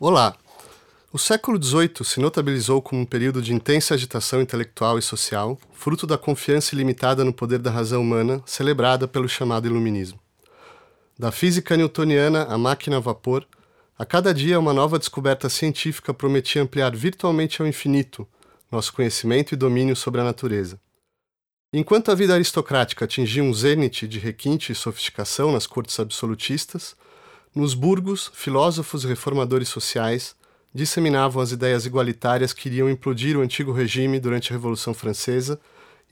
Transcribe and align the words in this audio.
Olá! 0.00 0.36
O 1.12 1.18
século 1.18 1.60
XVIII 1.60 2.04
se 2.04 2.20
notabilizou 2.20 2.80
como 2.80 3.00
um 3.02 3.04
período 3.04 3.42
de 3.42 3.52
intensa 3.52 3.94
agitação 3.94 4.40
intelectual 4.40 4.96
e 4.96 5.02
social, 5.02 5.58
fruto 5.72 6.06
da 6.06 6.16
confiança 6.16 6.72
ilimitada 6.72 7.24
no 7.24 7.32
poder 7.32 7.58
da 7.58 7.72
razão 7.72 8.00
humana, 8.00 8.40
celebrada 8.46 9.08
pelo 9.08 9.28
chamado 9.28 9.66
Iluminismo. 9.66 10.20
Da 11.18 11.32
física 11.32 11.76
newtoniana 11.76 12.44
à 12.44 12.56
máquina 12.56 12.98
a 12.98 13.00
vapor, 13.00 13.44
a 13.98 14.06
cada 14.06 14.32
dia 14.32 14.60
uma 14.60 14.72
nova 14.72 15.00
descoberta 15.00 15.48
científica 15.48 16.14
prometia 16.14 16.62
ampliar 16.62 16.94
virtualmente 16.94 17.60
ao 17.60 17.66
infinito 17.66 18.24
nosso 18.70 18.92
conhecimento 18.92 19.52
e 19.52 19.56
domínio 19.56 19.96
sobre 19.96 20.20
a 20.20 20.24
natureza. 20.24 20.80
Enquanto 21.72 22.12
a 22.12 22.14
vida 22.14 22.34
aristocrática 22.34 23.04
atingia 23.04 23.42
um 23.42 23.52
zênite 23.52 24.06
de 24.06 24.20
requinte 24.20 24.70
e 24.70 24.76
sofisticação 24.76 25.50
nas 25.50 25.66
cortes 25.66 25.98
absolutistas, 25.98 26.94
nos 27.54 27.74
burgos, 27.74 28.30
filósofos 28.34 29.04
e 29.04 29.06
reformadores 29.06 29.68
sociais 29.68 30.36
disseminavam 30.74 31.42
as 31.42 31.50
ideias 31.50 31.86
igualitárias 31.86 32.52
que 32.52 32.68
iriam 32.68 32.88
implodir 32.88 33.36
o 33.36 33.40
antigo 33.40 33.72
regime 33.72 34.20
durante 34.20 34.52
a 34.52 34.56
Revolução 34.56 34.92
Francesa 34.94 35.58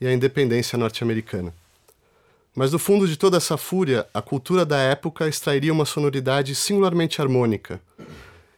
e 0.01 0.07
a 0.07 0.13
independência 0.13 0.77
norte-americana. 0.77 1.53
Mas 2.55 2.71
do 2.71 2.79
fundo 2.79 3.07
de 3.07 3.17
toda 3.17 3.37
essa 3.37 3.55
fúria, 3.55 4.07
a 4.13 4.21
cultura 4.21 4.65
da 4.65 4.79
época 4.79 5.27
extrairia 5.27 5.71
uma 5.71 5.85
sonoridade 5.85 6.55
singularmente 6.55 7.21
harmônica. 7.21 7.79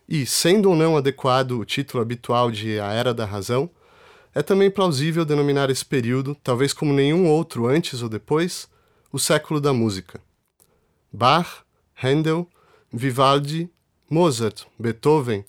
E, 0.08 0.26
sendo 0.26 0.70
ou 0.70 0.76
não 0.76 0.96
adequado 0.96 1.60
o 1.60 1.66
título 1.66 2.02
habitual 2.02 2.50
de 2.50 2.80
A 2.80 2.94
Era 2.94 3.14
da 3.14 3.26
Razão, 3.26 3.70
é 4.34 4.42
também 4.42 4.72
plausível 4.72 5.26
denominar 5.26 5.70
esse 5.70 5.84
período, 5.84 6.36
talvez 6.42 6.72
como 6.72 6.94
nenhum 6.94 7.28
outro 7.28 7.68
antes 7.68 8.02
ou 8.02 8.08
depois, 8.08 8.70
o 9.12 9.20
século 9.20 9.60
da 9.60 9.74
música. 9.74 10.22
Bach, 11.12 11.64
Handel, 12.02 12.48
Vivaldi, 12.92 13.70
Mozart, 14.10 14.64
Beethoven 14.78 15.46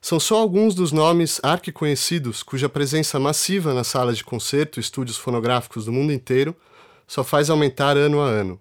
são 0.00 0.20
só 0.20 0.36
alguns 0.36 0.74
dos 0.74 0.92
nomes 0.92 1.40
arquiconhecidos 1.42 2.42
cuja 2.42 2.68
presença 2.68 3.18
massiva 3.18 3.74
nas 3.74 3.88
salas 3.88 4.16
de 4.16 4.24
concerto 4.24 4.78
e 4.78 4.82
estúdios 4.82 5.16
fonográficos 5.16 5.86
do 5.86 5.92
mundo 5.92 6.12
inteiro 6.12 6.54
só 7.06 7.24
faz 7.24 7.50
aumentar 7.50 7.96
ano 7.96 8.20
a 8.20 8.26
ano, 8.26 8.60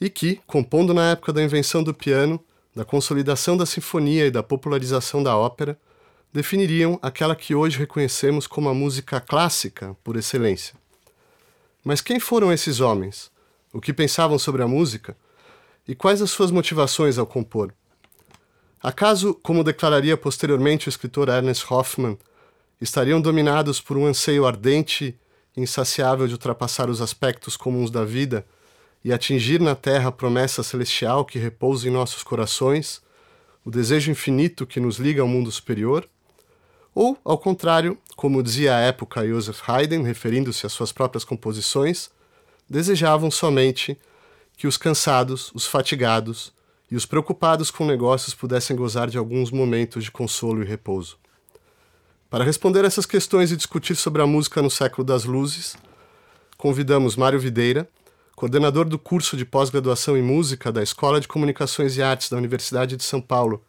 e 0.00 0.10
que, 0.10 0.40
compondo 0.46 0.92
na 0.92 1.12
época 1.12 1.32
da 1.32 1.42
invenção 1.42 1.82
do 1.82 1.94
piano, 1.94 2.38
da 2.74 2.84
consolidação 2.84 3.56
da 3.56 3.66
sinfonia 3.66 4.26
e 4.26 4.30
da 4.30 4.42
popularização 4.42 5.22
da 5.22 5.36
ópera, 5.36 5.78
definiriam 6.32 6.98
aquela 7.02 7.36
que 7.36 7.54
hoje 7.54 7.78
reconhecemos 7.78 8.46
como 8.46 8.68
a 8.68 8.74
música 8.74 9.20
clássica 9.20 9.96
por 10.02 10.16
excelência. 10.16 10.74
Mas 11.84 12.00
quem 12.00 12.18
foram 12.18 12.52
esses 12.52 12.80
homens? 12.80 13.30
O 13.72 13.80
que 13.80 13.92
pensavam 13.92 14.38
sobre 14.38 14.62
a 14.62 14.68
música? 14.68 15.16
E 15.86 15.96
quais 15.96 16.22
as 16.22 16.30
suas 16.30 16.52
motivações 16.52 17.18
ao 17.18 17.26
compor? 17.26 17.74
Acaso, 18.80 19.34
como 19.42 19.64
declararia 19.64 20.16
posteriormente 20.16 20.88
o 20.88 20.90
escritor 20.90 21.28
Ernest 21.28 21.64
Hoffmann, 21.68 22.16
estariam 22.80 23.20
dominados 23.20 23.80
por 23.80 23.96
um 23.96 24.06
anseio 24.06 24.46
ardente 24.46 25.18
e 25.56 25.60
insaciável 25.60 26.28
de 26.28 26.34
ultrapassar 26.34 26.88
os 26.88 27.00
aspectos 27.00 27.56
comuns 27.56 27.90
da 27.90 28.04
vida 28.04 28.46
e 29.04 29.12
atingir 29.12 29.60
na 29.60 29.74
terra 29.74 30.08
a 30.08 30.12
promessa 30.12 30.62
celestial 30.62 31.24
que 31.24 31.38
repousa 31.38 31.88
em 31.88 31.90
nossos 31.90 32.22
corações, 32.22 33.02
o 33.64 33.70
desejo 33.70 34.10
infinito 34.10 34.66
que 34.66 34.78
nos 34.78 34.98
liga 34.98 35.20
ao 35.20 35.28
mundo 35.28 35.50
superior? 35.50 36.08
Ou, 36.94 37.18
ao 37.24 37.38
contrário, 37.38 37.98
como 38.14 38.42
dizia 38.42 38.76
à 38.76 38.80
época 38.80 39.26
Joseph 39.26 39.68
Haydn, 39.68 40.02
referindo-se 40.02 40.64
às 40.64 40.72
suas 40.72 40.92
próprias 40.92 41.24
composições, 41.24 42.10
desejavam 42.68 43.30
somente 43.30 43.98
que 44.62 44.68
os 44.68 44.76
cansados, 44.76 45.50
os 45.56 45.66
fatigados 45.66 46.52
e 46.88 46.94
os 46.94 47.04
preocupados 47.04 47.68
com 47.68 47.84
negócios 47.84 48.32
pudessem 48.32 48.76
gozar 48.76 49.10
de 49.10 49.18
alguns 49.18 49.50
momentos 49.50 50.04
de 50.04 50.12
consolo 50.12 50.62
e 50.62 50.64
repouso. 50.64 51.18
Para 52.30 52.44
responder 52.44 52.84
essas 52.84 53.04
questões 53.04 53.50
e 53.50 53.56
discutir 53.56 53.96
sobre 53.96 54.22
a 54.22 54.26
música 54.26 54.62
no 54.62 54.70
século 54.70 55.04
das 55.04 55.24
luzes, 55.24 55.76
convidamos 56.56 57.16
Mário 57.16 57.40
Videira, 57.40 57.88
coordenador 58.36 58.84
do 58.84 59.00
curso 59.00 59.36
de 59.36 59.44
pós-graduação 59.44 60.16
em 60.16 60.22
música 60.22 60.70
da 60.70 60.80
Escola 60.80 61.20
de 61.20 61.26
Comunicações 61.26 61.96
e 61.96 62.02
Artes 62.04 62.30
da 62.30 62.36
Universidade 62.36 62.96
de 62.96 63.02
São 63.02 63.20
Paulo 63.20 63.64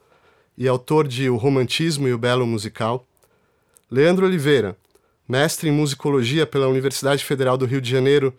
e 0.56 0.68
autor 0.68 1.08
de 1.08 1.28
O 1.28 1.38
Romantismo 1.38 2.08
e 2.08 2.14
o 2.14 2.20
Belo 2.20 2.46
Musical, 2.46 3.04
Leandro 3.90 4.28
Oliveira, 4.28 4.78
mestre 5.28 5.70
em 5.70 5.74
musicologia 5.74 6.46
pela 6.46 6.68
Universidade 6.68 7.26
Federal 7.26 7.58
do 7.58 7.66
Rio 7.66 7.82
de 7.82 7.90
Janeiro 7.90 8.32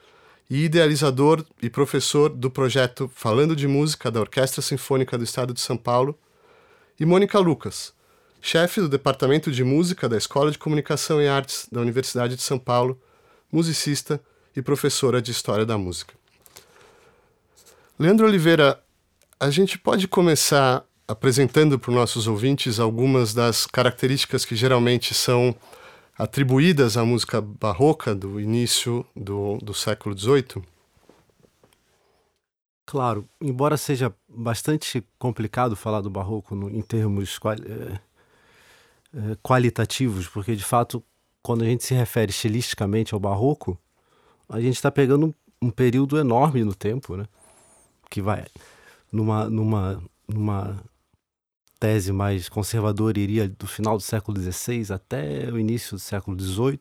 e 0.48 0.64
idealizador 0.64 1.44
e 1.62 1.70
professor 1.70 2.28
do 2.28 2.50
projeto 2.50 3.10
Falando 3.14 3.56
de 3.56 3.66
Música 3.66 4.10
da 4.10 4.20
Orquestra 4.20 4.60
Sinfônica 4.62 5.16
do 5.16 5.24
Estado 5.24 5.54
de 5.54 5.60
São 5.60 5.76
Paulo, 5.76 6.18
e 6.98 7.04
Mônica 7.04 7.38
Lucas, 7.38 7.92
chefe 8.40 8.80
do 8.80 8.88
Departamento 8.88 9.50
de 9.50 9.64
Música 9.64 10.08
da 10.08 10.16
Escola 10.16 10.50
de 10.50 10.58
Comunicação 10.58 11.20
e 11.20 11.26
Artes 11.26 11.66
da 11.72 11.80
Universidade 11.80 12.36
de 12.36 12.42
São 12.42 12.58
Paulo, 12.58 13.00
musicista 13.50 14.20
e 14.54 14.62
professora 14.62 15.20
de 15.20 15.32
História 15.32 15.66
da 15.66 15.76
Música. 15.76 16.14
Leandro 17.98 18.26
Oliveira, 18.26 18.80
a 19.40 19.50
gente 19.50 19.78
pode 19.78 20.06
começar 20.06 20.84
apresentando 21.06 21.78
para 21.78 21.90
os 21.90 21.96
nossos 21.96 22.26
ouvintes 22.26 22.78
algumas 22.78 23.34
das 23.34 23.66
características 23.66 24.44
que 24.44 24.56
geralmente 24.56 25.14
são 25.14 25.54
atribuídas 26.16 26.96
à 26.96 27.04
música 27.04 27.40
barroca 27.40 28.14
do 28.14 28.40
início 28.40 29.04
do, 29.14 29.58
do 29.58 29.74
século 29.74 30.16
XVIII? 30.16 30.62
Claro, 32.86 33.28
embora 33.40 33.76
seja 33.76 34.14
bastante 34.28 35.04
complicado 35.18 35.74
falar 35.74 36.00
do 36.00 36.10
barroco 36.10 36.54
no, 36.54 36.70
em 36.70 36.82
termos 36.82 37.40
é, 37.44 38.00
é, 39.14 39.36
qualitativos, 39.42 40.28
porque 40.28 40.54
de 40.54 40.62
fato, 40.62 41.02
quando 41.42 41.62
a 41.62 41.66
gente 41.66 41.82
se 41.82 41.94
refere 41.94 42.30
estilisticamente 42.30 43.14
ao 43.14 43.20
barroco, 43.20 43.78
a 44.48 44.60
gente 44.60 44.74
está 44.74 44.90
pegando 44.90 45.26
um, 45.26 45.34
um, 45.66 45.70
período 45.70 46.18
enorme 46.18 46.62
no 46.62 46.74
tempo, 46.74 47.16
né? 47.16 47.26
Que 48.10 48.20
vai 48.20 48.44
numa, 49.10 49.48
numa, 49.48 50.02
numa 50.28 50.84
tese 51.84 52.12
mais 52.12 52.48
conservadora 52.48 53.20
iria 53.20 53.46
do 53.46 53.66
final 53.66 53.98
do 53.98 54.02
século 54.02 54.40
XVI 54.40 54.90
até 54.90 55.50
o 55.52 55.58
início 55.58 55.96
do 55.96 56.00
século 56.00 56.34
XVIII. 56.40 56.78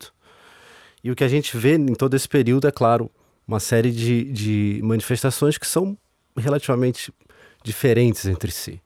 E 1.03 1.11
o 1.11 1.15
que 1.15 1.25
a 1.25 1.27
gente 1.27 1.57
vê 1.57 1.75
em 1.75 1.93
todo 1.93 2.15
esse 2.15 2.27
período 2.29 2.69
é, 2.69 2.71
claro, 2.71 3.11
uma 3.45 3.59
série 3.59 3.91
de, 3.91 4.23
de 4.31 4.79
manifestações 4.81 5.57
que 5.57 5.67
são 5.67 5.97
relativamente 6.37 7.13
diferentes 7.61 8.25
entre 8.27 8.49
si. 8.49 8.81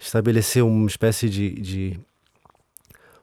Estabelecer 0.00 0.64
uma 0.64 0.88
espécie 0.88 1.30
de, 1.30 1.50
de 1.50 2.00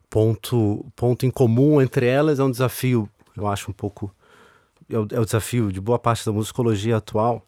ponto, 0.10 0.86
ponto 0.96 1.26
em 1.26 1.30
comum 1.30 1.82
entre 1.82 2.06
elas 2.06 2.40
é 2.40 2.44
um 2.44 2.52
desafio, 2.52 3.10
eu 3.36 3.48
acho, 3.48 3.70
um 3.70 3.74
pouco. 3.74 4.16
É 4.90 4.98
o, 4.98 5.06
é 5.12 5.20
o 5.20 5.26
desafio 5.26 5.74
de 5.74 5.82
boa 5.82 6.00
parte 6.00 6.26
da 6.26 6.32
musicologia 6.32 6.96
atual 6.96 7.46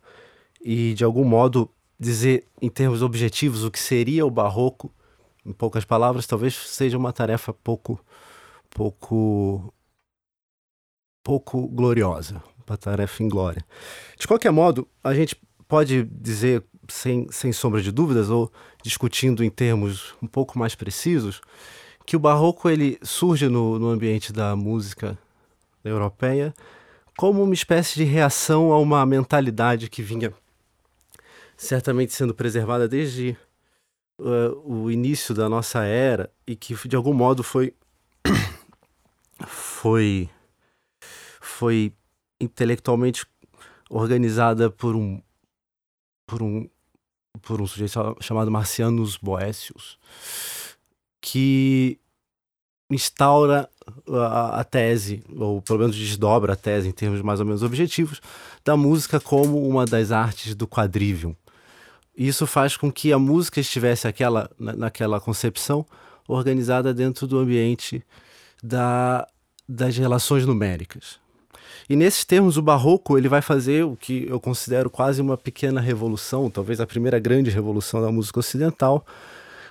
e, 0.62 0.94
de 0.96 1.06
algum 1.06 1.24
modo, 1.24 1.72
dizer 2.02 2.48
em 2.60 2.68
termos 2.68 3.04
objetivos 3.04 3.64
o 3.64 3.70
que 3.70 3.80
seria 3.80 4.26
o 4.26 4.32
barroco, 4.32 4.92
em 5.46 5.54
poucas 5.54 5.86
palavras, 5.86 6.26
talvez 6.26 6.56
seja 6.56 6.98
uma 6.98 7.14
tarefa 7.14 7.54
pouco 7.54 8.04
pouco 8.72 9.72
pouco 11.24 11.68
gloriosa, 11.68 12.42
uma 12.68 12.76
tarefa 12.76 13.22
inglória. 13.22 13.64
De 14.18 14.28
qualquer 14.28 14.52
modo, 14.52 14.88
a 15.04 15.14
gente 15.14 15.40
pode 15.68 16.04
dizer 16.06 16.64
sem, 16.90 17.28
sem 17.30 17.54
sombra 17.54 17.80
de 17.80 17.92
dúvidas 17.92 18.32
ou 18.32 18.52
discutindo 18.84 19.44
em 19.44 19.50
termos 19.52 20.16
um 20.24 20.28
pouco 20.28 20.58
mais 20.58 20.74
precisos 20.74 21.40
que 22.04 22.16
o 22.16 22.20
barroco 22.20 22.68
ele 22.68 22.98
surge 23.04 23.48
no, 23.48 23.78
no 23.78 23.90
ambiente 23.90 24.34
da 24.34 24.56
música 24.56 25.16
europeia 25.84 26.52
como 27.16 27.44
uma 27.44 27.54
espécie 27.54 27.96
de 27.96 28.04
reação 28.04 28.72
a 28.72 28.80
uma 28.80 29.06
mentalidade 29.06 29.88
que 29.88 30.02
vinha 30.02 30.34
certamente 31.62 32.12
sendo 32.12 32.34
preservada 32.34 32.88
desde 32.88 33.38
uh, 34.20 34.60
o 34.66 34.90
início 34.90 35.36
da 35.36 35.48
nossa 35.48 35.84
era 35.84 36.34
e 36.48 36.56
que 36.56 36.76
de 36.88 36.96
algum 36.96 37.14
modo 37.14 37.44
foi 37.44 37.76
foi 39.46 40.28
foi 41.40 41.94
intelectualmente 42.40 43.28
organizada 43.92 44.72
por 44.72 44.96
um 44.96 45.22
por 46.26 46.42
um 46.42 46.68
por 47.44 47.62
um 47.62 47.68
sujeito 47.68 48.18
chamado 48.20 48.50
Marcianus 48.50 49.16
Boécius 49.16 50.00
que 51.22 52.00
instaura 52.90 53.70
a, 54.10 54.60
a, 54.60 54.64
tese, 54.64 55.24
ou 55.38 55.62
pelo 55.62 55.80
menos 55.80 55.96
desdobra 55.96 56.54
a 56.54 56.56
tese 56.56 56.90
em 56.90 56.92
termos 56.92 57.22
mais 57.22 57.40
ou 57.40 57.46
menos 57.46 57.64
objetivos, 57.64 58.20
da 58.66 58.76
música 58.76 59.20
como 59.20 59.66
uma 59.66 59.86
das 59.86 60.12
artes 60.12 60.56
do 60.56 60.68
quadrivium. 60.68 61.36
Isso 62.28 62.46
faz 62.46 62.78
com 62.78 62.92
que 62.92 63.12
a 63.12 63.18
música 63.18 63.60
estivesse 63.60 64.08
aquela, 64.08 64.48
naquela 64.60 65.20
concepção 65.20 65.84
organizada 66.28 66.94
dentro 66.94 67.26
do 67.26 67.40
ambiente 67.40 68.06
da, 68.62 69.28
das 69.68 69.98
relações 69.98 70.46
numéricas. 70.46 71.20
E 71.90 71.96
nesses 71.96 72.24
termos, 72.24 72.58
o 72.58 72.62
barroco 72.62 73.18
ele 73.18 73.28
vai 73.28 73.42
fazer 73.42 73.84
o 73.86 73.96
que 73.96 74.28
eu 74.30 74.40
considero 74.40 74.88
quase 74.88 75.20
uma 75.20 75.36
pequena 75.36 75.82
revolução, 75.82 76.48
talvez 76.48 76.80
a 76.80 76.86
primeira 76.86 77.18
grande 77.18 77.50
revolução 77.50 78.00
da 78.00 78.12
música 78.12 78.40
ocidental, 78.40 79.04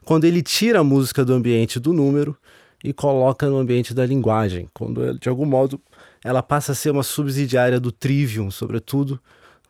quando 0.05 0.25
ele 0.25 0.43
tira 0.43 0.81
a 0.81 0.85
música 0.85 1.25
do 1.25 1.33
ambiente 1.33 1.79
do 1.79 1.93
número 1.93 2.37
e 2.83 2.93
coloca 2.93 3.49
no 3.49 3.59
ambiente 3.59 3.95
da 3.95 4.05
linguagem, 4.05 4.69
quando 4.75 5.17
de 5.21 5.29
algum 5.29 5.47
modo 5.47 5.81
ela 6.25 6.43
passa 6.43 6.73
a 6.73 6.75
ser 6.75 6.91
uma 6.91 7.05
subsidiária 7.05 7.79
do 7.79 7.93
trivium, 7.93 8.51
sobretudo 8.51 9.21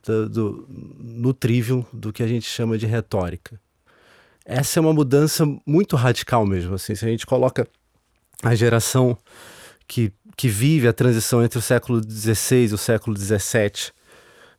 do, 0.04 0.28
do, 0.28 0.68
no 0.98 1.32
trivium 1.32 1.84
do 1.92 2.12
que 2.12 2.22
a 2.22 2.26
gente 2.26 2.46
chama 2.46 2.78
de 2.78 2.86
retórica. 2.86 3.60
Essa 4.44 4.78
é 4.78 4.80
uma 4.80 4.92
mudança 4.92 5.44
muito 5.66 5.96
radical 5.96 6.46
mesmo. 6.46 6.74
Assim, 6.74 6.94
se 6.94 7.04
a 7.04 7.08
gente 7.08 7.26
coloca 7.26 7.68
a 8.42 8.54
geração 8.54 9.16
que, 9.86 10.12
que 10.36 10.48
vive 10.48 10.88
a 10.88 10.92
transição 10.92 11.42
entre 11.44 11.58
o 11.58 11.62
século 11.62 12.00
XVI 12.02 12.68
e 12.70 12.74
o 12.74 12.78
século 12.78 13.16
XVII 13.16 13.92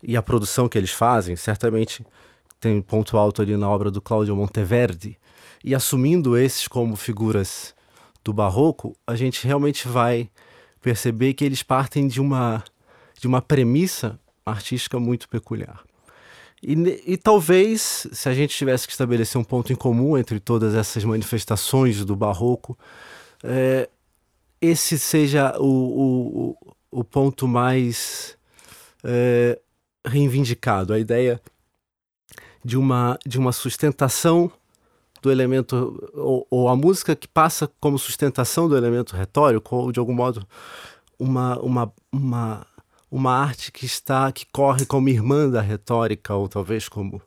e 0.03 0.15
a 0.15 0.21
produção 0.21 0.69
que 0.69 0.77
eles 0.77 0.91
fazem, 0.91 1.35
certamente 1.35 2.05
tem 2.59 2.81
ponto 2.81 3.17
alto 3.17 3.41
ali 3.41 3.57
na 3.57 3.67
obra 3.67 3.89
do 3.89 3.99
Cláudio 3.99 4.35
Monteverdi, 4.35 5.17
e 5.63 5.73
assumindo 5.73 6.37
esses 6.37 6.67
como 6.67 6.95
figuras 6.95 7.73
do 8.23 8.31
barroco, 8.31 8.95
a 9.05 9.15
gente 9.15 9.45
realmente 9.45 9.87
vai 9.87 10.29
perceber 10.79 11.33
que 11.33 11.43
eles 11.43 11.63
partem 11.63 12.07
de 12.07 12.21
uma, 12.21 12.63
de 13.19 13.27
uma 13.27 13.41
premissa 13.41 14.19
artística 14.45 14.99
muito 14.99 15.27
peculiar. 15.29 15.83
E, 16.63 16.73
e, 17.13 17.17
talvez, 17.17 18.07
se 18.11 18.29
a 18.29 18.33
gente 18.33 18.55
tivesse 18.55 18.85
que 18.85 18.93
estabelecer 18.93 19.39
um 19.39 19.43
ponto 19.43 19.73
em 19.73 19.75
comum 19.75 20.17
entre 20.17 20.39
todas 20.39 20.75
essas 20.75 21.03
manifestações 21.03 22.05
do 22.05 22.15
barroco, 22.15 22.77
é, 23.43 23.89
esse 24.61 24.99
seja 24.99 25.57
o, 25.57 26.55
o, 26.61 26.75
o 26.91 27.03
ponto 27.03 27.47
mais 27.47 28.37
é, 29.03 29.59
reivindicado, 30.05 30.93
a 30.93 30.99
ideia 30.99 31.41
de 32.63 32.77
uma, 32.77 33.17
de 33.25 33.39
uma 33.39 33.51
sustentação 33.51 34.51
do 35.21 35.31
elemento, 35.31 36.09
ou, 36.13 36.47
ou, 36.49 36.67
a 36.67 36.75
música 36.75 37.15
que 37.15 37.27
passa 37.27 37.69
como 37.79 37.97
sustentação 37.97 38.67
do 38.67 38.75
elemento 38.75 39.15
retórico, 39.15 39.75
ou 39.75 39.91
de 39.91 39.99
algum 39.99 40.13
modo 40.13 40.47
uma, 41.17 41.59
uma, 41.59 41.93
uma, 42.11 42.67
uma 43.11 43.33
arte 43.33 43.71
que 43.71 43.85
está, 43.85 44.31
que 44.31 44.45
corre 44.51 44.85
como 44.85 45.09
irmã 45.09 45.49
da 45.49 45.61
retórica, 45.61 46.33
ou 46.33 46.47
talvez 46.47 46.87
como 46.87 47.21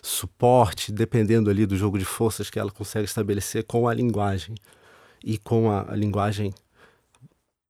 suporte, 0.00 0.92
dependendo 0.92 1.50
ali 1.50 1.66
do 1.66 1.76
jogo 1.76 1.98
de 1.98 2.04
forças 2.04 2.48
que 2.48 2.60
ela 2.60 2.70
consegue 2.70 3.06
estabelecer 3.06 3.64
com 3.64 3.88
a 3.88 3.92
linguagem 3.92 4.54
e 5.24 5.36
com 5.36 5.68
a, 5.68 5.90
a 5.90 5.96
linguagem 5.96 6.54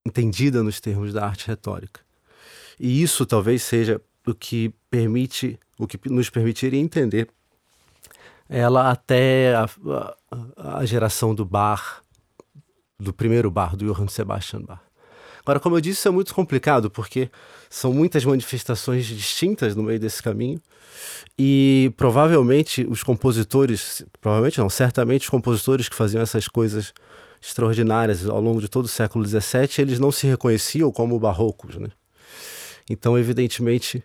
entendida 0.05 0.63
nos 0.63 0.79
termos 0.79 1.15
da 1.15 1.25
arte 1.25 1.47
retórica. 1.47 2.03
E 2.79 3.03
isso 3.03 3.25
talvez 3.25 3.63
seja 3.63 4.01
o 4.27 4.35
que 4.35 4.75
permite, 4.91 5.59
o 5.79 5.87
que 5.87 5.99
nos 6.11 6.29
permitiria 6.29 6.79
entender 6.79 7.29
ela 8.49 8.91
até 8.91 9.55
a, 9.55 9.69
a, 10.57 10.79
a 10.79 10.85
geração 10.85 11.35
do 11.35 11.45
bar, 11.45 12.03
do 12.99 13.13
primeiro 13.13 13.51
bar, 13.51 13.75
do 13.77 13.87
Johann 13.87 14.09
Sebastian 14.09 14.61
Bach. 14.61 14.86
Agora, 15.47 15.61
como 15.61 15.77
eu 15.77 15.81
disse, 15.81 16.01
isso 16.01 16.09
é 16.09 16.11
muito 16.11 16.35
complicado, 16.35 16.91
porque 16.91 17.31
são 17.71 17.93
muitas 17.93 18.25
manifestações 18.25 19.07
distintas 19.07 19.77
no 19.77 19.85
meio 19.85 20.01
desse 20.01 20.21
caminho, 20.21 20.61
e 21.39 21.93
provavelmente 21.97 22.85
os 22.91 23.05
compositores, 23.05 24.05
provavelmente 24.21 24.59
não, 24.59 24.69
certamente 24.69 25.23
os 25.23 25.29
compositores 25.29 25.89
que 25.89 25.95
faziam 25.95 26.21
essas 26.21 26.49
coisas 26.49 26.93
extraordinárias 27.41 28.27
ao 28.27 28.41
longo 28.41 28.61
de 28.61 28.69
todo 28.69 28.87
o 28.87 28.89
século 28.89 29.25
XVII, 29.25 29.69
eles 29.79 30.01
não 30.01 30.11
se 30.11 30.27
reconheciam 30.27 30.91
como 30.91 31.17
barrocos, 31.17 31.77
né? 31.77 31.91
Então, 32.91 33.17
evidentemente, 33.17 34.03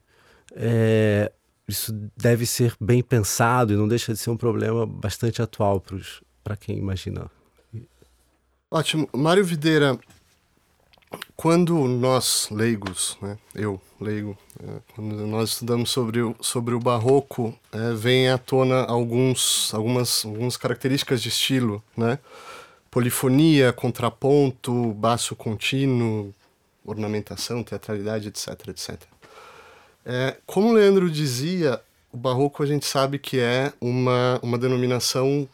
é, 0.56 1.32
isso 1.68 1.92
deve 2.16 2.46
ser 2.46 2.76
bem 2.80 3.02
pensado 3.02 3.74
e 3.74 3.76
não 3.76 3.88
deixa 3.88 4.14
de 4.14 4.20
ser 4.20 4.30
um 4.30 4.38
problema 4.38 4.86
bastante 4.86 5.42
atual 5.42 5.84
para 6.44 6.56
quem 6.56 6.78
imagina. 6.78 7.32
Ótimo. 8.70 9.10
Mário 9.12 9.44
Videira, 9.44 10.00
quando 11.42 11.88
nós 11.88 12.50
leigos, 12.52 13.18
né, 13.20 13.36
eu 13.56 13.82
leigo, 14.00 14.38
é, 14.62 14.68
quando 14.94 15.16
nós 15.26 15.50
estudamos 15.50 15.90
sobre 15.90 16.22
o, 16.22 16.36
sobre 16.40 16.76
o 16.76 16.80
barroco, 16.80 17.52
é, 17.72 17.94
vem 17.96 18.30
à 18.30 18.38
tona 18.38 18.84
alguns, 18.84 19.74
algumas, 19.74 20.24
algumas 20.24 20.56
características 20.56 21.20
de 21.20 21.30
estilo, 21.30 21.84
né? 21.98 22.20
Polifonia, 22.92 23.74
contraponto, 23.74 24.94
baixo 24.94 25.36
contínuo, 25.36 26.32
ornamentação, 26.86 27.64
teatralidade, 27.64 28.28
etc, 28.28 28.68
etc. 28.68 29.02
É, 30.06 30.38
como 30.46 30.70
o 30.70 30.74
Leandro 30.74 31.10
dizia, 31.10 31.82
o 32.12 32.18
barroco 32.18 32.62
a 32.62 32.68
gente 32.68 32.86
sabe 32.86 33.18
que 33.18 33.40
é 33.40 33.74
uma, 33.82 34.40
uma 34.44 34.60
denominação 34.60 35.50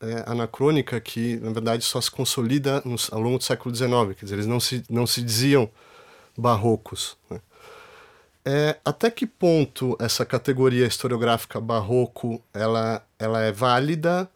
é, 0.00 0.24
anacrônica 0.26 1.00
que, 1.00 1.36
na 1.36 1.52
verdade, 1.52 1.84
só 1.84 2.00
se 2.00 2.10
consolida 2.10 2.82
no, 2.84 2.96
ao 3.10 3.20
longo 3.20 3.38
do 3.38 3.44
século 3.44 3.74
XIX. 3.74 3.90
Quer 4.16 4.24
dizer, 4.24 4.34
eles 4.36 4.46
não 4.46 4.60
se, 4.60 4.82
não 4.88 5.06
se 5.06 5.22
diziam 5.22 5.70
barrocos. 6.36 7.16
Né? 7.30 7.40
É, 8.44 8.78
até 8.84 9.10
que 9.10 9.26
ponto 9.26 9.96
essa 10.00 10.24
categoria 10.24 10.86
historiográfica 10.86 11.60
barroco 11.60 12.42
ela, 12.54 13.06
ela 13.18 13.42
é 13.42 13.52
válida? 13.52 14.30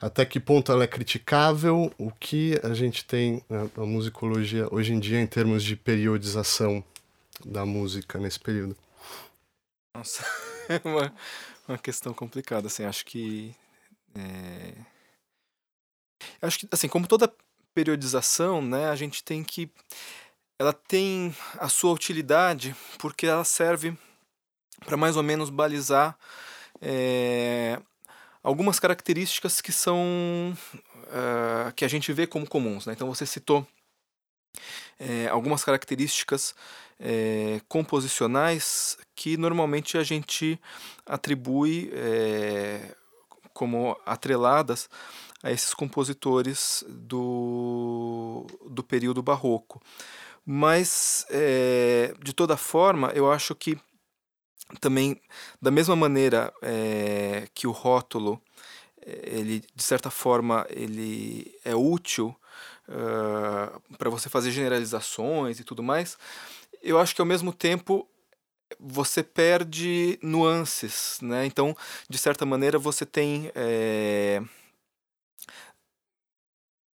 Até 0.00 0.24
que 0.24 0.40
ponto 0.40 0.72
ela 0.72 0.82
é 0.82 0.88
criticável? 0.88 1.92
O 1.96 2.10
que 2.10 2.58
a 2.62 2.74
gente 2.74 3.04
tem 3.04 3.44
na, 3.48 3.68
na 3.76 3.86
musicologia 3.86 4.66
hoje 4.72 4.92
em 4.92 4.98
dia 4.98 5.20
em 5.20 5.26
termos 5.26 5.62
de 5.62 5.76
periodização 5.76 6.82
da 7.44 7.64
música 7.64 8.18
nesse 8.18 8.40
período? 8.40 8.76
Nossa, 9.94 10.24
é 10.68 10.80
uma, 10.84 11.14
uma 11.68 11.78
questão 11.78 12.12
complicada, 12.12 12.66
assim, 12.66 12.84
acho 12.84 13.04
que... 13.04 13.54
É... 14.14 14.91
Acho 16.40 16.60
que, 16.60 16.68
assim, 16.70 16.88
como 16.88 17.06
toda 17.06 17.32
periodização, 17.74 18.62
né, 18.62 18.88
a 18.88 18.96
gente 18.96 19.22
tem 19.22 19.42
que... 19.42 19.70
Ela 20.58 20.72
tem 20.72 21.34
a 21.58 21.68
sua 21.68 21.92
utilidade 21.92 22.74
porque 22.98 23.26
ela 23.26 23.44
serve 23.44 23.96
para 24.84 24.96
mais 24.96 25.16
ou 25.16 25.22
menos 25.22 25.50
balizar 25.50 26.16
é, 26.80 27.80
algumas 28.42 28.78
características 28.78 29.60
que 29.60 29.72
são... 29.72 30.56
Uh, 31.08 31.72
que 31.74 31.84
a 31.84 31.88
gente 31.88 32.10
vê 32.12 32.26
como 32.26 32.48
comuns, 32.48 32.86
né? 32.86 32.94
Então 32.94 33.06
você 33.06 33.26
citou 33.26 33.66
é, 34.98 35.28
algumas 35.28 35.64
características 35.64 36.54
é, 36.98 37.60
composicionais 37.68 38.96
que 39.14 39.36
normalmente 39.36 39.98
a 39.98 40.02
gente 40.02 40.58
atribui 41.04 41.90
é, 41.92 42.94
como 43.52 43.96
atreladas 44.06 44.88
a 45.42 45.50
esses 45.50 45.74
compositores 45.74 46.84
do, 46.88 48.46
do 48.70 48.82
período 48.82 49.22
barroco. 49.22 49.82
Mas, 50.44 51.26
é, 51.30 52.14
de 52.22 52.32
toda 52.32 52.56
forma, 52.56 53.08
eu 53.14 53.30
acho 53.30 53.54
que 53.54 53.78
também, 54.80 55.20
da 55.60 55.70
mesma 55.70 55.94
maneira 55.94 56.52
é, 56.62 57.48
que 57.54 57.66
o 57.66 57.72
rótulo, 57.72 58.40
ele, 59.04 59.62
de 59.74 59.82
certa 59.82 60.10
forma, 60.10 60.66
ele 60.70 61.52
é 61.64 61.74
útil 61.74 62.34
uh, 62.88 63.96
para 63.96 64.08
você 64.08 64.28
fazer 64.28 64.50
generalizações 64.50 65.58
e 65.58 65.64
tudo 65.64 65.82
mais, 65.82 66.16
eu 66.82 66.98
acho 66.98 67.14
que 67.14 67.20
ao 67.20 67.26
mesmo 67.26 67.52
tempo 67.52 68.08
você 68.82 69.22
perde 69.22 70.18
nuances, 70.22 71.18
né? 71.22 71.46
Então, 71.46 71.76
de 72.08 72.18
certa 72.18 72.44
maneira, 72.44 72.78
você 72.78 73.06
tem 73.06 73.50
é, 73.54 74.42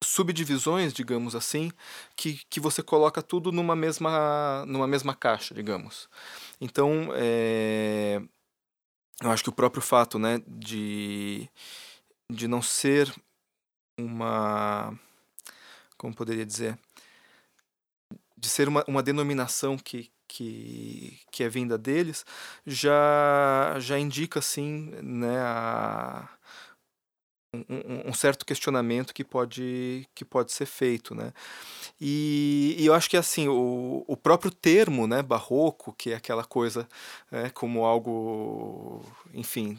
subdivisões, 0.03 0.93
digamos 0.93 1.35
assim, 1.35 1.71
que, 2.15 2.41
que 2.49 2.59
você 2.59 2.83
coloca 2.83 3.21
tudo 3.21 3.51
numa 3.51 3.75
mesma, 3.75 4.65
numa 4.67 4.87
mesma 4.87 5.15
caixa, 5.15 5.53
digamos. 5.53 6.09
Então, 6.61 7.09
é, 7.15 8.21
eu 9.21 9.31
acho 9.31 9.43
que 9.43 9.49
o 9.49 9.53
próprio 9.53 9.81
fato, 9.81 10.19
né, 10.19 10.41
de, 10.47 11.49
de 12.31 12.47
não 12.47 12.61
ser 12.61 13.13
uma 13.97 14.97
como 15.99 16.15
poderia 16.15 16.45
dizer, 16.45 16.79
de 18.37 18.47
ser 18.47 18.69
uma, 18.69 18.85
uma 18.87 19.03
denominação 19.03 19.77
que, 19.77 20.09
que, 20.39 21.19
que 21.31 21.43
é 21.43 21.49
vinda 21.49 21.77
deles, 21.77 22.25
já, 22.65 23.75
já 23.79 23.99
indica, 23.99 24.39
assim, 24.39 24.89
né, 25.03 25.37
a, 25.41 26.29
um, 27.53 28.09
um, 28.09 28.13
certo 28.13 28.45
questionamento 28.45 29.13
que 29.13 29.23
pode, 29.23 30.07
que 30.13 30.23
pode 30.23 30.51
ser 30.51 30.67
feito, 30.67 31.15
né? 31.15 31.33
E, 31.99 32.75
e 32.77 32.85
eu 32.85 32.93
acho 32.93 33.09
que 33.09 33.17
assim 33.17 33.47
o, 33.47 34.03
o 34.07 34.15
próprio 34.15 34.51
termo, 34.51 35.07
né, 35.07 35.23
barroco, 35.23 35.93
que 35.93 36.11
é 36.11 36.15
aquela 36.15 36.43
coisa 36.43 36.87
né, 37.31 37.49
como 37.49 37.85
algo, 37.85 39.03
enfim, 39.33 39.77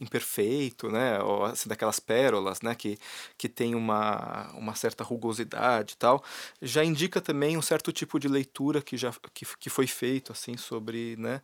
imperfeito, 0.00 0.88
né, 0.88 1.20
ou 1.20 1.46
assim, 1.46 1.68
daquelas 1.68 1.98
pérolas, 1.98 2.62
né, 2.62 2.74
que, 2.74 2.98
que 3.36 3.48
tem 3.48 3.74
uma, 3.74 4.48
uma 4.54 4.74
certa 4.76 5.02
rugosidade 5.02 5.94
e 5.94 5.96
tal, 5.96 6.22
já 6.62 6.84
indica 6.84 7.20
também 7.20 7.56
um 7.56 7.62
certo 7.62 7.92
tipo 7.92 8.20
de 8.20 8.28
leitura 8.28 8.80
que 8.80 8.96
já 8.96 9.12
que, 9.34 9.44
que 9.58 9.70
foi 9.70 9.86
feito 9.86 10.32
assim 10.32 10.56
sobre, 10.56 11.16
né, 11.16 11.40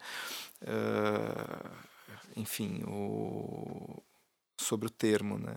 uh, 0.62 1.70
enfim, 2.36 2.82
o 2.86 4.02
sobre 4.62 4.86
o 4.86 4.90
termo, 4.90 5.38
né? 5.38 5.54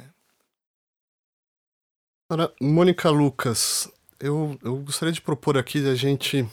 Ora, 2.29 2.51
Mônica 2.59 3.09
Lucas, 3.09 3.89
eu, 4.19 4.57
eu 4.63 4.77
gostaria 4.77 5.11
de 5.11 5.21
propor 5.21 5.57
aqui 5.57 5.87
a 5.87 5.95
gente 5.95 6.47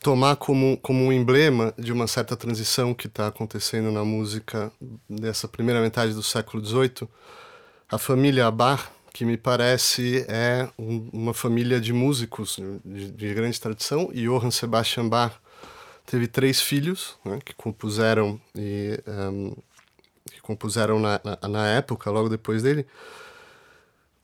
tomar 0.00 0.36
como, 0.36 0.78
como 0.78 1.04
um 1.04 1.12
emblema 1.12 1.74
de 1.76 1.92
uma 1.92 2.06
certa 2.06 2.36
transição 2.36 2.94
que 2.94 3.06
está 3.06 3.26
acontecendo 3.26 3.90
na 3.90 4.04
música 4.04 4.72
dessa 5.08 5.46
primeira 5.46 5.80
metade 5.80 6.14
do 6.14 6.22
século 6.22 6.64
XVIII, 6.64 7.08
a 7.90 7.98
família 7.98 8.50
Bach, 8.50 8.90
que 9.12 9.24
me 9.24 9.36
parece 9.36 10.24
é 10.28 10.68
um, 10.78 11.10
uma 11.12 11.34
família 11.34 11.80
de 11.80 11.92
músicos 11.92 12.58
de, 12.84 13.10
de, 13.10 13.34
grande 13.34 13.60
tradição, 13.60 14.10
e 14.12 14.26
Johann 14.26 14.50
Sebastian 14.50 15.08
Bach 15.08 15.34
teve 16.06 16.26
três 16.26 16.60
filhos 16.60 17.16
né, 17.24 17.40
que 17.44 17.54
compuseram 17.54 18.40
e 18.54 18.98
um, 19.06 19.50
que 19.50 19.67
compuseram 20.48 20.98
na, 20.98 21.20
na, 21.22 21.48
na, 21.48 21.68
época, 21.68 22.10
logo 22.10 22.28
depois 22.28 22.62
dele. 22.62 22.86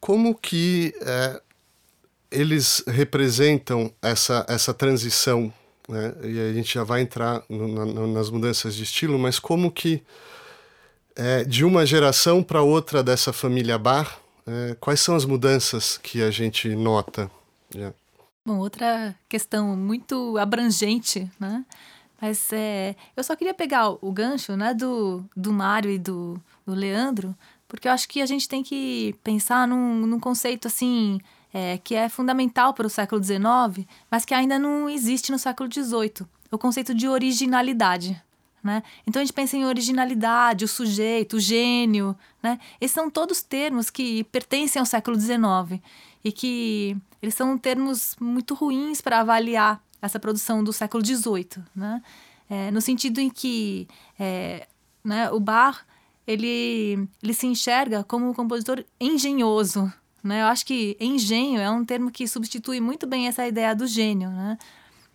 Como 0.00 0.35
que 0.35 0.93
é, 1.02 1.40
eles 2.31 2.83
representam 2.87 3.93
essa, 4.02 4.45
essa 4.49 4.75
transição 4.75 5.52
né? 5.88 6.14
E 6.23 6.40
a 6.40 6.52
gente 6.52 6.75
já 6.75 6.83
vai 6.83 7.02
entrar 7.02 7.43
no, 7.49 7.69
na, 7.69 8.07
nas 8.07 8.31
mudanças 8.31 8.75
de 8.75 8.83
estilo, 8.83 9.19
mas 9.19 9.38
como 9.38 9.71
que 9.71 10.02
é, 11.14 11.45
de 11.45 11.64
uma 11.64 11.87
geração 11.87 12.43
para 12.43 12.62
outra 12.62 13.02
dessa 13.02 13.33
família 13.33 13.78
Bar, 13.78 14.19
é, 14.47 14.76
quais 14.81 15.00
são 15.00 15.14
as 15.14 15.25
mudanças 15.25 15.99
que 15.99 16.23
a 16.23 16.31
gente 16.31 16.75
nota? 16.75 17.31
Yeah. 17.75 17.95
Bom, 18.47 18.59
outra 18.59 19.14
questão 19.28 19.76
muito 19.76 20.37
abrangente, 20.38 21.31
né? 21.38 21.64
Mas 22.25 22.49
é, 22.54 22.97
eu 23.14 23.23
só 23.23 23.37
queria 23.37 23.52
pegar 23.52 23.90
o 23.90 24.11
gancho 24.11 24.57
né, 24.57 24.73
do, 24.73 25.23
do 25.37 25.52
Mário 25.52 25.90
e 25.90 25.99
do, 25.99 26.40
do 26.64 26.73
Leandro, 26.73 27.37
porque 27.69 27.87
eu 27.87 27.93
acho 27.93 28.09
que 28.09 28.23
a 28.23 28.26
gente 28.26 28.49
tem 28.49 28.62
que 28.62 29.14
pensar 29.23 29.69
num, 29.69 30.07
num 30.07 30.19
conceito 30.19 30.66
assim 30.66 31.21
é, 31.52 31.76
que 31.76 31.95
é 31.95 32.09
fundamental 32.09 32.73
para 32.73 32.87
o 32.87 32.88
século 32.88 33.23
XIX, 33.23 33.87
mas 34.11 34.25
que 34.25 34.33
ainda 34.33 34.59
não 34.59 34.88
existe 34.88 35.31
no 35.31 35.38
século 35.38 35.71
XVIII, 35.71 36.26
o 36.50 36.57
conceito 36.57 36.95
de 36.95 37.07
originalidade. 37.07 38.19
Né? 38.62 38.83
Então 39.07 39.21
a 39.21 39.25
gente 39.26 39.35
pensa 39.35 39.59
em 39.59 39.66
originalidade, 39.66 40.64
o 40.64 40.69
sujeito, 40.69 41.37
o 41.37 41.40
gênio, 41.40 42.16
né? 42.43 42.59
Esses 42.81 42.95
são 42.95 43.11
todos 43.11 43.43
termos 43.43 43.90
que 43.90 44.25
pertencem 44.25 44.81
ao 44.81 44.87
século 44.87 45.21
XIX 45.21 45.78
e 46.25 46.33
que 46.33 46.97
eles 47.21 47.35
são 47.35 47.59
termos 47.59 48.16
muito 48.19 48.54
ruins 48.54 49.02
para 49.02 49.21
avaliar 49.21 49.85
essa 50.04 50.20
produção 50.20 50.62
do 50.62 50.73
século 50.73 51.04
XVIII, 51.04 51.64
né? 51.75 52.02
É, 52.49 52.70
no 52.70 52.80
sentido 52.80 53.20
em 53.20 53.30
que 53.30 53.88
é, 54.18 54.68
né, 55.02 55.30
o 55.30 55.40
Bach 55.40 55.82
ele, 56.26 57.08
ele 57.23 57.32
se 57.32 57.46
enxerga 57.46 58.04
como 58.04 58.28
um 58.28 58.34
compositor 58.34 58.84
engenhoso, 59.00 59.90
né? 60.23 60.42
Eu 60.42 60.46
acho 60.46 60.64
que 60.66 60.96
engenho 61.00 61.61
é 61.61 61.70
um 61.70 61.84
termo 61.84 62.11
que 62.11 62.28
substitui 62.28 62.80
muito 62.80 63.06
bem 63.06 63.28
essa 63.28 63.46
ideia 63.46 63.75
do 63.75 63.87
gênio. 63.87 64.30
Né? 64.30 64.58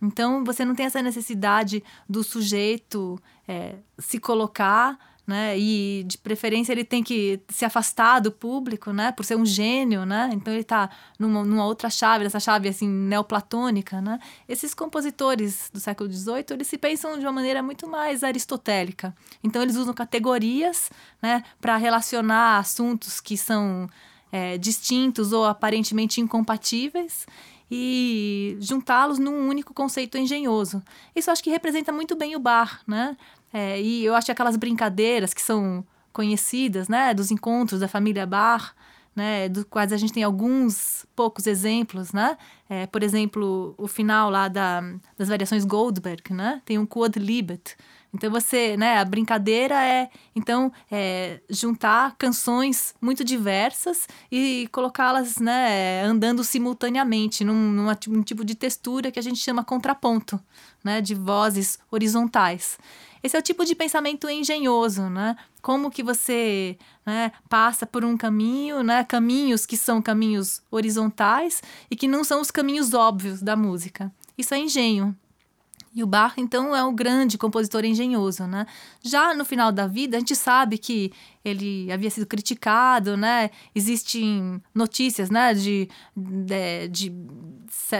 Então, 0.00 0.44
você 0.44 0.64
não 0.64 0.74
tem 0.74 0.86
essa 0.86 1.02
necessidade 1.02 1.82
do 2.08 2.22
sujeito 2.22 3.20
é, 3.46 3.74
se 3.98 4.18
colocar, 4.18 4.98
né? 5.26 5.58
E 5.58 6.04
de 6.06 6.18
preferência 6.18 6.72
ele 6.72 6.84
tem 6.84 7.02
que 7.02 7.40
se 7.48 7.64
afastar 7.64 8.20
do 8.20 8.32
público, 8.32 8.92
né? 8.92 9.12
Por 9.12 9.24
ser 9.24 9.36
um 9.36 9.46
gênio, 9.46 10.04
né? 10.04 10.30
Então 10.32 10.52
ele 10.52 10.62
está 10.62 10.90
numa, 11.18 11.44
numa, 11.44 11.64
outra 11.64 11.88
chave, 11.88 12.24
essa 12.24 12.40
chave 12.40 12.68
assim 12.68 12.88
neoplatônica, 12.88 14.00
né? 14.00 14.18
Esses 14.48 14.74
compositores 14.74 15.70
do 15.72 15.80
século 15.80 16.10
XVIII 16.10 16.46
eles 16.50 16.66
se 16.66 16.78
pensam 16.78 17.18
de 17.18 17.24
uma 17.24 17.32
maneira 17.32 17.62
muito 17.62 17.88
mais 17.88 18.24
aristotélica. 18.24 19.14
Então 19.42 19.62
eles 19.62 19.76
usam 19.76 19.94
categorias, 19.94 20.90
né? 21.22 21.42
Para 21.60 21.76
relacionar 21.76 22.58
assuntos 22.58 23.20
que 23.20 23.36
são 23.36 23.88
é, 24.32 24.58
distintos 24.58 25.32
ou 25.32 25.44
aparentemente 25.44 26.20
incompatíveis 26.20 27.26
e 27.70 28.56
juntá-los 28.60 29.18
num 29.18 29.48
único 29.48 29.72
conceito 29.72 30.18
engenhoso. 30.18 30.82
Isso 31.14 31.30
acho 31.30 31.42
que 31.42 31.50
representa 31.50 31.92
muito 31.92 32.16
bem 32.16 32.34
o 32.34 32.40
bar, 32.40 32.80
né? 32.86 33.16
É, 33.52 33.80
e 33.80 34.04
eu 34.04 34.14
acho 34.14 34.26
que 34.26 34.32
aquelas 34.32 34.56
brincadeiras 34.56 35.34
que 35.34 35.42
são 35.42 35.84
conhecidas, 36.12 36.88
né, 36.88 37.14
dos 37.14 37.30
encontros 37.30 37.80
da 37.80 37.88
família 37.88 38.26
Bar, 38.26 38.74
né, 39.14 39.48
do 39.48 39.64
quais 39.64 39.92
a 39.92 39.96
gente 39.96 40.12
tem 40.12 40.22
alguns 40.22 41.04
poucos 41.16 41.46
exemplos, 41.46 42.12
né? 42.12 42.38
É, 42.68 42.86
por 42.86 43.02
exemplo, 43.02 43.74
o 43.76 43.88
final 43.88 44.30
lá 44.30 44.46
da, 44.48 44.80
das 45.18 45.28
variações 45.28 45.64
Goldberg, 45.64 46.32
né? 46.32 46.62
Tem 46.64 46.78
um 46.78 46.86
Quod 46.86 47.18
Libet, 47.18 47.76
então 48.12 48.30
você, 48.30 48.76
né, 48.76 48.98
a 48.98 49.04
brincadeira 49.04 49.74
é 49.84 50.10
então 50.34 50.72
é, 50.90 51.40
juntar 51.48 52.16
canções 52.18 52.94
muito 53.00 53.22
diversas 53.24 54.08
e 54.30 54.68
colocá-las, 54.72 55.36
né, 55.38 56.02
andando 56.02 56.42
simultaneamente 56.42 57.44
num, 57.44 57.54
num, 57.54 57.86
num 58.08 58.22
tipo 58.22 58.44
de 58.44 58.54
textura 58.54 59.10
que 59.10 59.18
a 59.18 59.22
gente 59.22 59.38
chama 59.38 59.64
contraponto, 59.64 60.40
né, 60.82 61.00
de 61.00 61.14
vozes 61.14 61.78
horizontais. 61.90 62.78
Esse 63.22 63.36
é 63.36 63.38
o 63.38 63.42
tipo 63.42 63.64
de 63.64 63.74
pensamento 63.74 64.28
engenhoso, 64.28 65.08
né? 65.10 65.36
Como 65.60 65.90
que 65.90 66.02
você 66.02 66.78
né, 67.04 67.32
passa 67.48 67.86
por 67.86 68.04
um 68.04 68.16
caminho, 68.16 68.82
né? 68.82 69.04
Caminhos 69.04 69.66
que 69.66 69.76
são 69.76 70.00
caminhos 70.00 70.62
horizontais 70.70 71.62
e 71.90 71.96
que 71.96 72.08
não 72.08 72.24
são 72.24 72.40
os 72.40 72.50
caminhos 72.50 72.94
óbvios 72.94 73.42
da 73.42 73.56
música. 73.56 74.10
Isso 74.38 74.54
é 74.54 74.58
engenho. 74.58 75.16
E 75.92 76.04
o 76.04 76.06
Bach, 76.06 76.34
então, 76.36 76.74
é 76.74 76.84
um 76.84 76.94
grande 76.94 77.36
compositor 77.36 77.84
engenhoso, 77.84 78.46
né? 78.46 78.64
Já 79.02 79.34
no 79.34 79.44
final 79.44 79.72
da 79.72 79.88
vida, 79.88 80.16
a 80.16 80.20
gente 80.20 80.36
sabe 80.36 80.78
que 80.78 81.12
ele 81.44 81.90
havia 81.90 82.08
sido 82.08 82.26
criticado, 82.26 83.16
né? 83.16 83.50
Existem 83.74 84.62
notícias, 84.72 85.30
né, 85.30 85.52
de, 85.52 85.88
de, 86.16 86.88
de, 86.88 87.12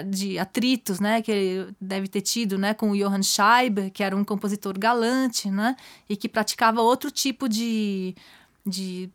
de 0.09 0.39
atritos, 0.39 1.01
né, 1.01 1.21
que 1.21 1.33
ele 1.33 1.75
deve 1.81 2.07
ter 2.07 2.21
tido, 2.21 2.57
né, 2.57 2.75
com 2.75 2.91
o 2.93 2.97
Johann 2.97 3.25
Scheiber, 3.25 3.91
que 3.91 4.05
era 4.05 4.15
um 4.15 4.23
compositor 4.23 4.79
galante, 4.79 5.51
né? 5.51 5.75
E 6.09 6.17
que 6.17 6.29
praticava 6.29 6.81
outro 6.81 7.11
tipo 7.11 7.49
de, 7.49 8.15
de 8.65 9.11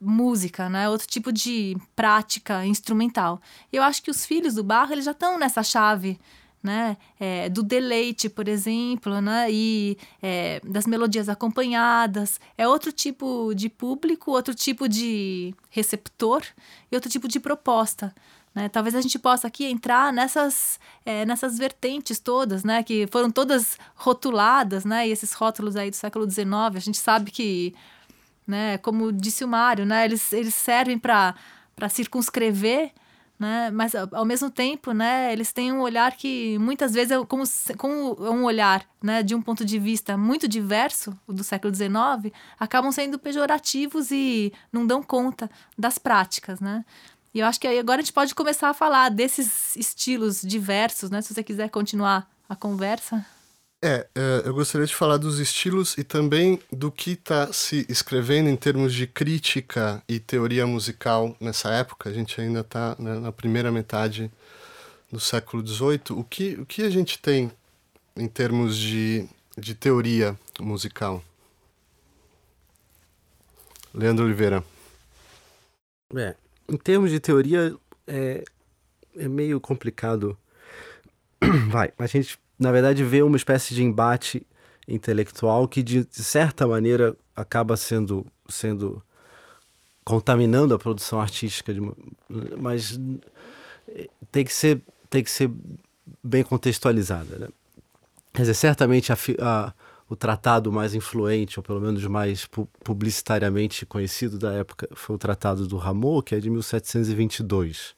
música, 0.00 0.68
né? 0.68 0.88
Outro 0.88 1.06
tipo 1.06 1.30
de 1.32 1.76
prática 1.94 2.66
instrumental. 2.66 3.40
Eu 3.72 3.84
acho 3.84 4.02
que 4.02 4.10
os 4.10 4.26
filhos 4.26 4.54
do 4.54 4.64
Bach, 4.64 4.90
eles 4.90 5.04
já 5.04 5.12
estão 5.12 5.38
nessa 5.38 5.62
chave, 5.62 6.18
né? 6.62 6.96
É, 7.18 7.48
do 7.48 7.62
deleite, 7.62 8.28
por 8.28 8.46
exemplo, 8.46 9.20
né? 9.20 9.50
E 9.50 9.96
é, 10.22 10.60
das 10.64 10.86
melodias 10.86 11.28
acompanhadas. 11.28 12.38
É 12.56 12.68
outro 12.68 12.92
tipo 12.92 13.54
de 13.54 13.68
público, 13.68 14.32
outro 14.32 14.54
tipo 14.54 14.88
de 14.88 15.54
receptor 15.70 16.42
e 16.90 16.94
outro 16.94 17.10
tipo 17.10 17.26
de 17.26 17.40
proposta. 17.40 18.14
Né? 18.54 18.68
Talvez 18.68 18.94
a 18.94 19.00
gente 19.00 19.18
possa 19.18 19.46
aqui 19.46 19.64
entrar 19.64 20.12
nessas, 20.12 20.80
é, 21.06 21.24
nessas 21.24 21.56
vertentes 21.56 22.18
todas, 22.18 22.64
né? 22.64 22.82
Que 22.82 23.06
foram 23.06 23.30
todas 23.30 23.78
rotuladas, 23.94 24.84
né? 24.84 25.08
E 25.08 25.12
esses 25.12 25.32
rótulos 25.32 25.76
aí 25.76 25.90
do 25.90 25.96
século 25.96 26.28
XIX, 26.28 26.46
a 26.74 26.80
gente 26.80 26.98
sabe 26.98 27.30
que, 27.30 27.74
né? 28.46 28.76
Como 28.78 29.12
disse 29.12 29.44
o 29.44 29.48
Mário, 29.48 29.86
né? 29.86 30.04
Eles, 30.04 30.32
eles 30.32 30.54
servem 30.54 30.98
para 30.98 31.34
circunscrever 31.88 32.92
né? 33.40 33.70
Mas 33.70 33.94
ao 33.94 34.26
mesmo 34.26 34.50
tempo, 34.50 34.92
né, 34.92 35.32
eles 35.32 35.50
têm 35.50 35.72
um 35.72 35.80
olhar 35.80 36.14
que 36.14 36.58
muitas 36.58 36.92
vezes 36.92 37.10
é 37.10 37.24
como, 37.24 37.42
como 37.78 38.26
é 38.26 38.30
um 38.30 38.44
olhar, 38.44 38.86
né, 39.02 39.22
de 39.22 39.34
um 39.34 39.40
ponto 39.40 39.64
de 39.64 39.78
vista 39.78 40.14
muito 40.14 40.46
diverso, 40.46 41.18
do 41.26 41.42
século 41.42 41.74
XIX, 41.74 42.34
acabam 42.58 42.92
sendo 42.92 43.18
pejorativos 43.18 44.10
e 44.10 44.52
não 44.70 44.86
dão 44.86 45.02
conta 45.02 45.50
das 45.78 45.96
práticas, 45.96 46.60
né? 46.60 46.84
E 47.32 47.38
eu 47.40 47.46
acho 47.46 47.58
que 47.58 47.66
aí 47.66 47.78
agora 47.78 48.00
a 48.00 48.02
gente 48.02 48.12
pode 48.12 48.34
começar 48.34 48.68
a 48.68 48.74
falar 48.74 49.08
desses 49.08 49.74
estilos 49.74 50.42
diversos, 50.42 51.10
né? 51.10 51.22
Se 51.22 51.32
você 51.32 51.42
quiser 51.42 51.70
continuar 51.70 52.28
a 52.48 52.54
conversa. 52.54 53.24
É, 53.82 54.06
é, 54.14 54.42
eu 54.44 54.52
gostaria 54.52 54.86
de 54.86 54.94
falar 54.94 55.16
dos 55.16 55.38
estilos 55.38 55.96
e 55.96 56.04
também 56.04 56.60
do 56.70 56.92
que 56.92 57.12
está 57.12 57.50
se 57.50 57.86
escrevendo 57.88 58.50
em 58.50 58.56
termos 58.56 58.92
de 58.92 59.06
crítica 59.06 60.02
e 60.06 60.20
teoria 60.20 60.66
musical 60.66 61.34
nessa 61.40 61.70
época. 61.70 62.10
A 62.10 62.12
gente 62.12 62.38
ainda 62.38 62.60
está 62.60 62.94
né, 62.98 63.18
na 63.18 63.32
primeira 63.32 63.72
metade 63.72 64.30
do 65.10 65.18
século 65.18 65.66
XVIII. 65.66 66.02
O 66.10 66.22
que, 66.22 66.54
o 66.56 66.66
que 66.66 66.82
a 66.82 66.90
gente 66.90 67.18
tem 67.18 67.50
em 68.14 68.28
termos 68.28 68.76
de, 68.76 69.26
de 69.56 69.74
teoria 69.74 70.38
musical? 70.60 71.24
Leandro 73.94 74.26
Oliveira. 74.26 74.62
É, 76.14 76.36
em 76.68 76.76
termos 76.76 77.10
de 77.10 77.18
teoria, 77.18 77.74
é, 78.06 78.44
é 79.16 79.26
meio 79.26 79.58
complicado. 79.58 80.36
Vai, 81.70 81.92
a 81.98 82.06
gente 82.06 82.38
na 82.60 82.70
verdade, 82.70 83.02
vê 83.02 83.22
uma 83.22 83.38
espécie 83.38 83.74
de 83.74 83.82
embate 83.82 84.46
intelectual 84.86 85.66
que, 85.66 85.82
de, 85.82 86.04
de 86.04 86.22
certa 86.22 86.66
maneira, 86.66 87.16
acaba 87.34 87.74
sendo, 87.74 88.26
sendo 88.50 89.02
contaminando 90.04 90.74
a 90.74 90.78
produção 90.78 91.18
artística, 91.18 91.72
de, 91.72 91.80
mas 92.58 93.00
tem 94.30 94.44
que 94.44 94.52
ser, 94.52 94.82
tem 95.08 95.24
que 95.24 95.30
ser 95.30 95.50
bem 96.22 96.42
contextualizada. 96.42 97.38
Né? 97.38 97.48
Quer 98.34 98.42
dizer, 98.42 98.54
certamente 98.54 99.10
a, 99.10 99.16
a, 99.40 99.72
o 100.06 100.14
tratado 100.14 100.70
mais 100.70 100.94
influente, 100.94 101.58
ou 101.58 101.62
pelo 101.62 101.80
menos 101.80 102.04
mais 102.04 102.44
pu 102.44 102.68
publicitariamente 102.84 103.86
conhecido 103.86 104.38
da 104.38 104.52
época, 104.52 104.86
foi 104.94 105.16
o 105.16 105.18
Tratado 105.18 105.66
do 105.66 105.78
Rameau, 105.78 106.22
que 106.22 106.34
é 106.34 106.40
de 106.40 106.50
1722. 106.50 107.94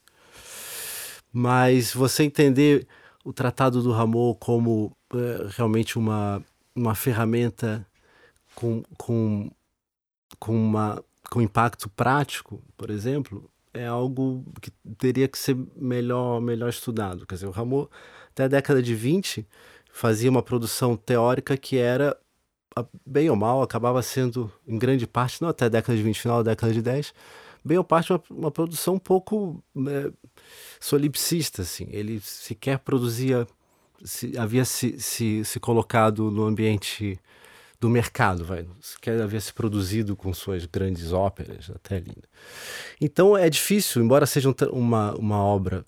Mas 1.33 1.93
você 1.93 2.23
entender 2.23 2.87
o 3.25 3.33
Tratado 3.33 3.83
do 3.83 3.93
Rameau 3.93 4.35
como 4.35 4.97
é, 5.15 5.47
realmente 5.51 5.99
uma, 5.99 6.43
uma 6.75 6.95
ferramenta 6.95 7.87
com, 8.55 8.83
com, 8.97 9.51
com, 10.39 10.55
uma, 10.55 11.03
com 11.31 11.41
impacto 11.41 11.89
prático, 11.89 12.63
por 12.77 12.91
exemplo, 12.91 13.51
é 13.73 13.87
algo 13.87 14.45
que 14.61 14.71
teria 14.99 15.29
que 15.29 15.39
ser 15.39 15.57
melhor, 15.77 16.41
melhor 16.41 16.69
estudado. 16.69 17.27
Quer 17.27 17.37
dizer, 17.37 17.47
o 17.47 17.51
Rameau, 17.51 17.91
até 18.31 18.45
a 18.45 18.49
década 18.49 18.83
de 18.83 18.95
20, 18.95 19.47
fazia 19.93 20.31
uma 20.31 20.43
produção 20.43 20.97
teórica 20.97 21.57
que 21.57 21.79
era, 21.79 22.17
bem 23.07 23.31
ou 23.31 23.37
mal, 23.37 23.63
acabava 23.63 24.03
sendo, 24.03 24.53
em 24.67 24.79
grande 24.79 25.07
parte, 25.07 25.41
não 25.41 25.49
até 25.49 25.67
a 25.67 25.69
década 25.69 25.97
de 25.97 26.03
20, 26.03 26.21
final 26.21 26.43
da 26.43 26.51
década 26.51 26.73
de 26.73 26.83
10, 26.83 27.15
bem 27.65 27.79
ou 27.79 27.85
parte, 27.85 28.13
uma, 28.13 28.23
uma 28.31 28.51
produção 28.51 28.95
um 28.95 28.99
pouco 28.99 29.63
é, 29.89 30.13
solipsista. 30.81 31.63
Assim. 31.63 31.87
Ele 31.91 32.21
sequer 32.21 32.79
produzia, 32.79 33.47
se, 34.05 34.37
havia 34.39 34.65
se, 34.65 34.99
se, 34.99 35.45
se 35.45 35.61
colocado 35.61 36.31
no 36.31 36.45
ambiente 36.45 37.19
do 37.83 37.91
mercado, 37.91 38.45
vai, 38.45 38.65
sequer 38.81 39.21
havia 39.21 39.41
se 39.41 39.53
produzido 39.53 40.15
com 40.15 40.33
suas 40.33 40.65
grandes 40.67 41.13
óperas 41.13 41.69
até 41.75 41.97
ali. 41.97 42.13
Né. 42.17 42.23
Então 43.01 43.37
é 43.37 43.51
difícil, 43.51 44.01
embora 44.01 44.25
seja 44.25 44.55
uma, 44.71 45.13
uma 45.17 45.43
obra 45.43 45.85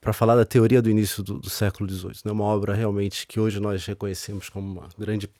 para 0.00 0.12
falar 0.12 0.34
da 0.34 0.44
teoria 0.44 0.82
do 0.82 0.90
início 0.90 1.22
do, 1.22 1.38
do 1.38 1.48
século 1.50 1.88
XVIII. 1.88 2.22
Né? 2.24 2.32
uma 2.32 2.44
obra 2.44 2.74
realmente 2.74 3.26
que 3.28 3.38
hoje 3.38 3.60
nós 3.60 3.84
reconhecemos 3.86 4.48
como 4.48 4.80
uma 4.80 4.88
grande 4.98 5.30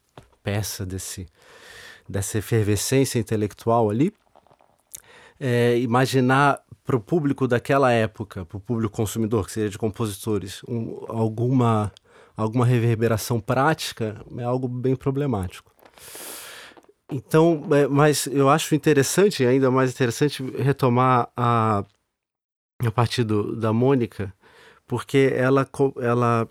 peça 0.45 0.87
desse, 0.87 1.27
dessa 2.09 2.39
efervescência 2.39 3.19
intelectual 3.19 3.91
ali. 3.91 4.13
É, 5.39 5.79
imaginar 5.79 6.63
para 6.85 6.97
o 6.97 7.01
público 7.01 7.49
daquela 7.49 7.93
época, 7.93 8.45
para 8.45 8.57
o 8.57 8.61
público 8.61 8.95
consumidor, 8.95 9.47
que 9.47 9.53
seria 9.53 9.69
de 9.69 9.77
compositores, 9.77 10.63
um, 10.69 11.05
alguma, 11.09 11.93
alguma 12.37 12.65
reverberação 12.65 13.41
prática 13.41 14.25
é 14.39 14.45
algo 14.45 14.69
bem 14.69 14.95
problemático. 14.95 15.73
Então, 17.11 17.63
é, 17.73 17.87
mas 17.87 18.27
eu 18.27 18.49
acho 18.49 18.75
interessante, 18.75 19.45
ainda 19.45 19.71
mais 19.71 19.91
interessante, 19.91 20.43
retomar 20.59 21.29
a, 21.37 21.85
a 22.85 22.91
partir 22.91 23.25
do, 23.25 23.55
da 23.57 23.73
Mônica, 23.73 24.33
porque 24.87 25.33
ela, 25.35 25.69
ela, 26.01 26.49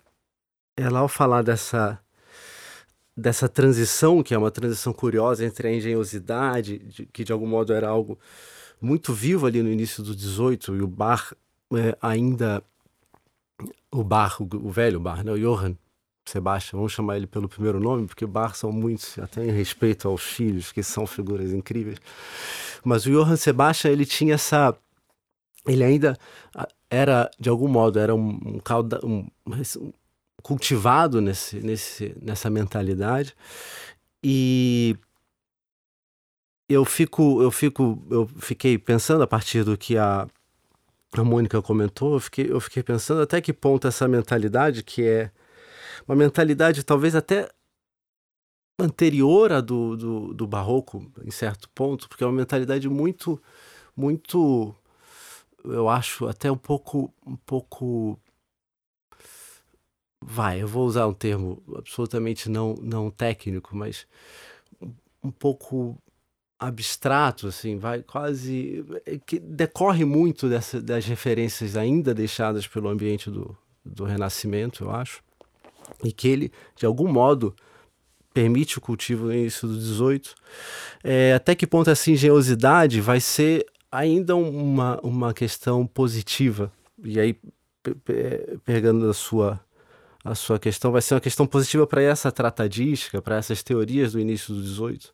ela 0.78 1.00
ao 1.00 1.08
falar 1.08 1.42
dessa, 1.44 2.00
dessa 3.16 3.48
transição, 3.50 4.24
que 4.24 4.34
é 4.34 4.38
uma 4.38 4.52
transição 4.52 4.94
curiosa 4.94 5.46
entre 5.46 5.68
a 5.68 5.74
engenhosidade, 5.74 6.80
de, 6.80 7.06
que 7.06 7.24
de 7.24 7.32
algum 7.32 7.48
modo 7.48 7.74
era 7.74 7.88
algo 7.88 8.20
muito 8.82 9.14
vivo 9.14 9.46
ali 9.46 9.62
no 9.62 9.72
início 9.72 10.04
do 10.04 10.16
18, 10.16 10.76
e 10.76 10.82
o 10.82 10.88
Bar 10.88 11.34
é, 11.74 11.98
ainda. 12.02 12.64
O 13.92 14.04
Bar, 14.04 14.42
o, 14.42 14.48
o, 14.68 14.72
velho 14.72 15.00
Bar, 15.00 15.24
né? 15.24 15.32
o 15.32 15.40
Johann 15.40 15.76
Sebastian, 16.26 16.78
vamos 16.78 16.92
chamar 16.92 17.18
ele 17.18 17.28
pelo 17.28 17.48
primeiro 17.48 17.80
nome, 17.80 18.08
porque 18.08 18.26
Bar 18.26 18.56
são 18.56 18.72
muitos, 18.72 19.18
até 19.20 19.46
em 19.46 19.52
respeito 19.52 20.08
aos 20.08 20.24
filhos, 20.24 20.72
que 20.72 20.84
são 20.84 21.08
figuras 21.08 21.54
incríveis. 21.54 22.00
Mas 22.84 23.06
o 23.06 23.12
Johann 23.12 23.38
Sebastian, 23.38 23.92
ele 23.92 24.06
tinha 24.06 24.36
essa. 24.36 24.76
Ele 25.66 25.84
ainda 25.84 26.18
era, 26.90 27.32
de 27.40 27.50
algum 27.50 27.68
modo, 27.68 27.98
era 27.98 28.14
um, 28.14 28.30
um, 28.30 28.62
um, 29.04 29.28
um 29.80 29.94
cultivado 30.44 31.20
nesse, 31.22 31.60
nesse, 31.60 32.16
nessa 32.22 32.50
mentalidade. 32.50 33.36
E 34.24 34.96
eu 36.68 36.84
fico, 36.86 37.42
eu 37.42 37.52
fico, 37.52 38.06
eu 38.10 38.28
fiquei 38.40 38.78
pensando 38.78 39.24
a 39.24 39.28
partir 39.28 39.64
do 39.64 39.78
que 39.78 39.98
a, 39.98 40.28
a 41.14 41.24
Mônica 41.24 41.62
comentou, 41.62 42.14
eu 42.16 42.20
fiquei, 42.20 42.52
eu 42.52 42.60
fiquei 42.60 42.84
pensando 42.84 43.22
até 43.22 43.40
que 43.42 43.54
ponto 43.54 43.88
essa 43.88 44.08
mentalidade, 44.08 44.84
que 44.84 45.04
é 45.04 45.32
uma 46.08 46.16
mentalidade 46.16 46.84
talvez 46.84 47.16
até 47.16 47.50
anterior 48.80 49.52
à 49.52 49.62
do, 49.62 49.96
do, 49.96 50.34
do 50.34 50.48
barroco, 50.48 51.12
em 51.24 51.32
certo 51.32 51.70
ponto, 51.70 52.10
porque 52.10 52.24
é 52.24 52.28
uma 52.28 52.34
mentalidade 52.34 52.90
muito, 52.90 53.42
muito 53.96 54.76
eu 55.64 55.90
acho 55.90 56.28
até 56.28 56.52
um 56.52 56.58
pouco, 56.58 57.14
um 57.26 57.36
pouco 57.36 58.20
vai, 60.24 60.62
eu 60.62 60.68
vou 60.68 60.86
usar 60.86 61.08
um 61.08 61.14
termo 61.14 61.62
absolutamente 61.76 62.50
não, 62.50 62.74
não 62.76 63.12
técnico, 63.12 63.76
mas 63.76 64.08
um 65.24 65.32
pouco 65.32 65.98
abstrato, 66.68 67.48
assim, 67.48 67.78
vai 67.78 68.02
quase 68.02 68.86
é 69.06 69.18
que 69.18 69.40
decorre 69.40 70.06
muito 70.06 70.50
dessa, 70.50 70.82
das 70.82 71.06
referências 71.06 71.78
ainda 71.78 72.14
deixadas 72.14 72.68
pelo 72.68 72.90
ambiente 72.90 73.30
do, 73.30 73.56
do 73.84 74.04
Renascimento, 74.04 74.84
eu 74.84 74.92
acho, 74.92 75.22
e 76.04 76.12
que 76.12 76.28
ele, 76.28 76.52
de 76.76 76.86
algum 76.86 77.08
modo, 77.08 77.56
permite 78.34 78.78
o 78.78 78.82
cultivo 78.82 79.28
no 79.28 79.34
início 79.34 79.68
do 79.68 79.78
18. 79.78 80.36
É, 81.04 81.34
até 81.34 81.56
que 81.56 81.66
ponto 81.66 81.90
essa 81.90 82.12
engenhosidade 82.12 83.00
vai 83.00 83.20
ser 83.20 83.66
ainda 83.92 84.36
uma, 84.36 85.00
uma 85.02 85.34
questão 85.34 85.88
positiva. 85.88 86.72
E 87.04 87.20
aí, 87.20 87.40
pegando 88.66 89.10
a 89.10 89.14
sua, 89.14 89.60
a 90.24 90.36
sua 90.36 90.60
questão, 90.60 90.92
vai 90.92 91.02
ser 91.02 91.14
uma 91.14 91.22
questão 91.22 91.48
positiva 91.48 91.88
para 91.88 92.02
essa 92.02 92.32
tratadística, 92.32 93.22
para 93.22 93.38
essas 93.38 93.64
teorias 93.64 94.12
do 94.12 94.20
início 94.20 94.54
do 94.54 94.62
18. 94.62 95.14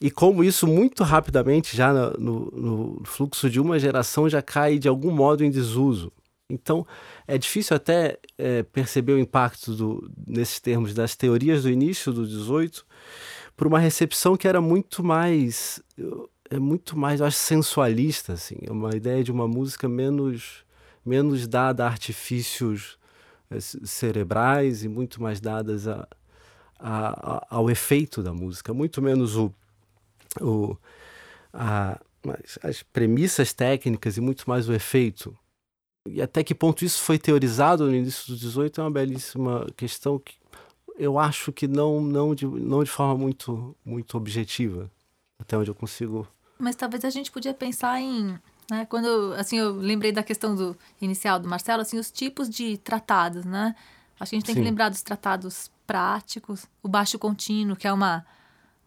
E 0.00 0.10
como 0.10 0.42
isso 0.42 0.66
muito 0.66 1.04
rapidamente, 1.04 1.76
já 1.76 1.92
no, 1.92 2.50
no, 2.50 3.02
fluxo 3.04 3.50
de 3.50 3.60
uma 3.60 3.78
geração, 3.78 4.28
já 4.28 4.40
cai 4.40 4.78
de 4.78 4.88
algum 4.88 5.10
modo 5.10 5.44
em 5.44 5.50
desuso. 5.50 6.10
Então, 6.48 6.86
é 7.28 7.36
difícil 7.36 7.76
até 7.76 8.18
é, 8.38 8.62
perceber 8.62 9.12
o 9.12 9.18
impacto 9.18 9.74
do, 9.74 10.10
nesses 10.26 10.58
termos 10.58 10.94
das 10.94 11.14
teorias 11.14 11.62
do 11.62 11.70
início 11.70 12.12
do 12.12 12.26
18 12.26 12.84
por 13.56 13.66
uma 13.66 13.78
recepção 13.78 14.36
que 14.36 14.48
era 14.48 14.60
muito 14.60 15.04
mais 15.04 15.82
é 16.50 16.58
muito 16.58 16.98
mais, 16.98 17.20
eu 17.20 17.26
acho, 17.26 17.36
sensualista, 17.36 18.32
assim. 18.32 18.56
É 18.62 18.72
uma 18.72 18.94
ideia 18.94 19.22
de 19.22 19.30
uma 19.30 19.46
música 19.46 19.88
menos, 19.88 20.64
menos 21.06 21.46
dada 21.46 21.84
a 21.84 21.88
artifícios 21.88 22.98
é, 23.48 23.60
cerebrais 23.60 24.82
e 24.82 24.88
muito 24.88 25.22
mais 25.22 25.40
dadas 25.40 25.86
a, 25.86 26.08
a, 26.78 27.36
a, 27.36 27.46
ao 27.48 27.70
efeito 27.70 28.20
da 28.20 28.32
música, 28.32 28.74
muito 28.74 29.00
menos 29.00 29.36
o, 29.36 29.54
o 30.40 30.76
a, 31.52 31.98
as 32.62 32.82
premissas 32.82 33.52
técnicas 33.52 34.16
e 34.16 34.20
muito 34.20 34.48
mais 34.48 34.68
o 34.68 34.72
efeito. 34.72 35.36
E 36.06 36.20
até 36.20 36.42
que 36.42 36.54
ponto 36.54 36.84
isso 36.84 37.02
foi 37.02 37.18
teorizado 37.18 37.86
no 37.86 37.94
início 37.94 38.32
do 38.32 38.38
18 38.38 38.80
é 38.80 38.84
uma 38.84 38.90
belíssima 38.90 39.66
questão 39.76 40.18
que 40.18 40.34
eu 40.98 41.18
acho 41.18 41.52
que 41.52 41.66
não, 41.66 42.00
não, 42.00 42.34
de, 42.34 42.46
não 42.46 42.84
de 42.84 42.90
forma 42.90 43.16
muito, 43.16 43.74
muito 43.84 44.16
objetiva, 44.16 44.90
até 45.38 45.56
onde 45.56 45.70
eu 45.70 45.74
consigo 45.74 46.26
mas 46.58 46.76
talvez 46.76 47.06
a 47.06 47.10
gente 47.10 47.30
podia 47.30 47.54
pensar 47.54 47.98
em 48.02 48.38
né? 48.70 48.86
Quando, 48.86 49.34
assim, 49.36 49.58
eu 49.58 49.74
lembrei 49.74 50.12
da 50.12 50.22
questão 50.22 50.54
do 50.54 50.76
inicial 51.00 51.40
do 51.40 51.48
Marcelo, 51.48 51.82
assim, 51.82 51.98
os 51.98 52.10
tipos 52.10 52.48
de 52.48 52.78
tratados, 52.78 53.44
né? 53.44 53.74
Acho 54.18 54.30
que 54.30 54.36
a 54.36 54.38
gente 54.38 54.46
tem 54.46 54.54
Sim. 54.54 54.60
que 54.60 54.68
lembrar 54.68 54.88
dos 54.88 55.02
tratados 55.02 55.70
práticos, 55.86 56.66
o 56.82 56.88
baixo 56.88 57.18
contínuo, 57.18 57.76
que 57.76 57.88
é 57.88 57.92
uma, 57.92 58.24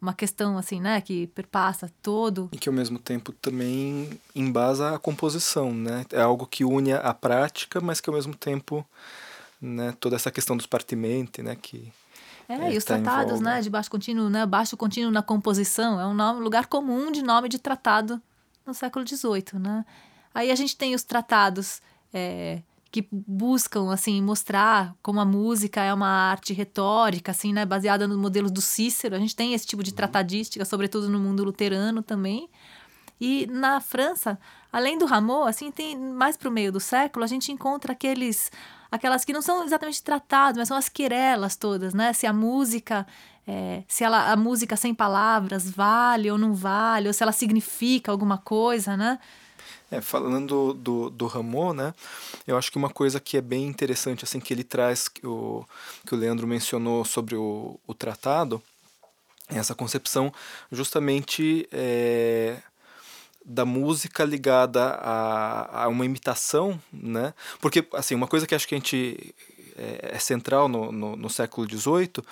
uma 0.03 0.13
questão, 0.13 0.57
assim, 0.57 0.81
né? 0.81 0.99
Que 0.99 1.27
perpassa 1.27 1.89
todo. 2.01 2.49
E 2.51 2.57
que, 2.57 2.67
ao 2.67 2.75
mesmo 2.75 2.99
tempo, 2.99 3.31
também 3.31 4.19
embasa 4.35 4.95
a 4.95 4.99
composição, 4.99 5.73
né? 5.73 6.05
É 6.11 6.21
algo 6.21 6.45
que 6.45 6.65
une 6.65 6.91
a 6.91 7.13
prática, 7.13 7.79
mas 7.79 8.01
que, 8.01 8.09
ao 8.09 8.15
mesmo 8.15 8.35
tempo, 8.35 8.85
né? 9.61 9.95
Toda 9.99 10.17
essa 10.17 10.29
questão 10.29 10.57
dos 10.57 10.65
partimentos, 10.65 11.43
né? 11.43 11.55
Que 11.59 11.91
é, 12.49 12.55
é 12.55 12.73
e 12.73 12.77
os 12.77 12.83
tratados, 12.83 13.39
né, 13.39 13.61
de 13.61 13.69
baixo 13.69 13.89
contínuo, 13.89 14.29
né, 14.29 14.45
baixo 14.45 14.75
contínuo 14.75 15.09
na 15.09 15.23
composição, 15.23 15.99
é 15.99 16.05
um 16.05 16.13
nome, 16.13 16.41
lugar 16.41 16.67
comum 16.67 17.09
de 17.09 17.23
nome 17.23 17.47
de 17.47 17.57
tratado 17.57 18.21
no 18.65 18.73
século 18.73 19.07
XVIII, 19.07 19.57
né? 19.59 19.85
Aí 20.33 20.51
a 20.51 20.55
gente 20.55 20.75
tem 20.75 20.93
os 20.93 21.03
tratados 21.03 21.81
é, 22.13 22.61
que 22.93 23.07
buscam, 23.11 23.91
assim, 23.91 24.21
mostrar 24.21 24.95
como 25.01 25.19
a 25.19 25.25
música 25.25 25.81
é 25.81 25.91
uma 25.91 26.07
arte 26.07 26.53
retórica, 26.53 27.31
assim, 27.31 27.51
né, 27.51 27.65
baseada 27.65 28.07
no 28.07 28.15
modelo 28.19 28.51
do 28.51 28.61
Cícero. 28.61 29.15
A 29.15 29.19
gente 29.19 29.35
tem 29.35 29.55
esse 29.55 29.65
tipo 29.65 29.81
de 29.81 29.89
uhum. 29.89 29.95
tratadística, 29.95 30.63
sobretudo 30.63 31.09
no 31.09 31.19
mundo 31.19 31.43
luterano 31.43 32.03
também. 32.03 32.47
E 33.19 33.47
na 33.47 33.81
França, 33.81 34.37
além 34.71 34.95
do 34.95 35.07
Rameau, 35.07 35.43
assim, 35.45 35.71
tem 35.71 35.97
mais 35.97 36.37
para 36.37 36.47
o 36.47 36.51
meio 36.51 36.71
do 36.71 36.79
século, 36.79 37.25
a 37.25 37.27
gente 37.27 37.51
encontra 37.51 37.93
aqueles 37.93 38.51
aquelas 38.91 39.25
que 39.25 39.33
não 39.33 39.41
são 39.41 39.65
exatamente 39.65 40.03
tratadas, 40.03 40.55
mas 40.55 40.67
são 40.67 40.77
as 40.77 40.87
querelas 40.87 41.55
todas, 41.55 41.95
né? 41.95 42.13
Se 42.13 42.27
a 42.27 42.33
música, 42.33 43.07
é, 43.47 43.83
se 43.87 44.03
ela, 44.03 44.31
a 44.31 44.35
música 44.35 44.75
sem 44.75 44.93
palavras 44.93 45.67
vale 45.67 46.29
ou 46.29 46.37
não 46.37 46.53
vale, 46.53 47.07
ou 47.07 47.13
se 47.13 47.23
ela 47.23 47.31
significa 47.31 48.11
alguma 48.11 48.37
coisa, 48.37 48.95
né? 48.95 49.17
É, 49.93 50.01
falando 50.01 50.73
do, 50.73 51.07
do 51.11 51.27
Rameau, 51.27 51.71
né, 51.71 51.93
eu 52.47 52.57
acho 52.57 52.71
que 52.71 52.79
uma 52.79 52.89
coisa 52.89 53.19
que 53.19 53.37
é 53.37 53.41
bem 53.41 53.67
interessante, 53.67 54.23
assim, 54.23 54.39
que 54.39 54.51
ele 54.51 54.63
traz, 54.63 55.07
que 55.07 55.27
o, 55.27 55.63
que 56.03 56.15
o 56.15 56.17
Leandro 56.17 56.47
mencionou 56.47 57.05
sobre 57.05 57.35
o, 57.35 57.79
o 57.85 57.93
tratado, 57.93 58.59
é 59.49 59.59
essa 59.59 59.75
concepção 59.75 60.33
justamente 60.71 61.69
é, 61.71 62.57
da 63.45 63.65
música 63.65 64.23
ligada 64.23 64.83
a, 64.83 65.83
a 65.83 65.87
uma 65.89 66.05
imitação, 66.05 66.81
né, 66.91 67.31
porque, 67.61 67.87
assim, 67.93 68.15
uma 68.15 68.27
coisa 68.27 68.47
que 68.47 68.55
acho 68.55 68.67
que 68.67 68.73
a 68.73 68.79
gente 68.79 69.35
é, 69.77 70.15
é 70.15 70.19
central 70.19 70.67
no, 70.67 70.91
no, 70.91 71.15
no 71.15 71.29
século 71.29 71.69
XVIII 71.69 72.23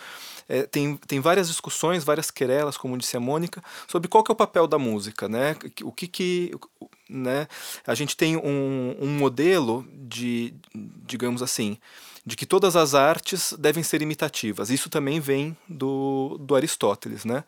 é, 0.52 0.63
tem, 0.63 0.97
tem 0.97 1.19
várias 1.19 1.47
discussões, 1.47 2.04
várias 2.04 2.30
querelas, 2.30 2.78
como 2.78 2.97
disse 2.97 3.15
a 3.15 3.19
Mônica, 3.19 3.63
sobre 3.88 4.08
qual 4.08 4.24
que 4.24 4.32
é 4.32 4.34
o 4.34 4.36
papel 4.36 4.67
da 4.67 4.78
música, 4.78 5.30
né? 5.30 5.56
O 5.84 5.91
que 5.91 6.08
que... 6.08 6.52
Né? 7.12 7.47
A 7.86 7.93
gente 7.93 8.15
tem 8.15 8.38
um, 8.38 8.95
um 9.00 9.10
modelo 9.10 9.86
de, 9.93 10.54
digamos 11.06 11.43
assim, 11.43 11.78
de 12.26 12.38
que 12.38 12.45
todas 12.45 12.76
as 12.76 12.95
artes 12.95 13.54
devem 13.60 13.84
ser 13.84 14.02
imitativas. 14.02 14.69
Isso 14.69 14.89
também 14.89 15.19
vem 15.19 15.58
do, 15.67 16.38
do 16.39 16.56
Aristóteles. 16.56 17.26
Né? 17.26 17.43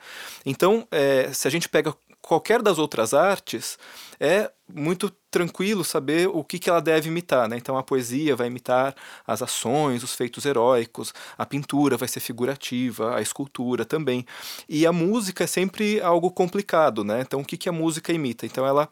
Então, 0.46 0.86
é, 0.92 1.32
se 1.32 1.48
a 1.48 1.52
gente 1.52 1.70
pega 1.70 1.96
qualquer 2.24 2.62
das 2.62 2.80
outras 2.80 3.14
artes, 3.14 3.78
é 4.18 4.50
muito 4.74 5.12
tranquilo 5.30 5.84
saber 5.84 6.28
o 6.30 6.42
que, 6.44 6.58
que 6.58 6.70
ela 6.70 6.82
deve 6.82 7.10
imitar. 7.10 7.50
Né? 7.50 7.58
Então 7.58 7.78
a 7.78 7.84
poesia 7.84 8.36
vai 8.36 8.48
imitar 8.48 8.96
as 9.28 9.42
ações, 9.42 10.04
os 10.04 10.16
feitos 10.16 10.46
heróicos, 10.46 11.14
a 11.38 11.46
pintura 11.46 11.98
vai 11.98 12.08
ser 12.08 12.22
figurativa, 12.22 13.16
a 13.16 13.22
escultura 13.22 13.84
também. 13.84 14.26
E 14.70 14.88
a 14.88 14.94
música 14.94 15.44
é 15.44 15.48
sempre 15.48 16.00
algo 16.02 16.32
complicado. 16.32 17.04
Né? 17.04 17.22
Então 17.22 17.42
o 17.42 17.46
que, 17.46 17.58
que 17.58 17.68
a 17.68 17.74
música 17.74 18.14
imita? 18.14 18.46
Então 18.46 18.66
ela 18.66 18.90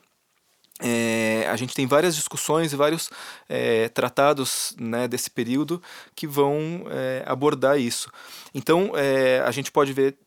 é, 0.81 1.47
a 1.49 1.55
gente 1.55 1.73
tem 1.73 1.85
várias 1.85 2.15
discussões 2.15 2.73
e 2.73 2.75
vários 2.75 3.09
é, 3.47 3.89
tratados 3.89 4.75
né, 4.79 5.07
desse 5.07 5.29
período 5.29 5.81
que 6.15 6.25
vão 6.25 6.85
é, 6.89 7.23
abordar 7.25 7.79
isso. 7.79 8.11
Então, 8.53 8.91
é, 8.95 9.39
a 9.41 9.51
gente 9.51 9.71
pode 9.71 9.93
ver 9.93 10.17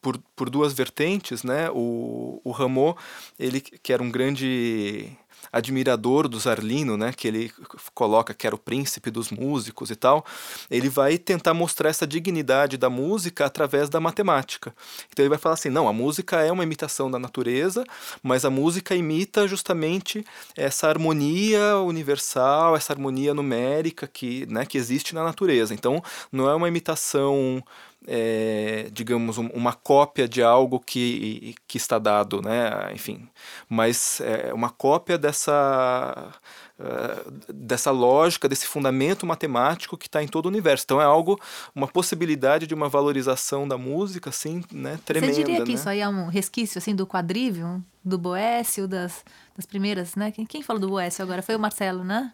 por, 0.00 0.18
por 0.34 0.48
duas 0.48 0.72
vertentes, 0.72 1.42
né? 1.42 1.70
O, 1.70 2.40
o 2.44 2.50
Rameau, 2.50 2.96
ele 3.38 3.60
que 3.60 3.92
era 3.92 4.02
um 4.02 4.10
grande 4.10 5.10
admirador 5.52 6.28
do 6.28 6.38
Zarlino, 6.38 6.96
né, 6.96 7.12
que 7.12 7.26
ele 7.28 7.52
coloca 7.94 8.34
que 8.34 8.46
era 8.46 8.54
o 8.54 8.58
príncipe 8.58 9.10
dos 9.10 9.30
músicos 9.30 9.90
e 9.90 9.96
tal, 9.96 10.24
ele 10.70 10.88
vai 10.88 11.18
tentar 11.18 11.54
mostrar 11.54 11.90
essa 11.90 12.06
dignidade 12.06 12.76
da 12.76 12.88
música 12.88 13.46
através 13.46 13.88
da 13.88 14.00
matemática. 14.00 14.74
Então 15.10 15.22
ele 15.22 15.28
vai 15.30 15.38
falar 15.38 15.54
assim, 15.54 15.70
não, 15.70 15.88
a 15.88 15.92
música 15.92 16.40
é 16.40 16.52
uma 16.52 16.62
imitação 16.62 17.10
da 17.10 17.18
natureza, 17.18 17.84
mas 18.22 18.44
a 18.44 18.50
música 18.50 18.94
imita 18.94 19.46
justamente 19.48 20.24
essa 20.56 20.88
harmonia 20.88 21.78
universal, 21.78 22.76
essa 22.76 22.92
harmonia 22.92 23.34
numérica 23.34 24.06
que, 24.06 24.46
né, 24.46 24.64
que 24.64 24.78
existe 24.78 25.14
na 25.14 25.24
natureza. 25.24 25.74
Então 25.74 26.02
não 26.30 26.48
é 26.48 26.54
uma 26.54 26.68
imitação 26.68 27.62
é, 28.06 28.88
digamos, 28.92 29.38
um, 29.38 29.46
uma 29.48 29.72
cópia 29.72 30.28
de 30.28 30.42
algo 30.42 30.80
que, 30.80 31.54
que 31.68 31.76
está 31.76 31.98
dado, 31.98 32.40
né? 32.40 32.90
Enfim, 32.92 33.28
mas 33.68 34.20
é 34.20 34.52
uma 34.54 34.70
cópia 34.70 35.18
dessa 35.18 36.32
uh, 36.78 37.52
dessa 37.52 37.90
lógica, 37.90 38.48
desse 38.48 38.66
fundamento 38.66 39.26
matemático 39.26 39.96
que 39.98 40.06
está 40.06 40.22
em 40.22 40.28
todo 40.28 40.46
o 40.46 40.48
universo. 40.48 40.84
Então 40.84 41.00
é 41.00 41.04
algo, 41.04 41.38
uma 41.74 41.86
possibilidade 41.86 42.66
de 42.66 42.74
uma 42.74 42.88
valorização 42.88 43.68
da 43.68 43.76
música, 43.76 44.30
assim, 44.30 44.62
né? 44.72 44.98
Tremenda. 45.04 45.34
Você 45.34 45.44
diria 45.44 45.62
que 45.62 45.70
né? 45.70 45.74
isso 45.74 45.88
aí 45.88 46.00
é 46.00 46.08
um 46.08 46.28
resquício 46.28 46.78
assim 46.78 46.94
do 46.94 47.06
quadrívio, 47.06 47.84
do 48.04 48.16
Boécio, 48.16 48.88
das, 48.88 49.24
das 49.54 49.66
primeiras, 49.66 50.14
né? 50.16 50.30
Quem, 50.30 50.46
quem 50.46 50.62
falou 50.62 50.80
do 50.80 50.88
Boécio 50.88 51.22
agora 51.22 51.42
foi 51.42 51.54
o 51.54 51.60
Marcelo, 51.60 52.02
né? 52.02 52.32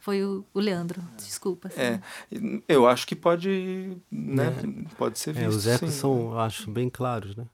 Foi 0.00 0.24
o, 0.24 0.44
o 0.54 0.58
Leandro, 0.58 1.02
desculpa. 1.16 1.68
Assim. 1.68 1.80
É, 1.80 2.00
eu 2.66 2.88
acho 2.88 3.06
que 3.06 3.14
pode, 3.14 3.98
né, 4.10 4.46
é. 4.46 4.94
pode 4.96 5.18
ser 5.18 5.34
visto. 5.34 5.44
É, 5.44 5.48
os 5.48 5.66
ecos 5.66 5.92
sim. 5.92 6.00
são, 6.00 6.38
acho, 6.38 6.70
bem 6.70 6.88
claros, 6.88 7.36
né? 7.36 7.44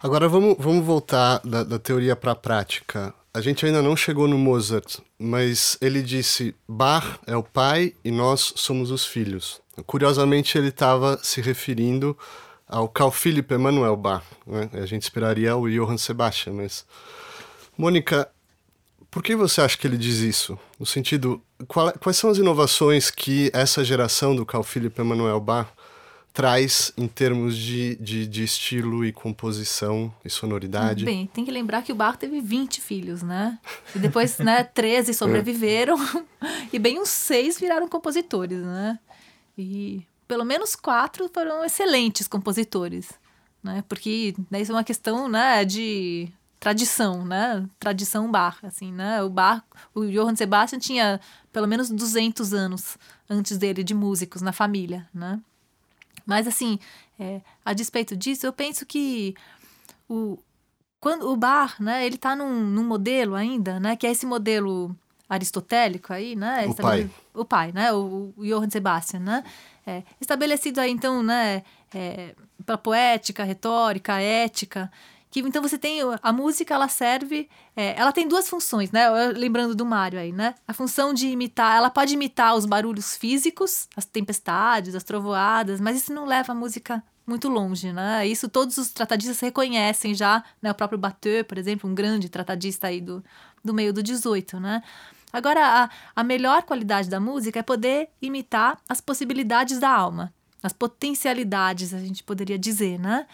Agora 0.00 0.28
vamos, 0.28 0.56
vamos 0.58 0.84
voltar 0.84 1.40
da, 1.42 1.64
da 1.64 1.78
teoria 1.78 2.14
para 2.14 2.32
a 2.32 2.36
prática. 2.36 3.14
A 3.32 3.40
gente 3.40 3.64
ainda 3.64 3.80
não 3.80 3.96
chegou 3.96 4.28
no 4.28 4.38
Mozart, 4.38 4.98
mas 5.18 5.78
ele 5.80 6.02
disse: 6.02 6.54
Bach 6.68 7.18
é 7.26 7.36
o 7.36 7.42
pai 7.42 7.94
e 8.04 8.10
nós 8.10 8.52
somos 8.56 8.90
os 8.90 9.04
filhos. 9.04 9.60
Curiosamente, 9.86 10.56
ele 10.56 10.68
estava 10.68 11.18
se 11.22 11.40
referindo 11.40 12.16
ao 12.68 12.88
Carl 12.88 13.10
Philipp 13.10 13.52
Emanuel 13.52 13.96
Bach. 13.96 14.24
Né? 14.46 14.68
A 14.74 14.86
gente 14.86 15.02
esperaria 15.02 15.56
o 15.56 15.68
Johann 15.68 15.98
Sebastian, 15.98 16.54
mas. 16.54 16.86
Mônica, 17.76 18.30
por 19.10 19.22
que 19.22 19.36
você 19.36 19.60
acha 19.60 19.76
que 19.76 19.86
ele 19.86 19.98
diz 19.98 20.18
isso? 20.18 20.58
No 20.78 20.86
sentido, 20.86 21.42
qual, 21.66 21.92
quais 21.98 22.16
são 22.16 22.30
as 22.30 22.38
inovações 22.38 23.10
que 23.10 23.50
essa 23.52 23.84
geração 23.84 24.36
do 24.36 24.44
Carl 24.44 24.62
Philipp 24.62 25.00
Emanuel 25.00 25.40
Bach 25.40 25.68
traz 26.32 26.92
em 26.98 27.08
termos 27.08 27.56
de, 27.56 27.96
de, 27.96 28.26
de, 28.26 28.44
estilo 28.44 29.06
e 29.06 29.10
composição 29.10 30.12
e 30.22 30.28
sonoridade? 30.28 31.04
Bem, 31.04 31.26
tem 31.32 31.46
que 31.46 31.50
lembrar 31.50 31.82
que 31.82 31.90
o 31.90 31.94
Bach 31.94 32.18
teve 32.18 32.42
20 32.42 32.80
filhos, 32.82 33.22
né? 33.22 33.58
E 33.94 33.98
depois, 33.98 34.36
né, 34.38 34.62
13 34.74 35.14
sobreviveram 35.14 35.96
e 36.70 36.78
bem 36.78 37.00
uns 37.00 37.08
seis 37.08 37.58
viraram 37.58 37.88
compositores, 37.88 38.60
né? 38.60 38.98
E 39.56 40.02
pelo 40.28 40.44
menos 40.44 40.76
quatro 40.76 41.30
foram 41.32 41.64
excelentes 41.64 42.28
compositores, 42.28 43.12
né? 43.62 43.82
Porque 43.88 44.34
né, 44.50 44.60
isso 44.60 44.72
é 44.72 44.74
uma 44.74 44.84
questão, 44.84 45.28
né, 45.28 45.64
de 45.64 46.28
tradição, 46.58 47.24
né? 47.24 47.66
Tradição 47.78 48.30
Bach, 48.30 48.58
assim, 48.62 48.92
né? 48.92 49.22
O 49.22 49.30
Bach, 49.30 49.62
o 49.94 50.04
Johann 50.06 50.36
Sebastian 50.36 50.78
tinha 50.78 51.20
pelo 51.52 51.66
menos 51.66 51.90
200 51.90 52.52
anos 52.52 52.98
antes 53.28 53.58
dele 53.58 53.84
de 53.84 53.94
músicos 53.94 54.42
na 54.42 54.52
família, 54.52 55.08
né? 55.12 55.40
Mas 56.24 56.46
assim, 56.46 56.78
é, 57.18 57.40
a 57.64 57.72
despeito 57.72 58.16
disso, 58.16 58.46
eu 58.46 58.52
penso 58.52 58.84
que 58.84 59.34
o 60.08 60.38
quando 60.98 61.30
o 61.30 61.36
Bach, 61.36 61.78
né? 61.78 62.04
Ele 62.04 62.16
está 62.16 62.34
num, 62.34 62.64
num 62.64 62.84
modelo 62.84 63.34
ainda, 63.34 63.78
né? 63.78 63.94
Que 63.94 64.06
é 64.06 64.10
esse 64.10 64.26
modelo 64.26 64.96
aristotélico 65.28 66.12
aí, 66.12 66.34
né? 66.34 66.66
O 66.66 66.74
pai. 66.74 67.10
O 67.34 67.44
pai, 67.44 67.72
né? 67.72 67.92
O, 67.92 68.32
o 68.36 68.44
Johann 68.44 68.70
Sebastian, 68.70 69.20
né? 69.20 69.44
É, 69.86 70.02
estabelecido 70.20 70.80
aí, 70.80 70.90
então, 70.90 71.22
né? 71.22 71.62
É, 71.94 72.34
para 72.64 72.76
poética, 72.76 73.44
retórica, 73.44 74.20
ética 74.20 74.90
então 75.44 75.62
você 75.62 75.76
tem 75.76 76.00
a 76.22 76.32
música 76.32 76.74
ela 76.74 76.88
serve 76.88 77.48
é, 77.74 77.98
ela 77.98 78.12
tem 78.12 78.26
duas 78.26 78.48
funções 78.48 78.90
né? 78.90 79.08
Lembrando 79.36 79.74
do 79.74 79.84
Mário 79.84 80.18
aí 80.18 80.32
né? 80.32 80.54
A 80.66 80.72
função 80.72 81.12
de 81.12 81.28
imitar 81.28 81.76
ela 81.76 81.90
pode 81.90 82.14
imitar 82.14 82.54
os 82.54 82.64
barulhos 82.64 83.16
físicos 83.16 83.88
as 83.96 84.04
tempestades 84.04 84.94
as 84.94 85.04
trovoadas 85.04 85.80
mas 85.80 85.96
isso 85.96 86.12
não 86.12 86.24
leva 86.24 86.52
a 86.52 86.54
música 86.54 87.02
muito 87.26 87.48
longe 87.48 87.92
né? 87.92 88.26
Isso 88.26 88.48
todos 88.48 88.78
os 88.78 88.90
tratadistas 88.90 89.40
reconhecem 89.40 90.14
já 90.14 90.42
né? 90.62 90.70
O 90.70 90.74
próprio 90.74 90.98
Bateu 90.98 91.44
por 91.44 91.58
exemplo 91.58 91.90
um 91.90 91.94
grande 91.94 92.28
tratadista 92.28 92.86
aí 92.86 93.00
do, 93.00 93.22
do 93.64 93.74
meio 93.74 93.92
do 93.92 94.02
18 94.02 94.60
né? 94.60 94.82
Agora 95.32 95.84
a, 95.84 95.90
a 96.14 96.24
melhor 96.24 96.62
qualidade 96.62 97.10
da 97.10 97.20
música 97.20 97.58
é 97.58 97.62
poder 97.62 98.08
imitar 98.22 98.78
as 98.88 99.00
possibilidades 99.00 99.78
da 99.78 99.90
alma 99.90 100.32
as 100.62 100.72
potencialidades 100.72 101.92
a 101.92 101.98
gente 101.98 102.24
poderia 102.24 102.58
dizer 102.58 102.98
né 102.98 103.26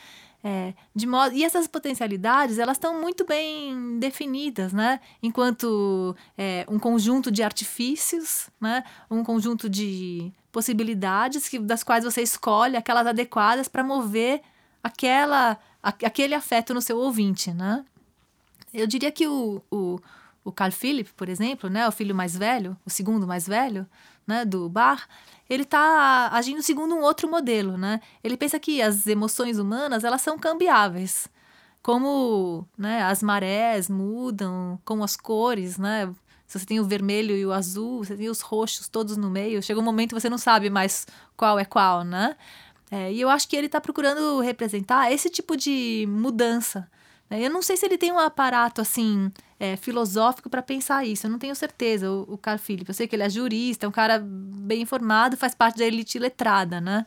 é, 0.45 0.75
de 0.95 1.07
modo, 1.07 1.35
e 1.35 1.45
essas 1.45 1.69
potencialidades, 1.69 2.59
elas 2.59 2.77
estão 2.77 3.01
muito 3.01 3.25
bem 3.25 3.99
definidas, 4.01 4.73
né? 4.73 4.99
Enquanto 5.23 6.17
é, 6.37 6.67
um 6.69 6.81
conjunto 6.81 7.31
de 7.31 7.43
artifícios, 7.45 8.49
né? 8.61 8.83
Um 9.09 9.23
conjunto 9.23 9.69
de 9.69 10.33
possibilidades 10.51 11.49
que, 11.49 11.59
das 11.61 11.85
quais 11.85 12.05
você 12.05 12.23
escolhe 12.23 12.77
aquelas 12.77 13.07
adequadas 13.07 13.69
para 13.69 13.85
mover 13.85 14.43
aquela, 14.83 15.57
a, 15.81 15.89
aquele 15.89 16.35
afeto 16.35 16.75
no 16.75 16.83
seu 16.83 16.99
ouvinte, 16.99 17.53
né? 17.53 17.85
Eu 18.75 18.87
diria 18.87 19.13
que 19.13 19.29
o, 19.29 19.63
o, 19.71 20.01
o 20.45 20.53
Carl 20.53 20.73
Philipp, 20.73 21.13
por 21.15 21.29
exemplo, 21.29 21.71
né? 21.71 21.87
O 21.87 21.93
filho 21.93 22.15
mais 22.15 22.37
velho, 22.37 22.77
o 22.85 22.91
segundo 22.91 23.27
mais 23.27 23.47
velho, 23.47 23.87
né? 24.27 24.45
Do 24.45 24.69
Bach, 24.69 25.07
ele 25.49 25.63
está 25.63 26.31
agindo 26.33 26.63
segundo 26.63 26.95
um 26.95 27.03
outro 27.03 27.31
modelo, 27.31 27.77
né? 27.77 28.01
Ele 28.23 28.37
pensa 28.37 28.59
que 28.59 28.81
as 28.83 29.07
emoções 29.07 29.59
humanas 29.59 30.05
elas 30.05 30.23
são 30.23 30.39
cambiáveis, 30.39 31.29
como 31.83 32.67
né, 32.79 33.03
as 33.03 33.23
marés 33.23 33.89
mudam, 33.89 34.81
como 34.85 35.05
as 35.05 35.17
cores, 35.17 35.79
né? 35.79 36.13
Se 36.47 36.59
você 36.59 36.67
tem 36.67 36.81
o 36.81 36.85
vermelho 36.85 37.37
e 37.37 37.47
o 37.47 37.53
azul, 37.53 38.05
você 38.05 38.17
tem 38.17 38.29
os 38.29 38.41
roxos 38.41 38.89
todos 38.89 39.17
no 39.17 39.31
meio, 39.31 39.63
chega 39.63 39.81
um 39.81 39.83
momento 39.83 40.15
que 40.15 40.21
você 40.21 40.29
não 40.29 40.39
sabe 40.39 40.69
mais 40.69 41.07
qual 41.37 41.59
é 41.59 41.65
qual, 41.65 42.05
né? 42.05 42.37
É, 42.91 43.11
e 43.11 43.21
eu 43.21 43.31
acho 43.31 43.49
que 43.49 43.57
ele 43.57 43.67
está 43.67 43.81
procurando 43.81 44.41
representar 44.41 45.11
esse 45.11 45.31
tipo 45.31 45.57
de 45.57 46.07
mudança. 46.11 46.87
Né? 47.33 47.47
Eu 47.47 47.51
não 47.51 47.63
sei 47.63 47.79
se 47.79 47.87
ele 47.87 47.97
tem 47.97 48.13
um 48.13 48.19
aparato 48.19 48.83
assim 48.83 49.33
é, 49.59 49.75
filosófico 49.77 50.51
para 50.51 50.61
pensar 50.61 51.07
isso. 51.07 51.27
Eu 51.27 51.31
não 51.31 51.39
tenho 51.39 51.55
certeza, 51.57 52.11
o, 52.11 52.35
o 52.35 52.37
Carl 52.37 52.59
Philipp. 52.59 52.91
Eu 52.91 52.95
sei 52.95 53.09
que 53.09 53.17
ele 53.17 53.23
é 53.23 53.31
jurista, 53.31 53.87
é 53.87 53.89
um 53.89 53.93
cara 53.93 54.23
bem 54.23 54.83
informado, 54.83 55.37
faz 55.37 55.55
parte 55.55 55.79
da 55.79 55.85
elite 55.87 56.19
letrada, 56.19 56.79
né? 56.79 57.07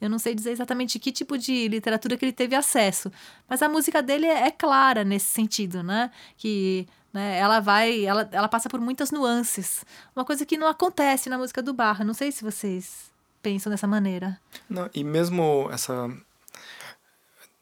Eu 0.00 0.08
não 0.08 0.18
sei 0.18 0.34
dizer 0.34 0.50
exatamente 0.50 0.98
que 0.98 1.12
tipo 1.12 1.38
de 1.38 1.68
literatura 1.68 2.16
que 2.16 2.24
ele 2.24 2.32
teve 2.32 2.54
acesso, 2.54 3.10
mas 3.48 3.62
a 3.62 3.68
música 3.68 4.02
dele 4.02 4.26
é, 4.26 4.46
é 4.46 4.50
clara 4.50 5.04
nesse 5.04 5.26
sentido, 5.26 5.82
né? 5.82 6.10
Que 6.36 6.86
né? 7.12 7.38
Ela 7.38 7.60
vai, 7.60 8.04
ela, 8.04 8.28
ela 8.30 8.48
passa 8.48 8.68
por 8.68 8.78
muitas 8.78 9.10
nuances, 9.10 9.84
uma 10.14 10.24
coisa 10.24 10.44
que 10.44 10.58
não 10.58 10.68
acontece 10.68 11.30
na 11.30 11.38
música 11.38 11.62
do 11.62 11.72
Barra. 11.72 12.04
Não 12.04 12.12
sei 12.12 12.30
se 12.30 12.44
vocês 12.44 13.10
pensam 13.42 13.70
dessa 13.70 13.86
maneira. 13.86 14.38
Não, 14.68 14.90
e 14.94 15.02
mesmo 15.02 15.68
essa 15.72 16.10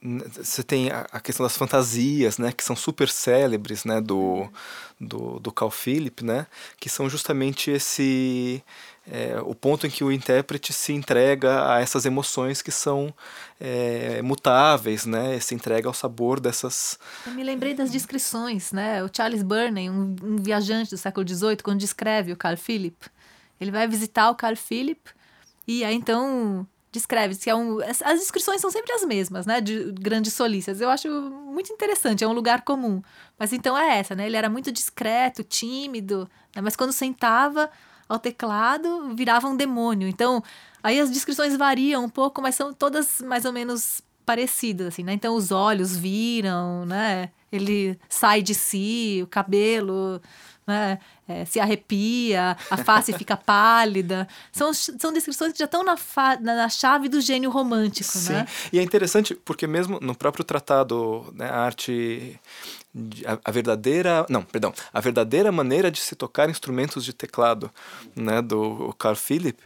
você 0.04 0.62
tem 0.62 0.90
a, 0.90 1.18
questão 1.18 1.44
das 1.44 1.56
fantasias, 1.56 2.36
né, 2.36 2.52
que 2.52 2.62
são 2.62 2.76
super 2.76 3.08
célebres, 3.08 3.86
né, 3.86 4.02
do, 4.02 4.46
do, 5.00 5.40
do 5.40 5.50
Carl 5.50 5.70
Philipp, 5.70 6.22
né, 6.22 6.46
que 6.78 6.90
são 6.90 7.08
justamente 7.08 7.70
esse 7.70 8.62
é, 9.10 9.40
o 9.40 9.54
ponto 9.54 9.86
em 9.86 9.90
que 9.90 10.04
o 10.04 10.12
intérprete 10.12 10.74
se 10.74 10.92
entrega 10.92 11.72
a 11.72 11.80
essas 11.80 12.04
emoções 12.04 12.60
que 12.60 12.70
são 12.70 13.14
é, 13.58 14.20
mutáveis, 14.20 15.06
né, 15.06 15.40
se 15.40 15.54
entrega 15.54 15.88
ao 15.88 15.94
sabor 15.94 16.38
dessas. 16.38 16.98
Eu 17.26 17.32
me 17.32 17.42
lembrei 17.42 17.72
das 17.72 17.90
descrições, 17.90 18.72
né, 18.72 19.02
o 19.02 19.08
Charles 19.10 19.42
Burney, 19.42 19.88
um, 19.88 20.14
um 20.22 20.36
viajante 20.36 20.90
do 20.90 20.98
século 20.98 21.26
XVIII, 21.26 21.56
quando 21.62 21.78
descreve 21.78 22.30
o 22.30 22.36
Carl 22.36 22.58
Philipp, 22.58 23.08
ele 23.58 23.70
vai 23.70 23.88
visitar 23.88 24.28
o 24.28 24.34
Carl 24.34 24.56
Philipp 24.56 25.10
e 25.66 25.82
aí 25.82 25.94
então 25.94 26.66
descreve 26.94 27.34
que 27.36 27.50
é 27.50 27.54
um. 27.54 27.78
As 27.82 28.20
descrições 28.20 28.60
são 28.60 28.70
sempre 28.70 28.92
as 28.92 29.04
mesmas, 29.04 29.46
né? 29.46 29.60
De 29.60 29.92
grandes 29.92 30.32
solistas. 30.32 30.80
Eu 30.80 30.88
acho 30.88 31.08
muito 31.10 31.72
interessante, 31.72 32.22
é 32.22 32.28
um 32.28 32.32
lugar 32.32 32.62
comum. 32.62 33.02
Mas 33.36 33.52
então 33.52 33.76
é 33.76 33.98
essa, 33.98 34.14
né? 34.14 34.26
Ele 34.26 34.36
era 34.36 34.48
muito 34.48 34.70
discreto, 34.70 35.42
tímido, 35.42 36.28
né? 36.54 36.62
mas 36.62 36.76
quando 36.76 36.92
sentava 36.92 37.68
ao 38.08 38.18
teclado, 38.18 39.14
virava 39.14 39.48
um 39.48 39.56
demônio. 39.56 40.06
Então, 40.06 40.42
aí 40.82 41.00
as 41.00 41.10
descrições 41.10 41.56
variam 41.56 42.04
um 42.04 42.08
pouco, 42.08 42.40
mas 42.40 42.54
são 42.54 42.72
todas 42.72 43.20
mais 43.20 43.44
ou 43.44 43.52
menos 43.52 44.00
parecidas, 44.24 44.88
assim, 44.88 45.02
né? 45.02 45.12
Então 45.14 45.34
os 45.34 45.50
olhos 45.50 45.96
viram, 45.96 46.86
né? 46.86 47.30
Ele 47.50 47.98
sai 48.08 48.40
de 48.40 48.54
si, 48.54 49.20
o 49.22 49.26
cabelo 49.26 50.20
né? 50.66 50.98
É, 51.26 51.44
se 51.44 51.58
arrepia, 51.58 52.56
a 52.70 52.76
face 52.76 53.12
fica 53.16 53.36
pálida. 53.36 54.28
São, 54.52 54.72
são 54.74 55.12
descrições 55.12 55.52
que 55.52 55.58
já 55.58 55.64
estão 55.64 55.82
na, 55.82 55.96
na 56.40 56.68
chave 56.68 57.08
do 57.08 57.20
gênio 57.20 57.50
romântico. 57.50 58.10
Sim. 58.10 58.34
Né? 58.34 58.46
E 58.72 58.78
é 58.78 58.82
interessante 58.82 59.34
porque 59.34 59.66
mesmo 59.66 59.98
no 60.00 60.14
próprio 60.14 60.44
tratado, 60.44 61.32
né, 61.34 61.48
a 61.48 61.60
arte 61.60 62.38
a, 63.26 63.38
a, 63.44 63.50
verdadeira 63.50 64.24
não 64.28 64.42
perdão 64.42 64.72
a 64.92 65.00
verdadeira 65.00 65.50
maneira 65.50 65.90
de 65.90 65.98
se 65.98 66.14
tocar 66.14 66.48
instrumentos 66.48 67.04
de 67.04 67.12
teclado 67.12 67.68
né 68.14 68.40
do 68.40 68.94
Carl 68.96 69.16
Philipp 69.16 69.60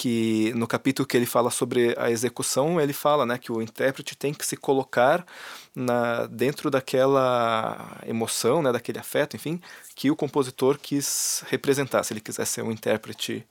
que 0.00 0.50
no 0.54 0.66
capítulo 0.66 1.06
que 1.06 1.14
ele 1.14 1.26
fala 1.26 1.50
sobre 1.50 1.94
a 1.98 2.10
execução, 2.10 2.80
ele 2.80 2.94
fala 2.94 3.26
né, 3.26 3.36
que 3.36 3.52
o 3.52 3.60
intérprete 3.60 4.16
tem 4.16 4.32
que 4.32 4.46
se 4.46 4.56
colocar 4.56 5.26
na, 5.74 6.26
dentro 6.26 6.70
daquela 6.70 8.00
emoção, 8.06 8.62
né, 8.62 8.72
daquele 8.72 8.98
afeto, 8.98 9.36
enfim, 9.36 9.60
que 9.94 10.10
o 10.10 10.16
compositor 10.16 10.78
quis 10.78 11.44
representar, 11.48 12.02
se 12.02 12.12
ele 12.12 12.20
quiser 12.20 12.44
ser 12.44 12.62
um 12.62 12.70
intérprete 12.70 13.46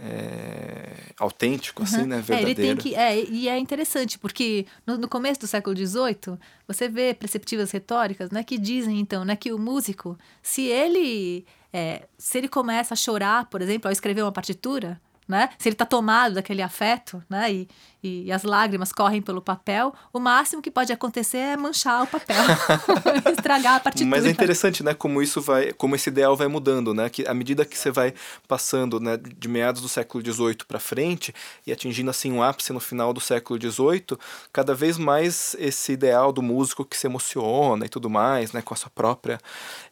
é, 0.00 1.12
autêntico, 1.18 1.82
assim, 1.82 2.04
né, 2.04 2.20
verdadeiro. 2.20 2.60
É, 2.60 2.64
ele 2.64 2.74
tem 2.74 2.76
que, 2.76 2.94
é, 2.94 3.24
e 3.24 3.48
é 3.48 3.58
interessante, 3.58 4.18
porque 4.18 4.66
no, 4.86 4.96
no, 4.96 5.08
começo 5.08 5.40
do 5.40 5.46
século 5.46 5.76
XVIII, 5.76 6.38
você 6.66 6.88
vê 6.88 7.12
perceptivas 7.12 7.70
retóricas, 7.70 8.30
né, 8.30 8.42
que 8.42 8.58
dizem, 8.58 8.98
então, 8.98 9.24
né, 9.24 9.36
que 9.36 9.52
o 9.52 9.58
músico, 9.58 10.18
se 10.42 10.62
ele, 10.62 11.44
é, 11.72 12.06
se 12.16 12.38
ele 12.38 12.48
começa 12.48 12.94
a 12.94 12.96
chorar, 12.96 13.46
por 13.46 13.60
exemplo, 13.60 13.88
ao 13.88 13.92
escrever 13.92 14.22
uma 14.22 14.32
partitura, 14.32 15.00
né? 15.26 15.50
Se 15.58 15.68
ele 15.68 15.74
está 15.74 15.86
tomado 15.86 16.34
daquele 16.34 16.62
afeto, 16.62 17.22
né? 17.28 17.52
E, 17.52 17.68
e, 18.02 18.24
e, 18.24 18.32
as 18.32 18.42
lágrimas 18.42 18.92
correm 18.92 19.22
pelo 19.22 19.40
papel, 19.40 19.94
o 20.12 20.18
máximo 20.18 20.60
que 20.60 20.70
pode 20.70 20.92
acontecer 20.92 21.38
é 21.38 21.56
manchar 21.56 22.02
o 22.02 22.06
papel, 22.06 22.36
estragar 23.36 23.76
a 23.76 23.80
partitura. 23.80 24.10
Mas 24.10 24.26
é 24.26 24.30
interessante, 24.30 24.82
né? 24.82 24.92
Como 24.92 25.22
isso 25.22 25.40
vai, 25.40 25.72
como 25.72 25.94
esse 25.94 26.10
ideal 26.10 26.36
vai 26.36 26.48
mudando, 26.48 26.92
né? 26.92 27.08
Que 27.08 27.26
à 27.26 27.34
medida 27.34 27.64
que 27.64 27.78
você 27.78 27.90
vai 27.90 28.12
passando, 28.48 28.98
né? 28.98 29.16
De 29.16 29.48
meados 29.48 29.80
do 29.80 29.88
século 29.88 30.24
XVIII 30.24 30.58
para 30.66 30.80
frente 30.80 31.32
e 31.66 31.72
atingindo 31.72 32.10
assim 32.10 32.32
um 32.32 32.42
ápice 32.42 32.72
no 32.72 32.80
final 32.80 33.12
do 33.12 33.20
século 33.20 33.60
XVIII, 33.60 34.18
cada 34.52 34.74
vez 34.74 34.98
mais 34.98 35.54
esse 35.58 35.92
ideal 35.92 36.32
do 36.32 36.42
músico 36.42 36.84
que 36.84 36.96
se 36.96 37.06
emociona 37.06 37.86
e 37.86 37.88
tudo 37.88 38.10
mais, 38.10 38.52
né? 38.52 38.60
Com 38.60 38.74
a 38.74 38.76
sua 38.76 38.90
própria 38.90 39.38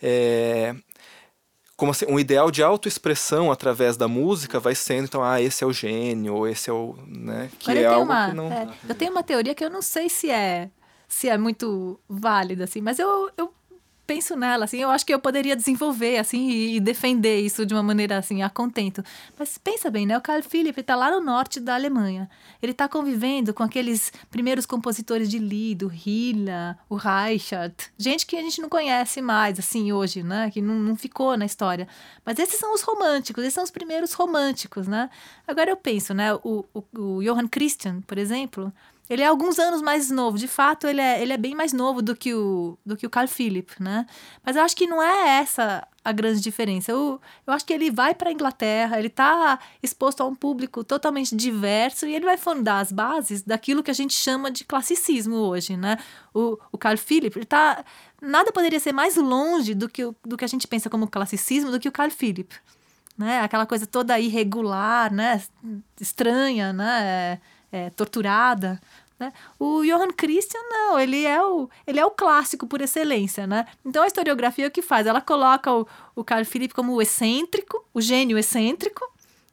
é, 0.02 0.74
como 1.80 1.92
assim, 1.92 2.04
um 2.06 2.20
ideal 2.20 2.50
de 2.50 2.62
autoexpressão 2.62 3.50
através 3.50 3.96
da 3.96 4.06
música 4.06 4.60
vai 4.60 4.74
sendo, 4.74 5.04
então, 5.04 5.24
ah, 5.24 5.40
esse 5.40 5.64
é 5.64 5.66
o 5.66 5.72
gênio, 5.72 6.34
ou 6.34 6.46
esse 6.46 6.68
é 6.68 6.72
o, 6.74 6.94
né, 7.08 7.50
que 7.58 7.70
é 7.70 7.86
algo 7.86 8.04
uma, 8.04 8.28
que 8.28 8.36
não... 8.36 8.52
É, 8.52 8.68
eu 8.86 8.94
tenho 8.94 9.10
uma 9.10 9.22
teoria 9.22 9.54
que 9.54 9.64
eu 9.64 9.70
não 9.70 9.80
sei 9.80 10.10
se 10.10 10.30
é, 10.30 10.68
se 11.08 11.26
é 11.30 11.38
muito 11.38 11.98
válida, 12.06 12.64
assim, 12.64 12.82
mas 12.82 12.98
eu, 12.98 13.30
eu 13.34 13.50
penso 14.10 14.34
nela, 14.34 14.64
assim, 14.64 14.78
eu 14.78 14.90
acho 14.90 15.06
que 15.06 15.14
eu 15.14 15.20
poderia 15.20 15.54
desenvolver, 15.54 16.18
assim, 16.18 16.50
e, 16.50 16.80
defender 16.80 17.38
isso 17.42 17.64
de 17.64 17.72
uma 17.72 17.82
maneira, 17.82 18.18
assim, 18.18 18.42
a 18.42 18.50
contento. 18.50 19.04
Mas 19.38 19.56
pensa 19.56 19.88
bem, 19.88 20.04
né? 20.04 20.18
O 20.18 20.20
Carl 20.20 20.42
Philipp 20.42 20.80
está 20.80 20.96
lá 20.96 21.12
no 21.12 21.20
norte 21.20 21.60
da 21.60 21.76
Alemanha. 21.76 22.28
Ele 22.60 22.72
está 22.72 22.88
convivendo 22.88 23.54
com 23.54 23.62
aqueles 23.62 24.12
primeiros 24.28 24.66
compositores 24.66 25.30
de 25.30 25.38
Lied, 25.38 25.84
o 25.84 25.92
Hilla, 25.92 26.76
o 26.88 26.96
Reichert, 26.96 27.72
gente 27.96 28.26
que 28.26 28.34
a 28.34 28.42
gente 28.42 28.60
não 28.60 28.68
conhece 28.68 29.22
mais, 29.22 29.60
assim, 29.60 29.92
hoje, 29.92 30.24
né? 30.24 30.50
Que 30.50 30.60
não, 30.60 30.74
não 30.74 30.96
ficou 30.96 31.36
na 31.36 31.46
história. 31.46 31.86
Mas 32.26 32.36
esses 32.40 32.58
são 32.58 32.74
os 32.74 32.82
românticos, 32.82 33.44
esses 33.44 33.54
são 33.54 33.62
os 33.62 33.70
primeiros 33.70 34.12
românticos, 34.12 34.88
né? 34.88 35.08
Agora 35.46 35.70
eu 35.70 35.76
penso, 35.76 36.12
né? 36.12 36.34
O, 36.34 36.64
o, 36.74 36.82
o 36.98 37.22
Johann 37.22 37.46
Christian, 37.46 38.00
por 38.00 38.18
exemplo, 38.18 38.72
ele 39.10 39.22
é 39.22 39.26
alguns 39.26 39.58
anos 39.58 39.82
mais 39.82 40.08
novo. 40.08 40.38
De 40.38 40.46
fato, 40.46 40.86
ele 40.86 41.00
é, 41.00 41.20
ele 41.20 41.32
é 41.32 41.36
bem 41.36 41.54
mais 41.54 41.72
novo 41.72 42.00
do 42.00 42.14
que, 42.14 42.32
o, 42.32 42.78
do 42.86 42.96
que 42.96 43.04
o 43.04 43.10
Carl 43.10 43.26
Philipp, 43.26 43.82
né? 43.82 44.06
Mas 44.44 44.54
eu 44.54 44.62
acho 44.62 44.76
que 44.76 44.86
não 44.86 45.02
é 45.02 45.40
essa 45.40 45.86
a 46.04 46.12
grande 46.12 46.40
diferença. 46.40 46.92
Eu, 46.92 47.20
eu 47.46 47.52
acho 47.52 47.64
que 47.64 47.72
ele 47.72 47.90
vai 47.90 48.14
para 48.14 48.30
a 48.30 48.32
Inglaterra, 48.32 48.98
ele 48.98 49.08
está 49.08 49.58
exposto 49.82 50.20
a 50.22 50.26
um 50.26 50.34
público 50.34 50.82
totalmente 50.82 51.34
diverso 51.36 52.06
e 52.06 52.14
ele 52.14 52.24
vai 52.24 52.36
fundar 52.36 52.78
as 52.78 52.90
bases 52.92 53.42
daquilo 53.42 53.82
que 53.82 53.90
a 53.90 53.94
gente 53.94 54.14
chama 54.14 54.50
de 54.50 54.64
classicismo 54.64 55.34
hoje, 55.34 55.76
né? 55.76 55.98
O, 56.32 56.56
o 56.72 56.78
Carl 56.78 56.96
Philipp, 56.96 57.36
ele 57.38 57.46
tá... 57.46 57.84
Nada 58.22 58.52
poderia 58.52 58.78
ser 58.78 58.92
mais 58.92 59.16
longe 59.16 59.74
do 59.74 59.88
que, 59.88 60.02
do 60.24 60.36
que 60.36 60.44
a 60.44 60.48
gente 60.48 60.68
pensa 60.68 60.88
como 60.88 61.08
classicismo 61.08 61.70
do 61.70 61.80
que 61.80 61.88
o 61.88 61.92
Carl 61.92 62.10
Philipp. 62.10 62.54
Né? 63.16 63.40
Aquela 63.40 63.66
coisa 63.66 63.86
toda 63.86 64.18
irregular, 64.18 65.12
né? 65.12 65.42
Estranha, 66.00 66.72
né? 66.72 67.40
É, 67.72 67.90
torturada. 67.90 68.80
Né? 69.20 69.34
O 69.58 69.84
Johann 69.84 70.12
Christian, 70.12 70.62
não, 70.70 70.98
ele 70.98 71.26
é 71.26 71.44
o, 71.44 71.68
ele 71.86 72.00
é 72.00 72.06
o 72.06 72.10
clássico 72.10 72.66
por 72.66 72.80
excelência, 72.80 73.46
né? 73.46 73.66
Então 73.84 74.02
a 74.02 74.06
historiografia 74.06 74.66
o 74.66 74.70
que 74.70 74.80
faz? 74.80 75.06
Ela 75.06 75.20
coloca 75.20 75.70
o, 75.70 75.86
o 76.16 76.24
Carl 76.24 76.42
Philipp 76.46 76.72
como 76.72 76.94
o 76.94 77.02
excêntrico, 77.02 77.84
o 77.92 78.00
gênio 78.00 78.38
excêntrico, 78.38 79.06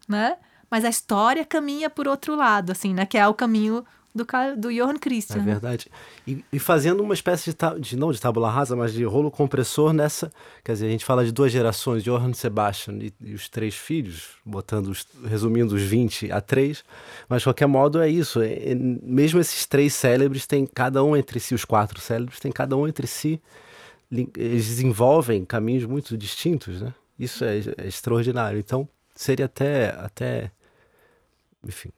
né? 0.07 0.37
Mas 0.71 0.85
a 0.85 0.89
história 0.89 1.43
caminha 1.43 1.89
por 1.89 2.07
outro 2.07 2.33
lado, 2.33 2.71
assim, 2.71 2.93
né? 2.93 3.05
Que 3.05 3.17
é 3.17 3.27
o 3.27 3.33
caminho 3.33 3.85
do, 4.17 4.25
do 4.57 4.69
Johann 4.73 4.97
Christian. 4.97 5.41
É 5.41 5.45
verdade. 5.45 5.87
E, 6.27 6.43
e 6.51 6.59
fazendo 6.59 7.01
uma 7.01 7.13
espécie 7.13 7.51
de, 7.51 7.79
de, 7.79 7.95
não 7.95 8.11
de 8.11 8.19
tábula 8.19 8.49
rasa, 8.49 8.75
mas 8.75 8.93
de 8.93 9.03
rolo 9.03 9.31
compressor 9.31 9.93
nessa. 9.93 10.31
Quer 10.63 10.73
dizer, 10.73 10.87
a 10.87 10.89
gente 10.89 11.05
fala 11.05 11.23
de 11.23 11.31
duas 11.31 11.51
gerações, 11.51 12.03
Johann 12.03 12.33
Sebastian 12.33 12.95
e, 12.95 13.13
e 13.21 13.33
os 13.33 13.47
três 13.47 13.75
filhos, 13.75 14.31
botando 14.43 14.87
os, 14.87 15.07
resumindo 15.25 15.75
os 15.75 15.81
20 15.81 16.31
a 16.31 16.41
3. 16.41 16.83
Mas 17.29 17.41
de 17.41 17.47
qualquer 17.47 17.67
modo 17.67 18.01
é 18.01 18.09
isso. 18.09 18.41
É, 18.41 18.71
é, 18.71 18.75
mesmo 18.75 19.39
esses 19.39 19.65
três 19.65 19.93
célebres 19.93 20.45
têm 20.45 20.65
cada 20.65 21.03
um 21.03 21.15
entre 21.15 21.39
si, 21.39 21.53
os 21.53 21.63
quatro 21.63 21.99
célebres, 22.01 22.39
têm 22.39 22.51
cada 22.51 22.75
um 22.75 22.87
entre 22.87 23.07
si. 23.07 23.41
Eles 24.11 24.67
desenvolvem 24.67 25.45
caminhos 25.45 25.85
muito 25.85 26.17
distintos, 26.17 26.81
né? 26.81 26.93
Isso 27.19 27.43
é, 27.43 27.57
é 27.77 27.87
extraordinário. 27.87 28.57
Então, 28.59 28.87
seria 29.15 29.45
até, 29.45 29.89
até 29.99 30.51
enfim, 31.65 31.89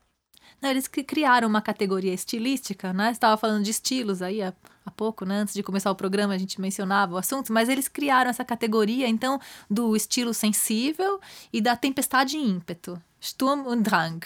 não, 0.62 0.70
eles 0.70 0.88
criaram 0.88 1.48
uma 1.48 1.62
categoria 1.62 2.14
estilística, 2.14 2.92
né? 2.92 3.12
Estava 3.12 3.38
falando 3.38 3.64
de 3.64 3.72
estilos 3.72 4.22
aí 4.22 4.42
há, 4.42 4.54
há 4.86 4.92
pouco, 4.92 5.24
né? 5.24 5.40
Antes 5.40 5.54
de 5.54 5.64
começar 5.64 5.90
o 5.90 5.96
programa 5.96 6.34
a 6.34 6.38
gente 6.38 6.60
mencionava 6.60 7.16
o 7.16 7.18
assunto, 7.18 7.54
mas 7.54 7.70
eles 7.70 7.88
criaram 7.88 8.30
essa 8.30 8.44
categoria, 8.44 9.08
então, 9.08 9.40
do 9.70 9.96
estilo 9.96 10.34
sensível 10.34 11.20
e 11.54 11.62
da 11.62 11.78
tempestade 11.78 12.38
e 12.38 12.46
ímpeto, 12.46 13.02
Sturm 13.22 13.68
und 13.68 13.84
Drang, 13.84 14.20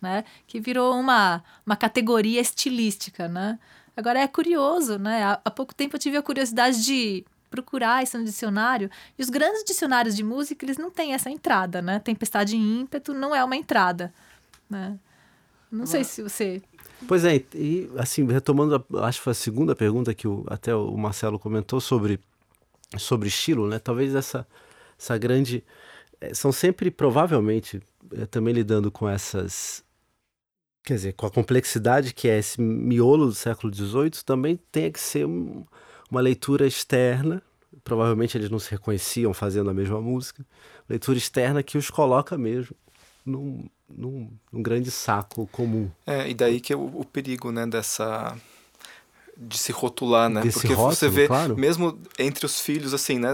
né? 0.00 0.24
Que 0.46 0.60
virou 0.60 0.94
uma, 0.94 1.42
uma 1.66 1.76
categoria 1.76 2.40
estilística, 2.40 3.26
né? 3.26 3.58
Agora 3.96 4.20
é 4.20 4.28
curioso, 4.28 4.96
né? 4.96 5.24
Há, 5.24 5.40
há 5.44 5.50
pouco 5.50 5.74
tempo 5.74 5.96
eu 5.96 6.00
tive 6.00 6.16
a 6.16 6.22
curiosidade 6.22 6.84
de 6.84 7.24
procurar 7.50 8.02
isso 8.04 8.16
no 8.16 8.24
dicionário. 8.24 8.88
E 9.18 9.22
os 9.22 9.28
grandes 9.28 9.64
dicionários 9.64 10.14
de 10.14 10.22
música, 10.22 10.64
eles 10.64 10.78
não 10.78 10.88
têm 10.88 11.14
essa 11.14 11.28
entrada, 11.28 11.82
né? 11.82 11.98
Tempestade 11.98 12.56
e 12.56 12.80
ímpeto 12.80 13.12
não 13.12 13.34
é 13.34 13.42
uma 13.42 13.56
entrada, 13.56 14.14
né? 14.68 14.96
Não 15.70 15.86
sei 15.86 16.02
se 16.02 16.22
você. 16.22 16.62
Pois 17.06 17.24
é, 17.24 17.42
e 17.54 17.88
assim, 17.96 18.26
retomando, 18.26 18.74
a, 18.74 19.06
acho 19.06 19.18
que 19.18 19.24
foi 19.24 19.30
a 19.30 19.34
segunda 19.34 19.74
pergunta 19.74 20.12
que 20.12 20.26
o, 20.26 20.44
até 20.48 20.74
o 20.74 20.96
Marcelo 20.96 21.38
comentou 21.38 21.80
sobre, 21.80 22.18
sobre 22.98 23.28
estilo, 23.28 23.68
né? 23.68 23.78
Talvez 23.78 24.14
essa, 24.14 24.46
essa 24.98 25.16
grande. 25.16 25.64
É, 26.20 26.34
são 26.34 26.52
sempre, 26.52 26.90
provavelmente, 26.90 27.80
é, 28.12 28.26
também 28.26 28.52
lidando 28.52 28.90
com 28.90 29.08
essas. 29.08 29.84
Quer 30.82 30.94
dizer, 30.94 31.12
com 31.12 31.26
a 31.26 31.30
complexidade 31.30 32.12
que 32.14 32.28
é 32.28 32.38
esse 32.38 32.60
miolo 32.60 33.26
do 33.26 33.34
século 33.34 33.72
XVIII, 33.72 34.24
também 34.24 34.58
tem 34.72 34.90
que 34.90 34.98
ser 34.98 35.26
um, 35.26 35.64
uma 36.10 36.20
leitura 36.20 36.66
externa 36.66 37.42
provavelmente 37.84 38.36
eles 38.36 38.50
não 38.50 38.58
se 38.58 38.70
reconheciam 38.70 39.32
fazendo 39.32 39.70
a 39.70 39.74
mesma 39.74 40.00
música. 40.00 40.44
Leitura 40.88 41.16
externa 41.16 41.62
que 41.62 41.78
os 41.78 41.88
coloca 41.88 42.36
mesmo 42.36 42.76
num, 43.30 43.64
num, 43.88 44.30
num 44.52 44.62
grande 44.62 44.90
saco 44.90 45.46
comum. 45.52 45.88
É, 46.06 46.28
e 46.28 46.34
daí 46.34 46.60
que 46.60 46.72
é 46.72 46.76
o, 46.76 47.00
o 47.00 47.04
perigo, 47.04 47.50
né, 47.52 47.66
dessa 47.66 48.36
de 49.42 49.56
se 49.56 49.72
rotular, 49.72 50.28
né? 50.28 50.42
Desse 50.42 50.60
Porque 50.60 50.74
rótulo, 50.74 50.94
você 50.94 51.08
vê, 51.08 51.26
claro. 51.26 51.56
mesmo 51.56 51.98
entre 52.18 52.44
os 52.44 52.60
filhos, 52.60 52.92
assim, 52.92 53.18
né? 53.18 53.30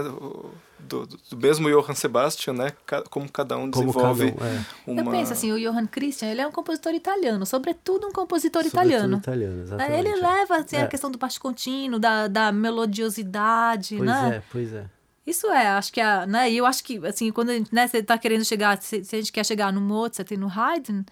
Do, 0.79 1.05
do 1.05 1.35
mesmo 1.35 1.67
Johann 1.69 1.95
Sebastian, 1.95 2.53
né? 2.53 2.71
ca- 2.85 3.01
Como 3.09 3.29
cada 3.29 3.57
um 3.57 3.69
Como 3.69 3.93
cada 3.93 4.13
desenvolve 4.13 4.25
um, 4.41 4.45
é, 4.45 4.65
uma... 4.87 5.01
Eu 5.01 5.11
penso 5.11 5.33
assim, 5.33 5.51
o 5.51 5.59
Johann 5.59 5.85
Christian, 5.87 6.29
ele 6.29 6.39
é 6.39 6.47
um 6.47 6.51
compositor 6.51 6.93
italiano, 6.93 7.45
sobretudo 7.45 8.07
um 8.07 8.11
compositor 8.13 8.63
sobretudo 8.63 8.87
italiano. 8.89 9.17
italiano, 9.17 9.61
exatamente. 9.63 9.99
Ele 9.99 10.15
leva 10.15 10.55
assim, 10.57 10.77
É. 10.77 10.83
a 10.83 10.87
questão 10.87 11.11
do 11.11 11.17
baixo 11.17 11.41
contínuo, 11.41 11.99
da, 11.99 12.29
da 12.29 12.51
melodiosidade, 12.53 13.97
Pois 13.97 14.09
né? 14.09 14.35
é, 14.37 14.43
pois 14.49 14.73
é. 14.73 14.85
Isso 15.27 15.47
é, 15.47 15.67
acho 15.67 15.91
que 15.91 15.99
é, 15.99 16.25
né? 16.25 16.49
E 16.49 16.55
eu 16.55 16.65
acho 16.65 16.81
que, 16.81 17.05
assim, 17.05 17.33
quando 17.33 17.49
a 17.49 17.53
gente, 17.53 17.75
né, 17.75 17.85
você 17.85 18.01
tá 18.01 18.17
querendo 18.17 18.45
chegar, 18.45 18.81
se, 18.81 19.03
se 19.03 19.13
a 19.13 19.19
gente 19.19 19.33
quer 19.33 19.45
chegar 19.45 19.73
no 19.73 19.81
Mozart 19.81 20.31
e 20.31 20.37
no 20.37 20.47
Haydn, 20.47 21.03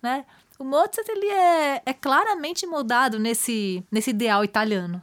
né? 0.00 0.24
O 0.60 0.62
Mozart, 0.62 1.08
ele 1.08 1.26
é, 1.26 1.82
é 1.84 1.92
claramente 1.92 2.64
moldado 2.68 3.18
nesse, 3.18 3.84
nesse 3.90 4.10
ideal 4.10 4.44
italiano. 4.44 5.02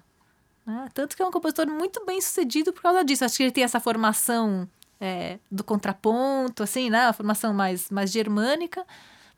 Né? 0.65 0.87
Tanto 0.93 1.17
que 1.17 1.21
é 1.21 1.25
um 1.25 1.31
compositor 1.31 1.67
muito 1.67 2.05
bem 2.05 2.21
sucedido 2.21 2.71
por 2.71 2.81
causa 2.81 3.03
disso. 3.03 3.25
Acho 3.25 3.35
que 3.35 3.43
ele 3.43 3.51
tem 3.51 3.65
essa 3.65 3.81
formação 3.81 4.65
é, 5.01 5.37
do 5.51 5.65
contraponto, 5.65 6.63
assim, 6.63 6.89
né? 6.89 7.07
A 7.07 7.13
formação 7.13 7.53
mais, 7.53 7.89
mais 7.89 8.09
germânica. 8.09 8.85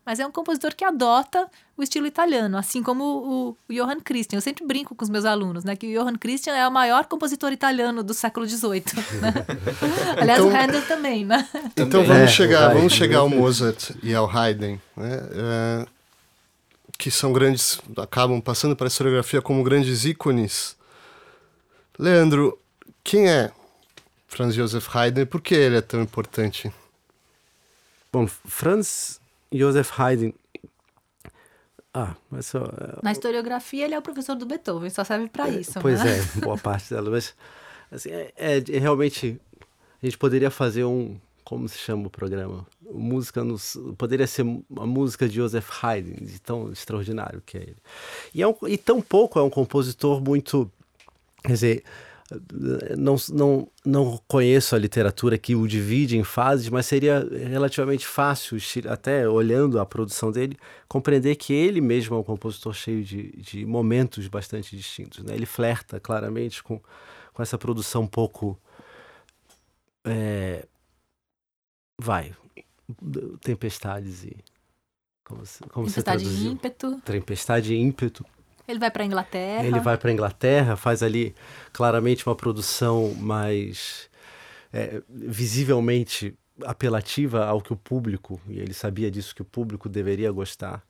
Mas 0.06 0.20
é 0.20 0.26
um 0.26 0.30
compositor 0.30 0.74
que 0.74 0.84
adota 0.84 1.48
o 1.76 1.82
estilo 1.82 2.06
italiano, 2.06 2.58
assim 2.58 2.82
como 2.82 3.02
o, 3.04 3.48
o 3.68 3.72
Johann 3.72 4.00
Christian. 4.00 4.36
Eu 4.36 4.40
sempre 4.42 4.64
brinco 4.66 4.94
com 4.94 5.02
os 5.02 5.08
meus 5.10 5.24
alunos, 5.24 5.64
né? 5.64 5.74
Que 5.76 5.86
o 5.96 6.02
Johann 6.02 6.16
Christian 6.18 6.52
é 6.54 6.68
o 6.68 6.70
maior 6.70 7.06
compositor 7.06 7.52
italiano 7.52 8.02
do 8.02 8.12
século 8.12 8.46
XVIII. 8.46 8.84
Né? 9.20 9.32
Aliás, 10.20 10.40
Então- 10.40 10.52
o 10.52 10.54
Handel 10.54 10.86
também, 10.86 11.24
né? 11.24 11.48
Então 11.72 11.88
Também. 11.88 12.06
vamos 12.06 12.22
É, 12.22 12.26
chegar, 12.28 12.74
vamos 12.74 12.92
chegar 12.92 13.18
ao 13.20 13.28
Mozart 13.30 13.92
e 14.02 14.14
ao 14.14 14.28
Haydn, 14.30 14.78
né? 14.96 15.20
É, 15.32 15.86
que 16.98 17.10
são 17.10 17.32
grandes, 17.32 17.80
acabam 17.96 18.40
passando 18.40 18.76
para 18.76 18.86
a 18.86 18.88
historiografia 18.88 19.40
como 19.42 19.64
grandes 19.64 20.04
ícones. 20.04 20.76
Leandro, 21.98 22.58
quem 23.02 23.28
é 23.28 23.50
Franz 24.28 24.54
Joseph 24.54 24.94
Haydn 24.94 25.22
e 25.22 25.26
por 25.26 25.40
que 25.40 25.54
ele 25.54 25.76
é 25.76 25.80
tão 25.80 26.02
importante? 26.02 26.72
Bom, 28.12 28.26
Franz 28.26 29.18
Joseph 29.52 29.90
Haydn. 29.98 30.32
Ah, 31.92 32.14
mas 32.30 32.46
só. 32.46 32.58
é, 32.64 32.98
Na 33.02 33.12
historiografia, 33.12 33.84
ele 33.84 33.94
é 33.94 33.98
o 33.98 34.02
professor 34.02 34.34
do 34.34 34.44
Beethoven, 34.44 34.90
só 34.90 35.04
serve 35.04 35.28
para 35.28 35.48
isso. 35.48 35.78
Pois 35.80 36.02
né? 36.02 36.18
é, 36.18 36.40
boa 36.40 36.58
parte 36.58 36.92
dela. 36.92 37.08
Mas, 37.10 37.34
assim, 37.90 38.10
é, 38.10 38.32
é- 38.36 38.56
é 38.68 38.78
realmente. 38.78 39.40
A 40.02 40.06
gente 40.06 40.18
poderia 40.18 40.50
fazer 40.50 40.84
um. 40.84 41.16
Como 41.44 41.68
se 41.68 41.76
chama 41.78 42.06
o 42.06 42.10
programa? 42.10 42.66
Música 42.90 43.44
nos, 43.44 43.78
poderia 43.98 44.26
ser 44.26 44.42
a 44.78 44.86
música 44.86 45.28
de 45.28 45.36
Joseph 45.36 45.68
Haydn, 45.84 46.24
de 46.24 46.40
tão 46.40 46.72
extraordinário 46.72 47.42
que 47.44 47.58
é 47.58 47.60
ele. 47.62 47.76
E, 48.34 48.42
é 48.42 48.48
um, 48.48 48.54
e 48.66 48.78
tão 48.78 49.00
pouco 49.02 49.38
é 49.38 49.42
um 49.42 49.50
compositor 49.50 50.22
muito. 50.22 50.70
Quer 51.42 51.52
dizer, 51.52 51.84
não, 52.96 53.16
não, 53.30 53.68
não 53.84 54.20
conheço 54.28 54.74
a 54.74 54.78
literatura 54.78 55.36
que 55.38 55.54
o 55.54 55.66
divide 55.66 56.16
em 56.16 56.24
fases, 56.24 56.68
mas 56.68 56.86
seria 56.86 57.20
relativamente 57.48 58.06
fácil, 58.06 58.58
até 58.88 59.28
olhando 59.28 59.78
a 59.80 59.86
produção 59.86 60.30
dele, 60.32 60.56
compreender 60.88 61.36
que 61.36 61.52
ele 61.52 61.80
mesmo 61.80 62.16
é 62.16 62.18
um 62.18 62.22
compositor 62.24 62.72
cheio 62.72 63.02
de, 63.04 63.32
de 63.32 63.64
momentos 63.66 64.26
bastante 64.28 64.76
distintos. 64.76 65.22
Né? 65.24 65.34
Ele 65.34 65.46
flerta 65.46 65.98
claramente 66.00 66.62
com, 66.62 66.80
com 67.32 67.42
essa 67.42 67.58
produção 67.58 68.02
um 68.02 68.06
pouco. 68.06 68.58
é, 70.06 70.66
vai. 72.00 72.34
Tempestades 73.42 74.24
e. 74.24 74.36
Como, 75.24 75.46
se- 75.46 75.64
como 75.64 75.86
Tempestade 75.86 76.22
de 76.22 76.28
traduziu? 76.28 76.52
ímpeto. 76.52 77.00
Tempestade 77.00 77.72
e 77.74 77.78
ímpeto. 77.78 78.24
Ele 78.66 78.78
vai 78.78 78.90
para 78.90 79.04
Inglaterra. 79.04 79.64
Ele 79.66 79.80
vai 79.80 79.96
para 79.98 80.12
Inglaterra, 80.12 80.76
faz 80.76 81.02
ali 81.02 81.34
claramente 81.72 82.26
uma 82.26 82.34
produção 82.34 83.14
mais 83.14 84.08
é, 84.72 85.02
visivelmente 85.08 86.34
apelativa 86.64 87.44
ao 87.46 87.60
que 87.60 87.72
o 87.72 87.76
público, 87.76 88.40
e 88.48 88.60
ele 88.60 88.72
sabia 88.72 89.10
disso, 89.10 89.34
que 89.34 89.42
o 89.42 89.44
público 89.44 89.88
deveria 89.88 90.30
gostar. 90.30 90.84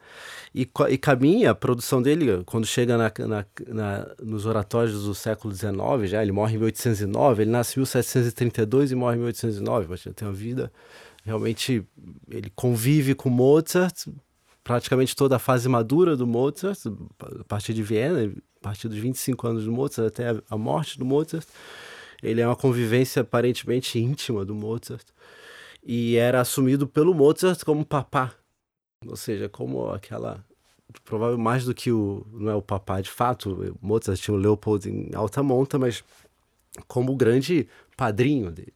E, 0.55 0.69
e 0.91 0.99
caminha 0.99 1.53
a 1.53 1.55
produção 1.55 2.03
dele, 2.03 2.43
quando 2.45 2.67
chega 2.67 2.99
na, 2.99 3.11
na- 3.27 3.47
na- 3.69 4.07
nos 4.23 4.45
oratórios 4.45 5.05
do 5.05 5.15
século 5.15 5.55
XIX, 5.55 5.75
já 6.05 6.21
ele 6.23 6.33
morre 6.33 6.55
em 6.57 6.59
1809, 6.59 7.43
ele 7.45 7.51
nasce 7.51 7.79
em 7.79 7.81
1732 7.81 8.93
e 8.93 8.95
morre 8.95 9.17
em 9.17 9.21
1809, 9.21 9.87
mas 9.89 10.03
tem 10.15 10.29
uma 10.29 10.35
vida 10.35 10.71
realmente, 11.25 11.83
ele 12.31 12.53
convive 12.55 13.15
com 13.15 13.31
Mozart, 13.31 14.07
praticamente 14.65 15.15
toda 15.15 15.37
a 15.37 15.39
fase 15.39 15.69
madura 15.69 16.17
do 16.17 16.27
Mozart, 16.27 16.81
a 17.41 17.45
partir 17.45 17.75
de 17.75 17.83
Viena, 17.83 18.33
a 18.61 18.61
partir 18.63 18.89
dos 18.89 18.97
25 18.99 19.47
anos 19.47 19.65
do 19.67 19.71
Mozart 19.73 20.09
até 20.09 20.31
a- 20.51 20.57
morte 20.59 20.99
do 20.99 21.05
Mozart. 21.05 21.47
Ele 22.23 22.41
é 22.41 22.47
uma 22.47 22.57
convivência 22.57 23.21
aparentemente 23.23 23.99
íntima 23.99 24.45
do 24.45 24.55
Mozart. 24.55 25.05
E 25.87 26.17
era 26.17 26.41
assumido 26.41 26.89
pelo 26.89 27.13
Mozart 27.15 27.63
como 27.63 27.85
papá. 27.85 28.33
Ou 29.07 29.17
seja, 29.17 29.49
como 29.51 29.91
aquela. 29.91 30.43
Provavelmente 31.05 31.45
mais 31.45 31.65
do 31.67 31.75
que 31.75 31.93
o. 31.93 32.27
Não 32.33 32.51
é 32.51 32.55
o 32.55 32.63
papá 32.63 33.03
de 33.03 33.11
fato. 33.11 33.77
Mozart 33.83 34.19
tinha 34.19 34.35
o 34.35 34.39
Leopold 34.39 34.89
em 34.89 35.11
alta 35.15 35.43
monta, 35.43 35.79
mas 35.79 36.03
como 36.89 37.13
o 37.13 37.17
grande 37.17 37.69
padrinho 37.99 38.51
dele. 38.51 38.73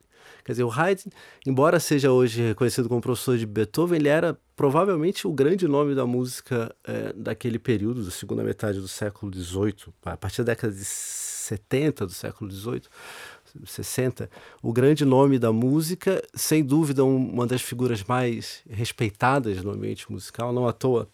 Quer 0.48 0.52
dizer, 0.52 0.64
o 0.64 0.70
Haydn, 0.72 1.10
embora 1.46 1.78
seja 1.78 2.10
hoje 2.10 2.40
reconhecido 2.40 2.88
como 2.88 3.02
professor 3.02 3.36
de 3.36 3.44
Beethoven, 3.44 3.98
ele 3.98 4.08
era 4.08 4.34
provavelmente 4.56 5.26
o 5.28 5.30
grande 5.30 5.68
nome 5.68 5.94
da 5.94 6.06
música 6.06 6.74
eh, 6.86 7.12
daquele 7.14 7.58
período, 7.58 8.02
da 8.02 8.10
segunda 8.10 8.42
metade 8.42 8.80
do 8.80 8.88
século 8.88 9.30
XVIII, 9.30 9.92
a 10.06 10.16
partir 10.16 10.38
da 10.38 10.54
década 10.54 10.72
de 10.72 10.82
70 10.82 12.06
do 12.06 12.12
século 12.14 12.50
XVIII, 12.50 12.80
60, 13.66 14.30
o 14.62 14.72
grande 14.72 15.04
nome 15.04 15.38
da 15.38 15.52
música, 15.52 16.22
sem 16.34 16.64
dúvida 16.64 17.04
um- 17.04 17.30
uma 17.30 17.46
das 17.46 17.60
figuras 17.60 18.02
mais 18.04 18.62
respeitadas 18.70 19.62
no 19.62 19.70
ambiente 19.72 20.10
musical, 20.10 20.50
não 20.50 20.66
à 20.66 20.72
toa, 20.72 21.10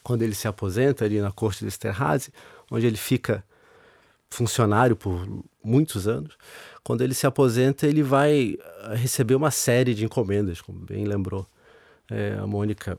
quando 0.00 0.22
ele 0.22 0.36
se 0.36 0.46
aposenta 0.46 1.04
ali 1.04 1.20
na 1.20 1.32
corte 1.32 1.64
de 1.64 1.66
Esterházy, 1.68 2.30
onde 2.70 2.86
ele 2.86 2.96
fica 2.96 3.42
funcionário 4.30 4.94
por 4.94 5.26
muitos 5.62 6.06
anos, 6.06 6.36
quando 6.84 7.02
ele 7.02 7.14
se 7.14 7.26
aposenta, 7.26 7.86
ele 7.86 8.02
vai 8.02 8.56
eh, 8.58 8.94
receber 8.96 9.34
uma 9.34 9.50
série 9.50 9.94
de 9.94 10.04
encomendas, 10.04 10.60
como 10.60 10.80
bem 10.80 11.04
lembrou 11.04 11.46
eh, 12.10 12.36
a 12.40 12.46
Mônica, 12.46 12.98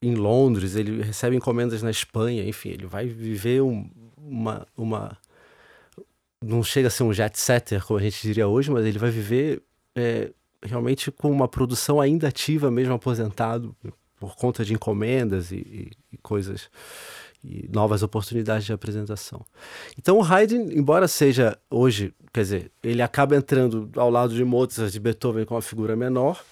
em 0.00 0.14
Londres, 0.14 0.76
ele 0.76 1.02
recebe 1.02 1.36
encomendas 1.36 1.82
na 1.82 1.90
Espanha, 1.90 2.44
enfim, 2.48 2.70
ele 2.70 2.86
vai 2.86 3.06
viver 3.06 3.62
um- 3.62 3.90
uma, 4.16 4.66
uma. 4.76 5.16
Não 6.42 6.62
chega 6.62 6.86
a 6.88 6.90
ser 6.90 7.02
um 7.02 7.12
jet 7.12 7.38
setter, 7.38 7.84
como 7.84 7.98
a 7.98 8.02
gente 8.02 8.20
diria 8.22 8.46
hoje, 8.46 8.70
mas 8.70 8.84
ele 8.86 8.98
vai 8.98 9.10
viver 9.10 9.60
eh, 9.96 10.30
realmente 10.62 11.10
com 11.10 11.30
uma 11.30 11.48
produção 11.48 12.00
ainda 12.00 12.28
ativa, 12.28 12.70
mesmo 12.70 12.94
aposentado, 12.94 13.74
por 14.20 14.36
conta 14.36 14.64
de 14.64 14.72
encomendas 14.74 15.50
e, 15.50 15.56
e- 15.56 15.90
e 16.12 16.16
coisas 16.18 16.70
e 17.44 17.68
novas 17.72 18.02
oportunidades 18.02 18.64
de 18.64 18.72
apresentação. 18.72 19.44
Então 19.98 20.18
o 20.18 20.24
Haydn, 20.24 20.70
embora 20.72 21.06
seja 21.06 21.56
hoje, 21.70 22.12
quer 22.32 22.42
dizer, 22.42 22.72
ele 22.82 23.02
acaba 23.02 23.36
entrando 23.36 23.90
ao 23.96 24.10
lado 24.10 24.34
de 24.34 24.44
Mozart 24.44 24.94
e 24.94 25.00
Beethoven 25.00 25.44
com 25.44 25.54
uma 25.54 25.62
figura 25.62 25.94
menor, 25.96 26.42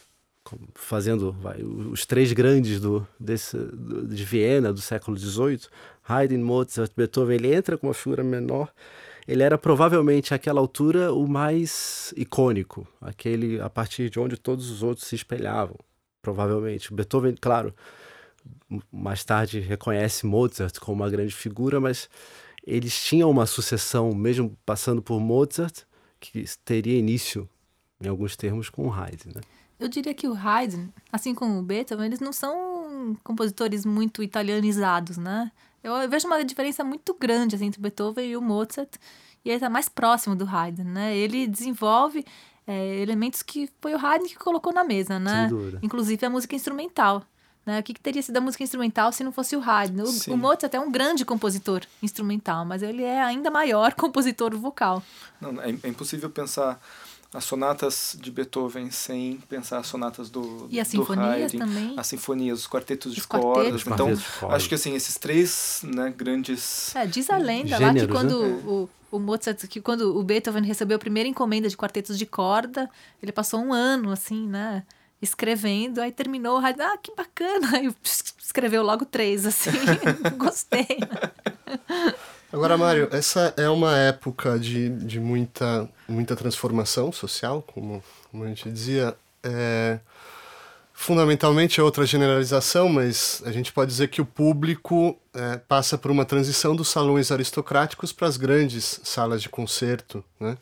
fazendo 0.75 1.33
vai, 1.33 1.63
os 1.63 2.07
três 2.07 2.33
grandes 2.33 2.81
do, 2.81 3.07
desse, 3.19 3.57
de 4.09 4.25
Viena 4.25 4.73
do 4.73 4.81
século 4.81 5.17
XVIII, 5.19 5.63
Haydn, 6.09 6.43
Mozart, 6.43 6.93
Beethoven, 6.97 7.37
ele 7.37 7.55
entra 7.55 7.77
com 7.77 7.89
uma 7.89 7.95
figura 7.95 8.23
menor. 8.23 8.73
Ele 9.27 9.43
era 9.43 9.59
provavelmente 9.59 10.33
àquela 10.33 10.61
altura 10.61 11.13
o 11.13 11.27
mais 11.27 12.15
icônico, 12.17 12.87
aquele 13.01 13.61
a 13.61 13.69
partir 13.69 14.09
de 14.09 14.21
onde 14.21 14.37
todos 14.37 14.71
os 14.71 14.85
outros 14.85 15.09
se 15.09 15.17
espelhavam, 15.17 15.77
provavelmente. 16.23 16.95
Beethoven, 16.95 17.35
claro, 17.41 17.75
mais 18.93 19.25
tarde 19.25 19.61
reconhece 19.61 20.27
Mozart 20.27 20.79
como 20.79 21.03
uma 21.03 21.11
grande 21.11 21.35
figura, 21.35 21.81
mas 21.81 22.09
eles 22.67 23.01
tinham 23.03 23.31
uma 23.31 23.47
sucessão, 23.47 24.13
mesmo 24.13 24.57
passando 24.67 25.01
por 25.01 25.21
Mozart, 25.21 25.83
que 26.19 26.45
teria 26.65 26.99
início, 26.99 27.49
em 28.01 28.09
alguns 28.09 28.37
termos, 28.37 28.69
com 28.69 28.93
Haydn. 28.93 29.33
Né? 29.35 29.41
Eu 29.79 29.89
diria 29.89 30.15
que 30.15 30.27
o 30.27 30.35
Haydn, 30.35 30.89
assim 31.13 31.35
como 31.35 31.59
o 31.59 31.63
Beethoven, 31.63 32.07
eles 32.07 32.21
não 32.21 32.33
são 32.33 33.17
compositores 33.23 33.85
muito 33.85 34.23
italianizados, 34.23 35.17
né? 35.17 35.53
Eu, 35.83 36.09
vejo 36.09 36.27
uma 36.27 36.45
diferença 36.45 36.83
muito 36.83 37.15
grande 37.15 37.55
assim, 37.55 37.67
entre 37.67 37.79
o 37.79 37.83
Beethoven 37.83 38.31
e 38.31 38.37
o 38.37 38.43
Mozart, 38.43 38.97
e 39.45 39.51
ele 39.51 39.57
está 39.57 39.71
mais 39.71 39.89
próximo 39.89 40.35
do 40.35 40.45
Haydn, 40.45 40.85
né? 40.85 41.17
Ele 41.17 41.47
desenvolve 41.47 42.25
é, 42.67 42.97
elementos 42.97 43.43
que 43.43 43.71
foi 43.81 43.95
o 43.95 43.99
Haydn 44.05 44.27
que 44.27 44.37
colocou 44.37 44.73
na 44.73 44.83
mesa, 44.83 45.21
né? 45.21 45.49
Inclusive 45.83 46.27
a 46.27 46.31
música 46.31 46.57
instrumental. 46.57 47.23
Né? 47.67 47.81
O 47.81 47.83
que, 47.83 47.93
que 47.93 48.01
teria 48.01 48.23
sido 48.23 48.37
a 48.37 48.41
música 48.41 48.63
instrumental 48.63 49.11
se 49.11 49.25
não 49.25 49.33
fosse 49.33 49.57
o 49.57 49.61
Haydn? 49.61 50.01
O, 50.03 50.07
Sim. 50.07 50.31
o 50.33 50.37
Mozart 50.37 50.73
é 50.73 50.79
um 50.81 50.91
grande 50.91 51.25
compositor 51.25 51.83
instrumental, 52.01 52.65
mas 52.65 52.81
ele 52.81 53.03
é 53.03 53.21
ainda 53.21 53.51
maior 53.51 53.93
compositor 53.99 54.57
vocal. 54.57 55.03
Não, 55.41 55.61
é, 55.61 55.71
é 55.83 55.89
impossível 55.89 56.31
pensar 56.31 56.81
as 57.35 57.45
sonatas 57.45 58.17
de 58.21 58.31
Beethoven 58.31 58.91
sem 58.93 59.39
pensar 59.49 59.79
as 59.79 59.89
sonatas 59.89 60.31
do 60.31 60.69
E 60.71 60.79
as 60.79 60.87
sinfonias 60.87 61.53
Haydn, 61.53 61.59
também. 61.59 61.95
as 61.97 62.07
sinfonias, 62.07 62.61
os 62.61 62.67
quartetos 62.69 63.13
de 63.13 63.21
Os 63.21 63.27
quartetos. 63.27 63.53
cordas. 63.57 63.75
Os 63.75 63.83
Então, 63.83 63.97
quartetos 64.07 64.23
de 64.25 64.39
cordas. 64.39 64.57
acho 64.57 64.69
que 64.69 64.75
assim, 64.77 64.95
esses 64.95 65.17
três 65.19 65.81
né, 65.83 66.15
grandes 66.17 66.95
É, 66.95 67.05
diz 67.05 67.29
a 67.29 67.37
lenda 67.37 67.73
lá 67.73 67.93
que 67.93 67.99
Gêneros, 67.99 68.17
quando 68.17 68.43
né? 68.45 68.63
o, 68.65 68.89
o 69.11 69.19
Mozart, 69.19 69.67
que 69.67 69.81
quando 69.81 70.17
o 70.17 70.23
Beethoven 70.23 70.63
recebeu 70.63 70.97
a 70.97 71.01
primeira 71.01 71.29
encomenda 71.29 71.69
de 71.69 71.77
quartetos 71.77 72.17
de 72.17 72.25
corda, 72.27 72.89
ele 73.21 73.33
passou 73.33 73.61
um 73.61 73.73
ano, 73.73 74.13
assim, 74.13 74.47
né? 74.47 74.85
Escrevendo, 75.21 76.01
aí 76.01 76.13
terminou, 76.13 76.59
aí, 76.59 76.75
ah, 76.79 76.99
que 76.99 77.15
bacana! 77.15 77.71
Aí 77.77 77.95
escreveu 78.39 78.83
logo 78.83 79.05
três, 79.05 79.45
assim, 79.47 79.71
gostei. 80.37 80.87
Agora, 82.53 82.77
Mário, 82.79 83.09
essa 83.11 83.53
é 83.57 83.69
uma 83.69 83.97
época 83.97 84.59
de, 84.59 84.89
de 84.89 85.19
muita, 85.19 85.89
muita 86.09 86.37
transformação 86.37 87.11
social, 87.13 87.63
como, 87.63 88.03
como 88.31 88.45
a 88.45 88.49
gente 88.49 88.71
dizia. 88.71 89.17
É, 89.43 89.99
fundamentalmente 90.97 91.79
é 91.79 91.83
outra 91.83 92.07
generalização, 92.07 92.89
mas 92.89 93.43
a 93.45 93.53
gente 93.53 93.71
pode 93.71 93.91
dizer 93.91 94.09
que 94.09 94.23
o 94.23 94.27
público 94.27 95.17
é, 95.35 95.59
passa 95.59 95.99
por 95.99 96.11
uma 96.11 96.25
transição 96.25 96.75
dos 96.75 96.89
salões 96.89 97.31
aristocráticos 97.31 98.13
para 98.13 98.27
as 98.27 98.39
grandes 98.39 99.01
salas 99.05 99.43
de 99.43 99.49
concerto. 99.51 100.25
Né? 100.41 100.57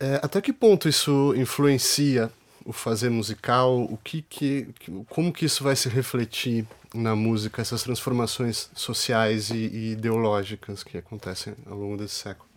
É, 0.00 0.20
até 0.22 0.40
que 0.40 0.52
ponto 0.52 0.88
isso 0.88 1.34
influencia 1.36 2.30
o 2.64 2.72
fazer 2.72 3.10
musical? 3.10 3.82
O 3.82 3.96
que 3.96 4.22
que, 4.22 4.68
como 5.08 5.32
que 5.32 5.44
isso 5.44 5.64
vai 5.64 5.76
se 5.76 5.88
refletir 5.88 6.66
na 6.94 7.14
música, 7.14 7.62
essas 7.62 7.82
transformações 7.82 8.70
sociais 8.74 9.50
e, 9.50 9.56
e 9.56 9.92
ideológicas 9.92 10.82
que 10.82 10.98
acontecem 10.98 11.54
ao 11.66 11.76
longo 11.76 11.96
desse 11.96 12.14
século? 12.14 12.48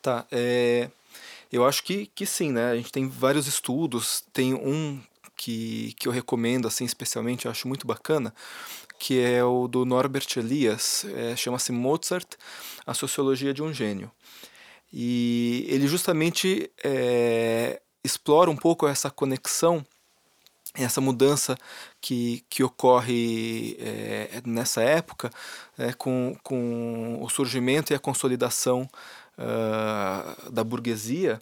Tá, 0.00 0.26
é, 0.30 0.90
eu 1.52 1.66
acho 1.66 1.82
que, 1.82 2.06
que 2.14 2.26
sim, 2.26 2.52
né? 2.52 2.70
A 2.70 2.76
gente 2.76 2.92
tem 2.92 3.08
vários 3.08 3.46
estudos, 3.46 4.24
tem 4.32 4.54
um 4.54 5.00
que, 5.36 5.94
que 5.98 6.08
eu 6.08 6.12
recomendo, 6.12 6.66
assim, 6.66 6.84
especialmente, 6.84 7.46
eu 7.46 7.50
acho 7.50 7.68
muito 7.68 7.86
bacana, 7.86 8.34
que 8.98 9.20
é 9.20 9.42
o 9.44 9.68
do 9.68 9.84
Norbert 9.84 10.26
Elias, 10.36 11.06
é, 11.14 11.36
chama-se 11.36 11.70
Mozart, 11.70 12.34
a 12.84 12.92
Sociologia 12.92 13.54
de 13.54 13.62
um 13.62 13.72
Gênio. 13.72 14.10
E 14.92 15.66
ele 15.68 15.86
justamente 15.86 16.70
é, 16.82 17.80
explora 18.02 18.50
um 18.50 18.56
pouco 18.56 18.86
essa 18.86 19.10
conexão, 19.10 19.84
essa 20.74 21.00
mudança 21.00 21.56
que, 22.00 22.44
que 22.48 22.62
ocorre 22.62 23.76
é, 23.80 24.42
nessa 24.44 24.82
época 24.82 25.30
é, 25.76 25.92
com, 25.92 26.36
com 26.42 27.18
o 27.22 27.28
surgimento 27.28 27.92
e 27.92 27.96
a 27.96 27.98
consolidação 27.98 28.88
ah, 29.40 30.34
da 30.50 30.64
burguesia 30.64 31.40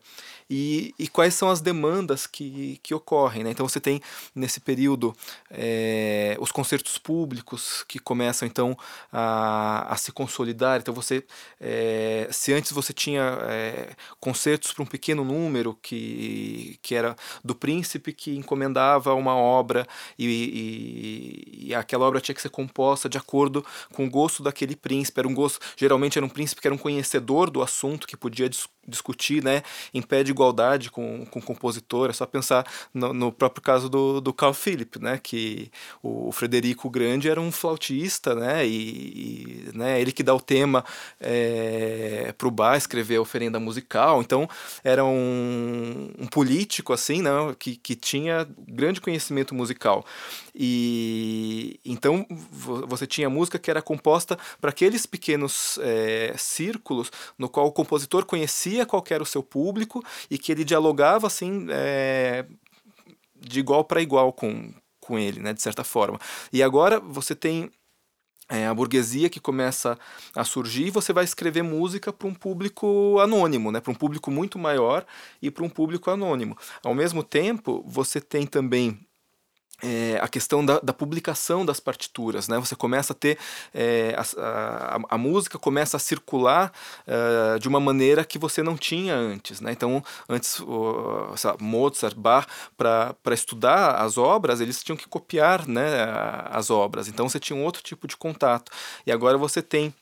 e, 0.48 0.94
e 0.98 1.08
quais 1.08 1.34
são 1.34 1.50
as 1.50 1.60
demandas 1.60 2.26
que, 2.26 2.78
que 2.82 2.94
ocorrem. 2.94 3.44
Né? 3.44 3.50
Então 3.50 3.68
você 3.68 3.80
tem 3.80 4.00
nesse 4.34 4.60
período 4.60 5.14
eh, 5.50 6.36
os 6.40 6.52
concertos 6.52 6.98
públicos 6.98 7.84
que 7.88 7.98
começam 7.98 8.46
então 8.46 8.76
a, 9.12 9.92
a 9.92 9.96
se 9.96 10.12
consolidar. 10.12 10.80
Então 10.80 10.94
você, 10.94 11.24
eh, 11.60 12.28
se 12.30 12.52
antes 12.52 12.72
você 12.72 12.92
tinha 12.92 13.38
eh, 13.42 13.94
concertos 14.20 14.72
para 14.72 14.82
um 14.82 14.86
pequeno 14.86 15.24
número 15.24 15.76
que, 15.82 16.78
que 16.82 16.94
era 16.94 17.16
do 17.44 17.54
príncipe 17.54 18.12
que 18.12 18.36
encomendava 18.36 19.14
uma 19.14 19.34
obra 19.34 19.86
e, 20.18 20.26
e, 20.26 21.68
e 21.68 21.74
aquela 21.74 22.06
obra 22.06 22.20
tinha 22.20 22.34
que 22.34 22.42
ser 22.42 22.50
composta 22.50 23.08
de 23.08 23.18
acordo 23.18 23.64
com 23.92 24.06
o 24.06 24.10
gosto 24.10 24.42
daquele 24.42 24.76
príncipe. 24.76 25.20
Era 25.20 25.28
um 25.28 25.34
gosto, 25.34 25.60
geralmente 25.76 26.18
era 26.18 26.26
um 26.26 26.28
príncipe 26.28 26.60
que 26.60 26.68
era 26.68 26.74
um 26.74 26.78
conhecedor 26.78 27.50
do 27.50 27.62
assunto 27.62 28.06
que 28.06 28.16
podia 28.16 28.48
dis- 28.48 28.68
discutir, 28.86 29.42
né, 29.42 29.62
em 29.92 30.02
pé 30.02 30.22
de 30.22 30.30
igualdade 30.30 30.90
com, 30.90 31.24
com 31.26 31.38
o 31.38 31.42
compositor. 31.42 32.10
É 32.10 32.12
só 32.12 32.26
pensar 32.26 32.66
no, 32.92 33.12
no 33.12 33.32
próprio 33.32 33.62
caso 33.62 33.88
do, 33.88 34.20
do 34.20 34.32
Carl 34.32 34.54
Philipp, 34.54 35.00
né, 35.00 35.18
que 35.22 35.70
o 36.02 36.30
Frederico 36.32 36.90
Grande 36.90 37.28
era 37.28 37.40
um 37.40 37.50
flautista, 37.50 38.34
né, 38.34 38.66
e, 38.66 39.70
e, 39.72 39.76
né, 39.76 40.00
ele 40.00 40.12
que 40.12 40.22
dá 40.22 40.34
o 40.34 40.40
tema 40.40 40.84
para 42.36 42.48
o 42.48 42.50
Bach 42.50 42.76
escrever 42.76 43.16
a 43.16 43.20
oferenda 43.22 43.58
musical. 43.58 44.20
Então 44.20 44.48
era 44.84 45.04
um, 45.04 46.10
um 46.18 46.26
político 46.26 46.92
assim, 46.92 47.22
né, 47.22 47.30
que, 47.58 47.76
que 47.76 47.94
tinha 47.94 48.46
grande 48.68 49.00
conhecimento 49.00 49.54
musical. 49.54 50.04
E 50.54 51.78
então 51.84 52.26
vo- 52.30 52.86
você 52.86 53.06
tinha 53.06 53.28
música 53.28 53.58
que 53.58 53.70
era 53.70 53.82
composta 53.82 54.38
para 54.60 54.70
aqueles 54.70 55.06
pequenos 55.06 55.78
eh, 55.82 56.34
círculos 56.36 57.10
no 57.38 57.48
qual 57.48 57.66
o 57.66 57.72
compositor 57.72 58.24
conhecia 58.24 58.75
qual 58.84 59.00
que 59.00 59.14
era 59.14 59.22
o 59.22 59.26
seu 59.26 59.42
público 59.42 60.04
e 60.30 60.36
que 60.36 60.52
ele 60.52 60.64
dialogava 60.64 61.26
assim 61.26 61.66
eh, 61.70 62.44
de 63.34 63.60
igual 63.60 63.84
para 63.84 64.02
igual 64.02 64.32
com, 64.32 64.72
com 65.00 65.18
ele, 65.18 65.40
né, 65.40 65.52
de 65.52 65.62
certa 65.62 65.84
forma. 65.84 66.18
E 66.52 66.62
agora 66.62 66.98
você 67.00 67.34
tem 67.34 67.70
é, 68.48 68.66
a 68.66 68.74
burguesia 68.74 69.28
que 69.28 69.40
começa 69.40 69.98
a 70.34 70.44
surgir, 70.44 70.86
e 70.86 70.90
você 70.90 71.12
vai 71.12 71.24
escrever 71.24 71.62
música 71.62 72.12
para 72.12 72.28
um 72.28 72.34
público 72.34 73.18
anônimo, 73.20 73.72
né? 73.72 73.80
para 73.80 73.90
um 73.90 73.94
público 73.94 74.30
muito 74.30 74.58
maior 74.58 75.04
e 75.42 75.50
para 75.50 75.64
um 75.64 75.68
público 75.68 76.10
anônimo. 76.10 76.56
Ao 76.82 76.94
mesmo 76.94 77.22
tempo, 77.22 77.84
você 77.86 78.20
tem 78.20 78.46
também 78.46 79.00
é, 79.82 80.18
a 80.20 80.28
questão 80.28 80.64
da, 80.64 80.80
da 80.80 80.92
publicação 80.92 81.64
das 81.64 81.80
partituras, 81.80 82.48
né? 82.48 82.58
Você 82.58 82.74
começa 82.74 83.12
a 83.12 83.16
ter 83.16 83.38
é, 83.74 84.14
a, 84.16 84.96
a, 84.96 85.00
a 85.10 85.18
música 85.18 85.58
começa 85.58 85.96
a 85.96 86.00
circular 86.00 86.72
é, 87.06 87.58
de 87.58 87.68
uma 87.68 87.80
maneira 87.80 88.24
que 88.24 88.38
você 88.38 88.62
não 88.62 88.76
tinha 88.76 89.14
antes, 89.14 89.60
né? 89.60 89.72
Então, 89.72 90.02
antes 90.28 90.60
Mozart, 91.60 92.16
Bach, 92.16 92.46
para 92.76 93.34
estudar 93.34 93.96
as 93.96 94.16
obras, 94.16 94.60
eles 94.60 94.82
tinham 94.82 94.96
que 94.96 95.08
copiar, 95.08 95.66
né, 95.66 96.06
as 96.50 96.70
obras. 96.70 97.08
Então, 97.08 97.28
você 97.28 97.38
tinha 97.38 97.56
um 97.56 97.64
outro 97.64 97.82
tipo 97.82 98.06
de 98.06 98.16
contato. 98.16 98.70
E 99.06 99.12
agora 99.12 99.36
você 99.38 99.62
tem 99.62 99.94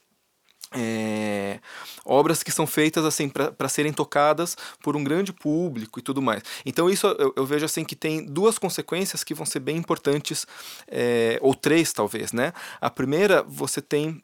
é, 0.75 1.61
obras 2.05 2.43
que 2.43 2.51
são 2.51 2.67
feitas 2.67 3.05
assim 3.05 3.29
para 3.29 3.69
serem 3.69 3.93
tocadas 3.93 4.57
por 4.83 4.97
um 4.97 5.05
grande 5.05 5.33
público 5.33 5.99
e 5.99 6.03
tudo 6.03 6.21
mais. 6.21 6.43
Então 6.67 6.91
isso 6.91 7.07
eu, 7.07 7.33
eu 7.37 7.47
vejo 7.47 7.65
assim 7.65 7.85
que 7.85 7.97
tem 7.97 8.25
duas 8.25 8.59
consequências 8.59 9.23
que 9.23 9.35
vão 9.35 9.47
ser 9.47 9.61
bem 9.61 9.77
importantes 9.77 10.47
é, 10.89 11.39
ou 11.41 11.55
três 11.55 11.93
talvez, 11.93 12.33
né? 12.33 12.53
A 12.81 12.91
primeira 12.91 13.43
você 13.43 13.81
tem 13.81 14.23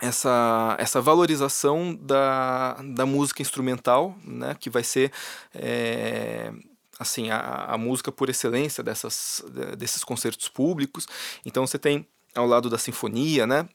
essa, 0.00 0.76
essa 0.78 1.00
valorização 1.00 1.94
da, 1.94 2.74
da 2.94 3.04
música 3.04 3.42
instrumental, 3.42 4.16
né, 4.24 4.54
que 4.58 4.70
vai 4.70 4.84
ser 4.84 5.10
é, 5.52 6.52
assim 6.98 7.30
a, 7.30 7.66
a 7.72 7.78
música 7.78 8.12
por 8.12 8.28
excelência 8.28 8.82
dessas, 8.82 9.44
desses 9.76 10.04
concertos 10.04 10.48
públicos. 10.48 11.06
Então 11.44 11.66
você 11.66 11.78
tem 11.78 12.06
ao 12.34 12.46
lado 12.46 12.70
da 12.70 12.78
sinfonia, 12.78 13.46
né, 13.46 13.68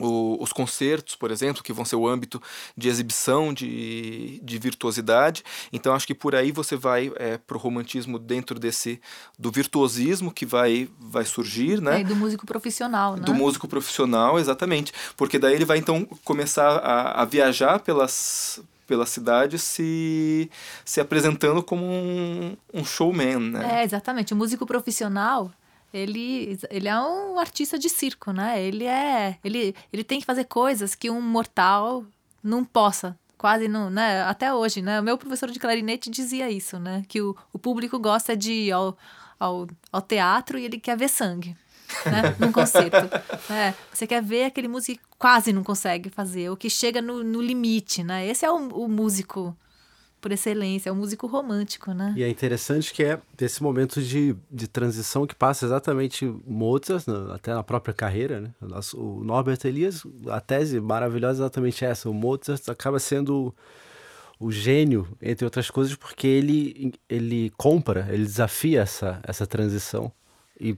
o, 0.00 0.42
os 0.42 0.52
concertos, 0.52 1.14
por 1.14 1.30
exemplo, 1.30 1.62
que 1.62 1.72
vão 1.72 1.84
ser 1.84 1.96
o 1.96 2.08
âmbito 2.08 2.42
de 2.76 2.88
exibição 2.88 3.52
de, 3.52 4.40
de 4.42 4.58
virtuosidade. 4.58 5.44
Então, 5.72 5.94
acho 5.94 6.06
que 6.06 6.14
por 6.14 6.34
aí 6.34 6.50
você 6.50 6.76
vai 6.76 7.12
é, 7.16 7.38
para 7.38 7.56
o 7.56 7.60
romantismo 7.60 8.18
dentro 8.18 8.58
desse 8.58 9.00
do 9.38 9.50
virtuosismo 9.50 10.32
que 10.32 10.46
vai, 10.46 10.88
vai 10.98 11.24
surgir, 11.24 11.80
né? 11.80 12.00
É, 12.00 12.04
do 12.04 12.16
músico 12.16 12.46
profissional, 12.46 13.16
né? 13.16 13.22
Do 13.22 13.34
músico 13.34 13.68
profissional, 13.68 14.38
exatamente. 14.38 14.92
Porque 15.16 15.38
daí 15.38 15.54
ele 15.54 15.64
vai 15.64 15.78
então 15.78 16.04
começar 16.24 16.78
a, 16.78 17.22
a 17.22 17.24
viajar 17.24 17.80
pelas 17.80 18.60
pela 18.84 19.06
cidade 19.06 19.58
se, 19.58 20.50
se 20.84 21.00
apresentando 21.00 21.62
como 21.62 21.86
um, 21.86 22.54
um 22.74 22.84
showman, 22.84 23.38
né? 23.38 23.80
É, 23.80 23.84
exatamente. 23.84 24.34
O 24.34 24.36
músico 24.36 24.66
profissional, 24.66 25.50
ele, 25.92 26.58
ele 26.70 26.88
é 26.88 26.98
um 26.98 27.38
artista 27.38 27.78
de 27.78 27.88
circo, 27.88 28.32
né? 28.32 28.62
Ele 28.62 28.84
é. 28.84 29.38
Ele, 29.44 29.74
ele 29.92 30.02
tem 30.02 30.20
que 30.20 30.26
fazer 30.26 30.44
coisas 30.44 30.94
que 30.94 31.10
um 31.10 31.20
mortal 31.20 32.04
não 32.42 32.64
possa. 32.64 33.16
Quase 33.36 33.68
não, 33.68 33.90
né? 33.90 34.22
Até 34.22 34.54
hoje, 34.54 34.80
né? 34.80 35.00
O 35.00 35.02
meu 35.02 35.18
professor 35.18 35.50
de 35.50 35.58
clarinete 35.58 36.08
dizia 36.08 36.50
isso, 36.50 36.78
né? 36.78 37.04
Que 37.08 37.20
o, 37.20 37.36
o 37.52 37.58
público 37.58 37.98
gosta 37.98 38.36
de 38.36 38.52
ir 38.52 38.72
ao, 38.72 38.96
ao, 39.38 39.66
ao 39.90 40.00
teatro 40.00 40.58
e 40.58 40.64
ele 40.64 40.78
quer 40.78 40.96
ver 40.96 41.08
sangue. 41.08 41.56
Né? 42.06 42.36
Num 42.38 42.52
concerto. 42.52 42.96
É, 43.52 43.74
você 43.92 44.06
quer 44.06 44.22
ver 44.22 44.44
aquele 44.44 44.68
músico 44.68 45.02
que 45.02 45.16
quase 45.18 45.52
não 45.52 45.62
consegue 45.62 46.08
fazer, 46.08 46.50
o 46.50 46.56
que 46.56 46.70
chega 46.70 47.02
no, 47.02 47.22
no 47.22 47.42
limite, 47.42 48.02
né? 48.02 48.26
Esse 48.26 48.46
é 48.46 48.50
o, 48.50 48.56
o 48.68 48.88
músico 48.88 49.56
por 50.22 50.30
excelência, 50.30 50.88
é 50.88 50.92
o 50.92 50.96
músico 50.96 51.26
romântico, 51.26 51.92
né? 51.92 52.14
E 52.16 52.22
é 52.22 52.28
interessante 52.28 52.94
que 52.94 53.02
é 53.02 53.20
desse 53.36 53.60
momento 53.60 54.00
de, 54.00 54.36
de 54.48 54.68
transição 54.68 55.26
que 55.26 55.34
passa 55.34 55.66
exatamente 55.66 56.24
Mozart, 56.46 57.06
né, 57.08 57.34
até 57.34 57.52
na 57.52 57.64
própria 57.64 57.92
carreira, 57.92 58.40
né? 58.40 58.50
O, 58.62 58.66
nosso, 58.66 58.98
o 58.98 59.24
Norbert 59.24 59.58
Elias, 59.64 60.06
a 60.28 60.40
tese 60.40 60.80
maravilhosa 60.80 61.40
é 61.40 61.44
exatamente 61.44 61.84
essa. 61.84 62.08
O 62.08 62.14
Mozart 62.14 62.68
acaba 62.68 63.00
sendo 63.00 63.52
o 64.38 64.52
gênio, 64.52 65.08
entre 65.20 65.44
outras 65.44 65.68
coisas, 65.68 65.96
porque 65.96 66.26
ele, 66.26 66.94
ele 67.08 67.50
compra, 67.56 68.06
ele 68.08 68.24
desafia 68.24 68.82
essa, 68.82 69.20
essa 69.24 69.44
transição 69.44 70.12
e 70.60 70.76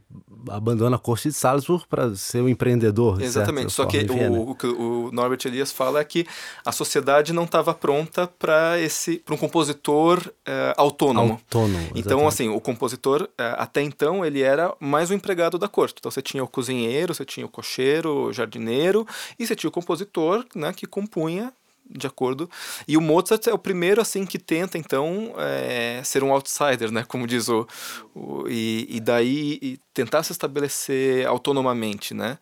abandona 0.48 0.96
a 0.96 0.98
corte 0.98 1.28
de 1.28 1.34
Salzburg 1.34 1.84
para 1.88 2.14
ser 2.14 2.40
um 2.40 2.48
empreendedor. 2.48 3.20
Exatamente. 3.20 3.72
Só 3.72 3.84
que 3.84 3.98
o, 3.98 4.50
o, 4.50 4.54
que 4.54 4.66
o 4.66 5.10
Norbert 5.12 5.40
Elias 5.44 5.72
fala 5.72 6.00
é 6.00 6.04
que 6.04 6.26
a 6.64 6.72
sociedade 6.72 7.32
não 7.32 7.44
estava 7.44 7.74
pronta 7.74 8.26
para 8.26 8.78
esse 8.80 9.18
para 9.18 9.34
um 9.34 9.38
compositor 9.38 10.20
é, 10.46 10.74
autônomo. 10.76 11.32
Autônomo. 11.32 11.90
Então, 11.94 12.26
assim, 12.26 12.48
o 12.48 12.60
compositor 12.60 13.28
é, 13.36 13.54
até 13.58 13.82
então 13.82 14.24
ele 14.24 14.42
era 14.42 14.74
mais 14.80 15.10
um 15.10 15.14
empregado 15.14 15.58
da 15.58 15.68
corte. 15.68 15.96
Então 15.98 16.10
você 16.10 16.22
tinha 16.22 16.42
o 16.42 16.48
cozinheiro, 16.48 17.14
você 17.14 17.24
tinha 17.24 17.44
o 17.44 17.48
cocheiro, 17.48 18.26
o 18.26 18.32
jardineiro 18.32 19.06
e 19.38 19.46
você 19.46 19.54
tinha 19.54 19.68
o 19.68 19.72
compositor, 19.72 20.44
né, 20.54 20.72
que 20.72 20.86
compunha 20.86 21.52
de 21.88 22.06
acordo. 22.06 22.50
E 22.88 22.96
o 22.96 23.00
Mozart 23.00 23.46
é 23.46 23.52
o 23.52 23.58
primeiro 23.58 24.00
assim 24.00 24.24
que 24.24 24.38
tenta 24.38 24.78
então 24.78 25.34
é, 25.38 26.00
ser 26.04 26.24
um 26.24 26.32
outsider, 26.32 26.90
né, 26.90 27.04
como 27.06 27.26
diz 27.26 27.48
o, 27.48 27.66
o 28.14 28.48
e, 28.48 28.86
e 28.88 29.00
daí 29.00 29.58
e 29.60 29.78
tentar 29.92 30.22
se 30.22 30.32
estabelecer 30.32 31.26
autonomamente, 31.26 32.14
né? 32.14 32.38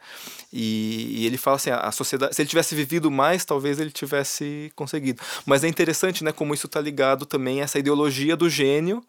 E, 0.53 1.21
e, 1.23 1.27
ele 1.27 1.37
fala 1.37 1.57
assim, 1.57 1.71
a 1.71 1.93
sociedade, 1.93 2.35
se 2.35 2.43
ele 2.43 2.49
tivesse 2.49 2.75
vivido 2.75 3.11
mais, 3.11 3.45
talvez 3.45 3.79
ele 3.79 3.91
tivesse 3.91 4.73
conseguido. 4.75 5.23
Mas 5.45 5.63
é 5.65 5.69
interessante, 5.69 6.25
né, 6.25 6.33
como 6.33 6.55
isso 6.55 6.67
está 6.67 6.81
ligado 6.81 7.27
também 7.27 7.61
a 7.61 7.65
essa 7.65 7.79
ideologia 7.79 8.37
do 8.37 8.49
gênio, 8.49 9.05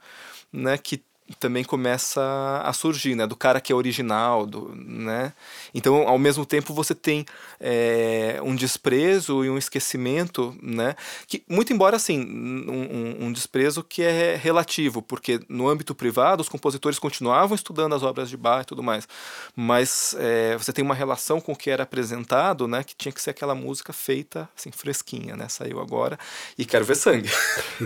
né, 0.52 0.78
que 0.78 1.02
também 1.40 1.64
começa 1.64 2.22
a 2.64 2.74
surgir, 2.74 3.16
né? 3.16 3.26
Do 3.26 3.36
cara 3.36 3.62
que 3.62 3.72
é 3.72 3.76
original, 3.76 4.46
do, 4.46 4.74
né? 4.76 5.34
Então, 5.74 6.08
ao 6.08 6.20
mesmo 6.20 6.46
tempo, 6.46 6.74
você 6.74 6.94
tem 6.94 7.26
é, 7.60 8.40
um 8.44 8.56
desprezo 8.56 9.44
e 9.44 9.50
um 9.50 9.58
esquecimento, 9.58 10.56
né? 10.62 10.96
Que, 11.28 11.44
muito 11.48 11.72
embora, 11.72 11.96
assim, 11.96 12.20
um, 12.20 13.26
um, 13.26 13.32
desprezo 13.32 13.84
que 13.84 14.02
é 14.02 14.36
relativo, 14.36 15.02
porque 15.02 15.40
no 15.48 15.68
âmbito 15.70 15.96
privado 15.96 16.42
os 16.42 16.50
compositores 16.50 17.00
continuavam 17.00 17.56
estudando 17.56 17.96
as 17.96 18.04
obras 18.04 18.30
de 18.30 18.36
Bach 18.36 18.64
e 18.64 18.66
tudo 18.66 18.84
mais, 18.84 19.08
mas 19.56 20.16
é, 20.20 20.58
você 20.58 20.74
tem 20.74 20.84
uma 20.84 20.96
relação 20.96 21.40
com 21.40 21.54
o 21.54 21.56
que 21.56 21.70
era 21.70 21.84
apresentado, 21.84 22.68
né? 22.68 22.84
Que 22.84 22.96
tinha 22.96 23.12
que 23.12 23.22
ser 23.22 23.30
aquela 23.30 23.56
música 23.56 23.94
feita, 23.94 24.50
assim, 24.58 24.72
fresquinha, 24.72 25.36
né? 25.36 25.48
Saiu 25.48 25.80
agora 25.80 26.20
e 26.58 26.66
quero 26.66 26.84
ver 26.84 26.96
sangue. 26.96 27.30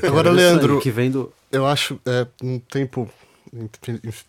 Agora, 0.04 0.32
Leandro, 0.32 0.80
que 0.80 0.92
vem 0.92 1.12
do... 1.12 1.32
eu 1.52 1.66
acho 1.66 2.00
é, 2.06 2.26
um 2.42 2.60
tempo 2.60 3.10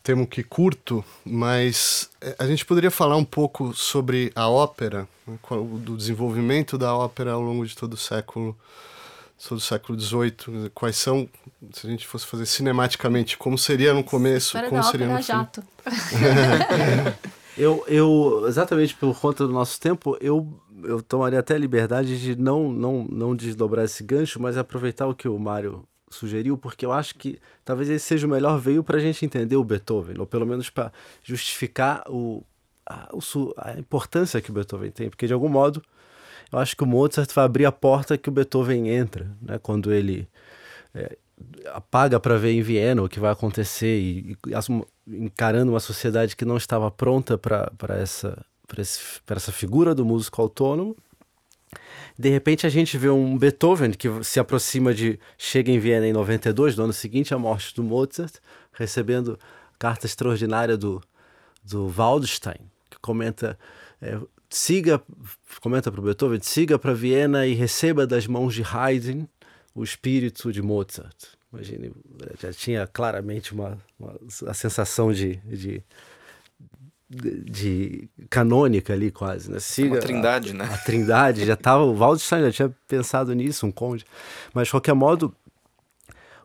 temo 0.03 0.27
que 0.27 0.43
curto, 0.43 1.05
mas 1.25 2.11
é, 2.21 2.37
a 2.39 2.47
gente 2.47 2.64
poderia 2.64 2.91
falar 2.91 3.16
um 3.16 3.25
pouco 3.25 3.75
sobre 3.75 4.33
a 4.35 4.49
ópera, 4.49 5.09
né, 5.27 5.39
do 5.81 5.97
desenvolvimento 5.97 6.79
da 6.79 6.95
ópera 6.95 7.33
ao 7.33 7.41
longo 7.41 7.66
de 7.66 7.77
todo 7.77 7.95
o 7.95 7.97
século, 7.97 8.57
todo 9.49 9.59
o 9.59 9.61
século 9.61 9.99
XVIII. 9.99 10.71
Quais 10.75 10.97
são, 10.97 11.29
se 11.73 11.87
a 11.87 11.91
gente 11.91 12.07
fosse 12.07 12.27
fazer 12.27 12.47
cinematicamente, 12.47 13.37
como 13.37 13.59
seria 13.59 13.93
no 13.93 14.05
começo, 14.05 14.59
como 14.69 14.83
seria 14.83 15.09
no 15.09 15.23
jato. 15.23 15.62
eu, 17.57 17.85
eu, 17.89 18.45
exatamente 18.47 18.95
por 18.95 19.19
conta 19.19 19.47
do 19.47 19.53
nosso 19.53 19.81
tempo, 19.81 20.16
eu 20.21 20.47
eu 20.85 21.03
tomaria 21.03 21.41
até 21.41 21.55
a 21.55 21.59
liberdade 21.59 22.21
de 22.21 22.37
não, 22.37 22.71
não, 22.73 23.05
não 23.11 23.35
desdobrar 23.35 23.85
esse 23.85 24.05
gancho, 24.05 24.41
mas 24.41 24.57
aproveitar 24.57 25.07
o 25.09 25.14
que 25.14 25.29
o 25.29 25.39
Mário 25.39 25.83
sugeriu, 26.11 26.56
porque 26.56 26.84
eu 26.84 26.92
acho 26.92 27.14
que 27.14 27.38
talvez 27.64 27.88
esse 27.88 28.04
seja 28.04 28.26
o 28.26 28.30
melhor 28.30 28.59
veio 28.59 28.82
para 28.82 28.96
a 28.98 29.00
gente 29.00 29.24
entender 29.24 29.56
o 29.56 29.64
Beethoven, 29.64 30.18
ou 30.18 30.26
pelo 30.26 30.46
menos 30.46 30.70
para 30.70 30.92
justificar 31.22 32.02
o, 32.09 32.42
a, 32.86 33.09
o, 33.12 33.54
a 33.56 33.78
importância 33.78 34.40
que 34.40 34.50
o 34.50 34.54
Beethoven 34.54 34.90
tem, 34.90 35.11
porque 35.11 35.26
de 35.26 35.32
algum 35.32 35.48
modo 35.48 35.82
eu 36.50 36.59
acho 36.59 36.76
que 36.76 36.82
o 36.82 36.86
Mozart 36.86 37.30
vai 37.34 37.44
abrir 37.44 37.66
a 37.66 37.72
porta 37.72 38.16
que 38.16 38.28
o 38.28 38.32
Beethoven 38.32 38.88
entra, 38.88 39.30
né? 39.42 39.59
quando 39.59 39.92
ele 39.92 40.28
é, 40.94 41.16
apaga 41.72 42.18
para 42.18 42.36
ver 42.36 42.52
em 42.52 42.62
Viena 42.62 43.02
o 43.02 43.09
que 43.09 43.20
vai 43.20 43.30
acontecer 43.30 44.00
e, 44.00 44.36
e 44.46 45.16
encarando 45.24 45.72
uma 45.72 45.80
sociedade 45.80 46.34
que 46.34 46.44
não 46.44 46.56
estava 46.56 46.90
pronta 46.90 47.36
para 47.36 47.98
essa, 47.98 48.44
essa 49.28 49.52
figura 49.52 49.94
do 49.94 50.04
músico 50.04 50.40
autônomo 50.40 50.96
de 52.19 52.29
repente 52.29 52.66
a 52.66 52.71
gente 52.71 52.99
vê 52.99 53.09
um 53.09 53.39
Beethoven 53.39 53.93
que 53.93 54.09
se 54.25 54.41
aproxima 54.41 54.93
de. 54.93 55.21
chega 55.37 55.71
em 55.71 55.79
Viena 55.79 56.07
em 56.07 56.12
92, 56.12 56.77
no 56.77 56.85
ano 56.85 56.93
seguinte 56.93 57.33
à 57.33 57.39
morte 57.39 57.73
do 57.75 57.83
Mozart, 57.85 58.35
recebendo 58.73 59.39
carta 59.79 60.07
extraordinária 60.07 60.77
do, 60.77 61.01
do 61.62 61.87
Waldstein, 61.89 62.61
que 62.91 62.99
comenta. 63.01 63.57
É, 64.03 64.19
siga, 64.51 65.01
comenta 65.61 65.93
para 65.93 66.01
o 66.01 66.05
Beethoven, 66.05 66.41
siga 66.43 66.77
para 66.77 66.93
Viena 66.93 67.47
e 67.47 67.55
receba 67.55 68.05
das 68.05 68.27
mãos 68.27 68.53
de 68.53 68.64
Haydn 68.64 69.27
o 69.73 69.85
espírito 69.85 70.53
de 70.53 70.61
Mozart. 70.61 71.16
Imagine, 71.53 71.93
já 72.41 72.53
tinha 72.53 72.87
claramente 72.87 73.53
uma, 73.53 73.79
uma 73.99 74.19
a 74.47 74.55
sensação 74.55 75.12
de, 75.12 75.37
de 75.37 75.83
de 77.11 78.09
canônica 78.28 78.92
ali 78.92 79.11
quase, 79.11 79.50
né? 79.50 79.59
Siga 79.59 79.94
uma 79.94 80.00
trindade, 80.00 80.50
a, 80.50 80.54
né? 80.54 80.68
A 80.70 80.76
trindade 80.76 81.46
já 81.46 81.54
estava, 81.54 81.82
o 81.84 81.94
Waldstein 81.94 82.42
já 82.42 82.52
tinha 82.52 82.76
pensado 82.86 83.32
nisso, 83.34 83.66
um 83.66 83.72
conde. 83.72 84.04
Mas 84.52 84.68
de 84.68 84.72
qualquer 84.72 84.94
modo, 84.94 85.34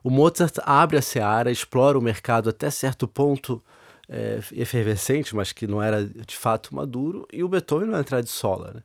o 0.02 0.10
Mozart 0.10 0.56
abre 0.64 0.98
a 0.98 1.02
seara, 1.02 1.52
explora 1.52 1.98
o 1.98 2.02
mercado 2.02 2.50
até 2.50 2.70
certo 2.70 3.08
ponto 3.08 3.62
é, 4.08 4.40
efervescente, 4.54 5.36
mas 5.36 5.52
que 5.52 5.68
não 5.68 5.82
era 5.82 6.06
de 6.06 6.36
fato 6.36 6.74
maduro, 6.74 7.28
e 7.32 7.44
o 7.44 7.50
Beethoven 7.50 7.90
não 7.90 8.00
entra 8.00 8.24
de 8.24 8.30
sola, 8.30 8.72
né? 8.76 8.84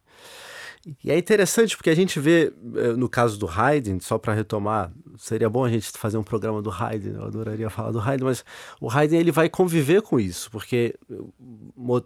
E 1.03 1.11
é 1.11 1.18
interessante 1.18 1.76
porque 1.76 1.91
a 1.91 1.95
gente 1.95 2.18
vê, 2.20 2.53
eh, 2.76 2.93
no 2.93 3.09
caso 3.09 3.39
do 3.39 3.49
Haydn, 3.49 3.99
só 4.01 4.18
para 4.18 4.32
retomar, 4.32 4.93
seria 5.18 5.49
bom 5.49 5.64
a 5.64 5.68
gente 5.68 5.91
fazer 5.93 6.16
um 6.16 6.22
programa 6.22 6.62
do 6.62 6.70
Haydn, 6.70 7.16
eu 7.16 7.24
adoraria 7.24 7.68
falar 7.68 7.91
do 7.91 8.01
Haydn, 8.01 8.24
mas 8.24 8.45
o 8.80 8.91
Haydn 8.91 9.16
ele 9.16 9.32
vai 9.32 9.49
conviver 9.49 10.03
com 10.03 10.18
isso, 10.18 10.51
porque 10.51 10.95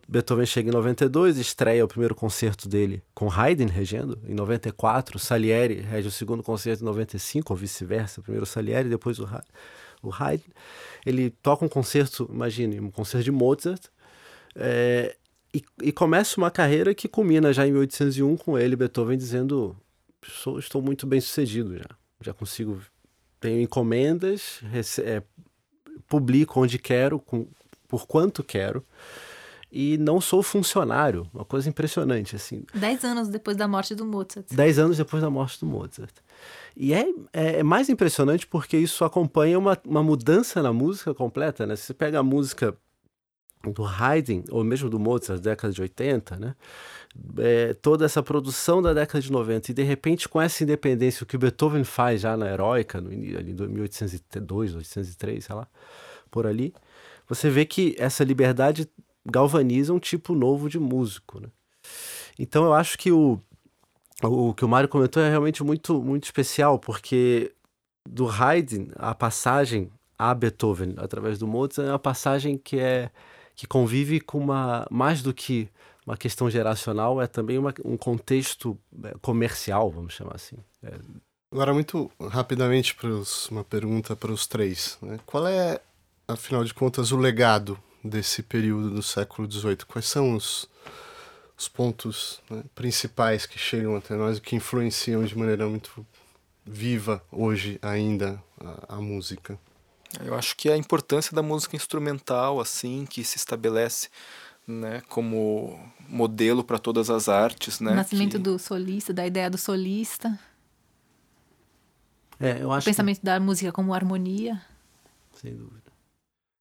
Beethoven 0.09 0.47
chega 0.47 0.71
em 0.71 0.73
92, 0.73 1.39
estreia 1.39 1.85
o 1.85 1.89
primeiro 1.89 2.15
concerto 2.15 2.69
dele 2.69 3.03
com 3.15 3.31
Haydn 3.31 3.69
regendo, 3.69 4.19
em 4.27 4.35
94, 4.35 5.19
Salieri 5.19 5.81
rege 5.81 6.09
o 6.09 6.13
segundo 6.13 6.43
concerto 6.43 6.83
em 6.83 6.87
95, 6.87 7.53
ou 7.53 7.57
vice-versa, 7.57 8.23
primeiro 8.23 8.47
Salieri, 8.47 8.89
depois 8.89 9.19
o, 9.19 9.29
o 10.03 10.11
Haydn. 10.13 10.51
Ele 11.05 11.31
toca 11.31 11.65
um 11.65 11.69
concerto, 11.69 12.29
imagine, 12.33 12.81
um 12.81 12.91
concerto 12.91 13.25
de 13.25 13.31
Mozart, 13.31 13.83
é, 14.55 15.17
e, 15.55 15.63
e, 15.83 15.93
começa 15.93 16.39
uma 16.39 16.51
carreira 16.51 16.95
que 16.95 17.07
culmina 17.07 17.53
já 17.53 17.67
em 17.67 17.73
1801 17.73 18.37
com 18.39 18.59
ele, 18.59 18.75
Beethoven, 18.75 19.19
dizendo: 19.19 19.77
Sou, 20.25 20.59
estou 20.59 20.81
muito 20.81 21.07
bem 21.07 21.21
sucedido 21.21 21.77
já. 21.77 21.97
Já 22.21 22.33
consigo. 22.33 22.81
Tenho 23.39 23.61
encomendas, 23.61 24.61
rece, 24.71 25.03
é, 25.03 25.23
publico 26.09 26.61
onde 26.61 26.79
quero, 26.79 27.19
com, 27.19 27.47
por 27.89 28.07
quanto 28.07 28.43
quero. 28.43 28.85
E 29.71 29.97
não 29.97 30.21
sou 30.21 30.43
funcionário, 30.43 31.27
uma 31.33 31.47
coisa 31.47 31.69
impressionante, 31.69 32.37
assim. 32.37 32.63
Dez 32.75 33.05
anos 33.05 33.29
depois 33.29 33.57
da 33.57 33.67
morte 33.67 33.95
do 33.95 34.05
Mozart. 34.05 34.47
Dez 34.51 34.79
anos 34.79 34.99
depois 34.99 35.23
da 35.23 35.31
morte 35.31 35.59
do 35.61 35.67
Mozart. 35.67 36.15
E 36.77 36.93
é, 36.93 37.07
é, 37.33 37.59
é 37.61 37.63
mais 37.63 37.89
impressionante 37.89 38.47
porque 38.47 38.77
isso 38.77 39.03
acompanha 39.03 39.59
uma, 39.59 39.79
uma 39.87 40.03
mudança 40.03 40.63
na 40.63 40.73
música 40.73 41.15
completa, 41.15 41.67
né? 41.67 41.75
Se 41.75 41.87
você 41.87 41.95
pega 41.95 42.19
a 42.19 42.23
música 42.23 42.77
do 43.71 43.85
Haydn, 43.85 44.43
ou 44.51 44.65
mesmo 44.65 44.91
do 44.91 44.99
Mozart, 44.99 45.41
da 45.41 45.51
década 45.51 45.73
de 45.73 45.81
80, 45.81 46.37
né? 46.37 46.55
É, 47.39 47.75
toda 47.75 48.07
essa 48.07 48.23
produção 48.23 48.81
da 48.81 48.95
década 48.95 49.21
de 49.21 49.31
90 49.31 49.71
e 49.71 49.75
de 49.75 49.83
repente 49.83 50.27
com 50.27 50.41
essa 50.41 50.65
independência 50.65 51.23
o 51.23 51.27
que 51.27 51.37
Beethoven 51.37 51.85
faz 51.85 52.23
já 52.23 52.39
na 52.39 52.51
Heroica 52.51 53.03
no 53.03 53.11
ali, 53.11 53.53
1802, 53.53 54.71
1803, 54.71 55.45
sei 55.45 55.55
lá, 55.55 55.69
por 56.31 56.47
ali, 56.47 56.73
você 57.29 57.51
vê 57.51 57.67
que 57.67 57.95
essa 57.99 58.25
liberdade 58.25 58.89
galvaniza 59.27 59.93
um 59.93 59.99
tipo 59.99 60.35
novo 60.35 60.71
de 60.71 60.79
músico, 60.79 61.39
né? 61.39 61.49
Então 62.39 62.65
eu 62.65 62.73
acho 62.73 62.97
que 62.97 63.13
o, 63.13 63.39
o 64.23 64.55
que 64.55 64.65
o 64.65 64.69
Mário 64.69 64.89
comentou 64.89 65.23
é 65.23 65.29
realmente 65.29 65.63
muito 65.63 66.03
muito 66.03 66.25
especial 66.25 66.79
porque 66.79 67.53
do 68.09 68.27
Haydn 68.27 68.91
a 68.97 69.15
passagem 69.15 69.91
a 70.19 70.35
Beethoven 70.35 70.95
através 70.97 71.39
do 71.39 71.47
Mozart 71.47 71.87
é 71.87 71.93
uma 71.93 71.99
passagem 71.99 72.57
que 72.57 72.79
é 72.79 73.11
que 73.55 73.67
convive 73.67 74.21
com 74.21 74.39
uma 74.39 74.87
mais 74.91 75.23
do 75.23 75.33
que 75.33 75.69
uma 76.07 76.17
questão 76.17 76.51
geracional, 76.51 77.21
é 77.23 77.27
também 77.27 77.59
uma, 77.59 77.73
um 77.85 77.97
contexto 77.97 78.79
é, 79.05 79.15
comercial, 79.21 79.91
vamos 79.91 80.15
chamar 80.15 80.35
assim. 80.35 80.57
É... 80.83 80.99
Agora, 81.51 81.73
muito 81.73 82.11
rapidamente, 82.31 82.97
uma 83.51 83.63
pergunta 83.63 84.17
para 84.17 84.33
os 84.33 84.47
três. 84.47 84.99
Né? 85.03 85.21
Qual 85.27 85.47
é, 85.47 85.81
afinal 86.27 86.65
de 86.65 86.73
contas, 86.73 87.13
o 87.13 87.17
legado 87.17 87.79
desse 88.03 88.43
período 88.43 88.91
do 88.91 89.03
século 89.03 89.51
XVIII? 89.51 89.77
Quais 89.87 90.07
são 90.07 90.35
os, 90.35 90.69
os 91.57 91.69
pontos 91.69 92.41
né, 92.51 92.65
principais 92.75 93.47
que 93.47 93.59
chegam 93.59 93.95
até 93.95 94.17
nós 94.17 94.39
e 94.39 94.41
que 94.41 94.57
influenciam 94.57 95.25
de 95.25 95.37
maneira 95.37 95.69
muito 95.69 96.05
viva 96.65 97.23
hoje 97.31 97.79
ainda 97.83 98.43
a, 98.59 98.97
a 98.97 99.01
música? 99.01 99.59
Eu 100.21 100.35
acho 100.35 100.57
que 100.57 100.69
a 100.69 100.77
importância 100.77 101.35
da 101.35 101.43
música 101.43 101.77
instrumental, 101.77 102.61
assim, 102.61 103.07
que 103.07 103.25
se 103.25 103.37
estabelece 103.37 104.09
né, 104.67 105.01
como 105.09 105.79
modelo 106.09 106.63
para 106.63 106.79
todas 106.79 107.11
as 107.11 107.29
artes. 107.29 107.81
Né, 107.81 107.93
o 107.93 107.95
nascimento 107.95 108.33
que... 108.33 108.39
do 108.39 108.59
solista, 108.59 109.13
da 109.13 109.27
ideia 109.27 109.49
do 109.49 109.59
solista. 109.59 110.39
É, 112.39 112.63
eu 112.63 112.73
acho 112.73 112.85
o 112.85 112.91
pensamento 112.91 113.19
que... 113.19 113.25
da 113.25 113.39
música 113.41 113.73
como 113.73 113.95
harmonia. 113.95 114.61
Sem 115.33 115.57
dúvida. 115.57 115.93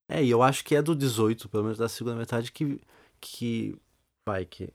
É, 0.07 0.23
e 0.23 0.29
eu 0.29 0.43
acho 0.43 0.63
que 0.63 0.75
é 0.75 0.81
do 0.81 0.95
18, 0.95 1.49
pelo 1.49 1.63
menos 1.63 1.77
da 1.77 1.87
segunda 1.87 2.15
metade, 2.15 2.51
que, 2.51 2.81
que 3.19 3.75
vai, 4.25 4.45
que 4.45 4.73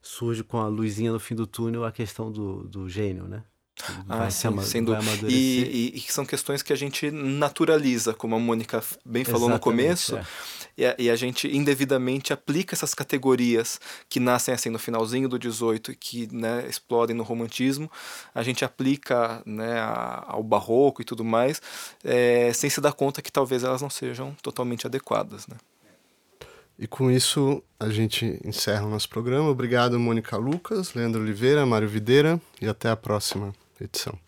surge 0.00 0.42
com 0.42 0.58
a 0.58 0.66
luzinha 0.66 1.12
no 1.12 1.20
fim 1.20 1.34
do 1.34 1.46
túnel 1.46 1.84
a 1.84 1.92
questão 1.92 2.30
do, 2.30 2.64
do 2.64 2.88
gênio, 2.88 3.28
né? 3.28 3.44
Ah, 4.08 4.30
sim, 4.30 4.60
sem 4.62 4.84
dúvida. 4.84 5.26
E, 5.28 5.34
e, 5.34 5.86
e, 5.96 6.00
que 6.00 6.12
são 6.12 6.24
questões 6.24 6.62
que 6.62 6.72
a 6.72 6.76
gente 6.76 7.10
naturaliza, 7.10 8.14
como 8.14 8.36
a 8.36 8.38
Mônica 8.38 8.82
bem 9.04 9.24
falou 9.24 9.48
Exatamente, 9.48 9.54
no 9.54 9.60
começo, 9.60 10.16
é. 10.16 10.24
e, 10.76 10.86
a, 10.86 10.94
e, 10.98 11.10
a, 11.10 11.16
gente 11.16 11.48
indevidamente 11.48 12.32
aplica 12.32 12.74
essas 12.74 12.94
categorias 12.94 13.80
que 14.08 14.20
nascem 14.20 14.54
assim 14.54 14.70
no 14.70 14.78
finalzinho 14.78 15.28
do 15.28 15.38
18 15.38 15.92
e 15.92 15.96
que 15.96 16.28
né, 16.34 16.66
explodem 16.68 17.16
no 17.16 17.22
romantismo, 17.22 17.90
a 18.34 18.42
gente 18.42 18.64
aplica 18.64 19.42
né, 19.44 19.80
ao 20.26 20.42
barroco 20.42 21.02
e 21.02 21.04
tudo 21.04 21.24
mais, 21.24 21.60
é, 22.04 22.52
sem 22.52 22.70
se 22.70 22.80
dar 22.80 22.92
conta 22.92 23.22
que 23.22 23.32
talvez 23.32 23.64
elas 23.64 23.82
não 23.82 23.90
sejam 23.90 24.34
totalmente 24.42 24.86
adequadas. 24.86 25.46
Né? 25.46 25.56
E 26.78 26.86
com 26.86 27.10
isso 27.10 27.62
a 27.78 27.88
gente 27.90 28.40
encerra 28.44 28.84
o 28.84 28.90
nosso 28.90 29.08
programa. 29.08 29.48
Obrigado, 29.48 29.98
Mônica 29.98 30.36
Lucas, 30.36 30.94
Leandro 30.94 31.20
Oliveira, 31.20 31.66
Mário 31.66 31.88
Videira 31.88 32.40
e 32.60 32.66
até 32.66 32.90
a 32.90 32.96
próxima 32.96 33.52
it's 33.82 34.00
so. 34.00 34.18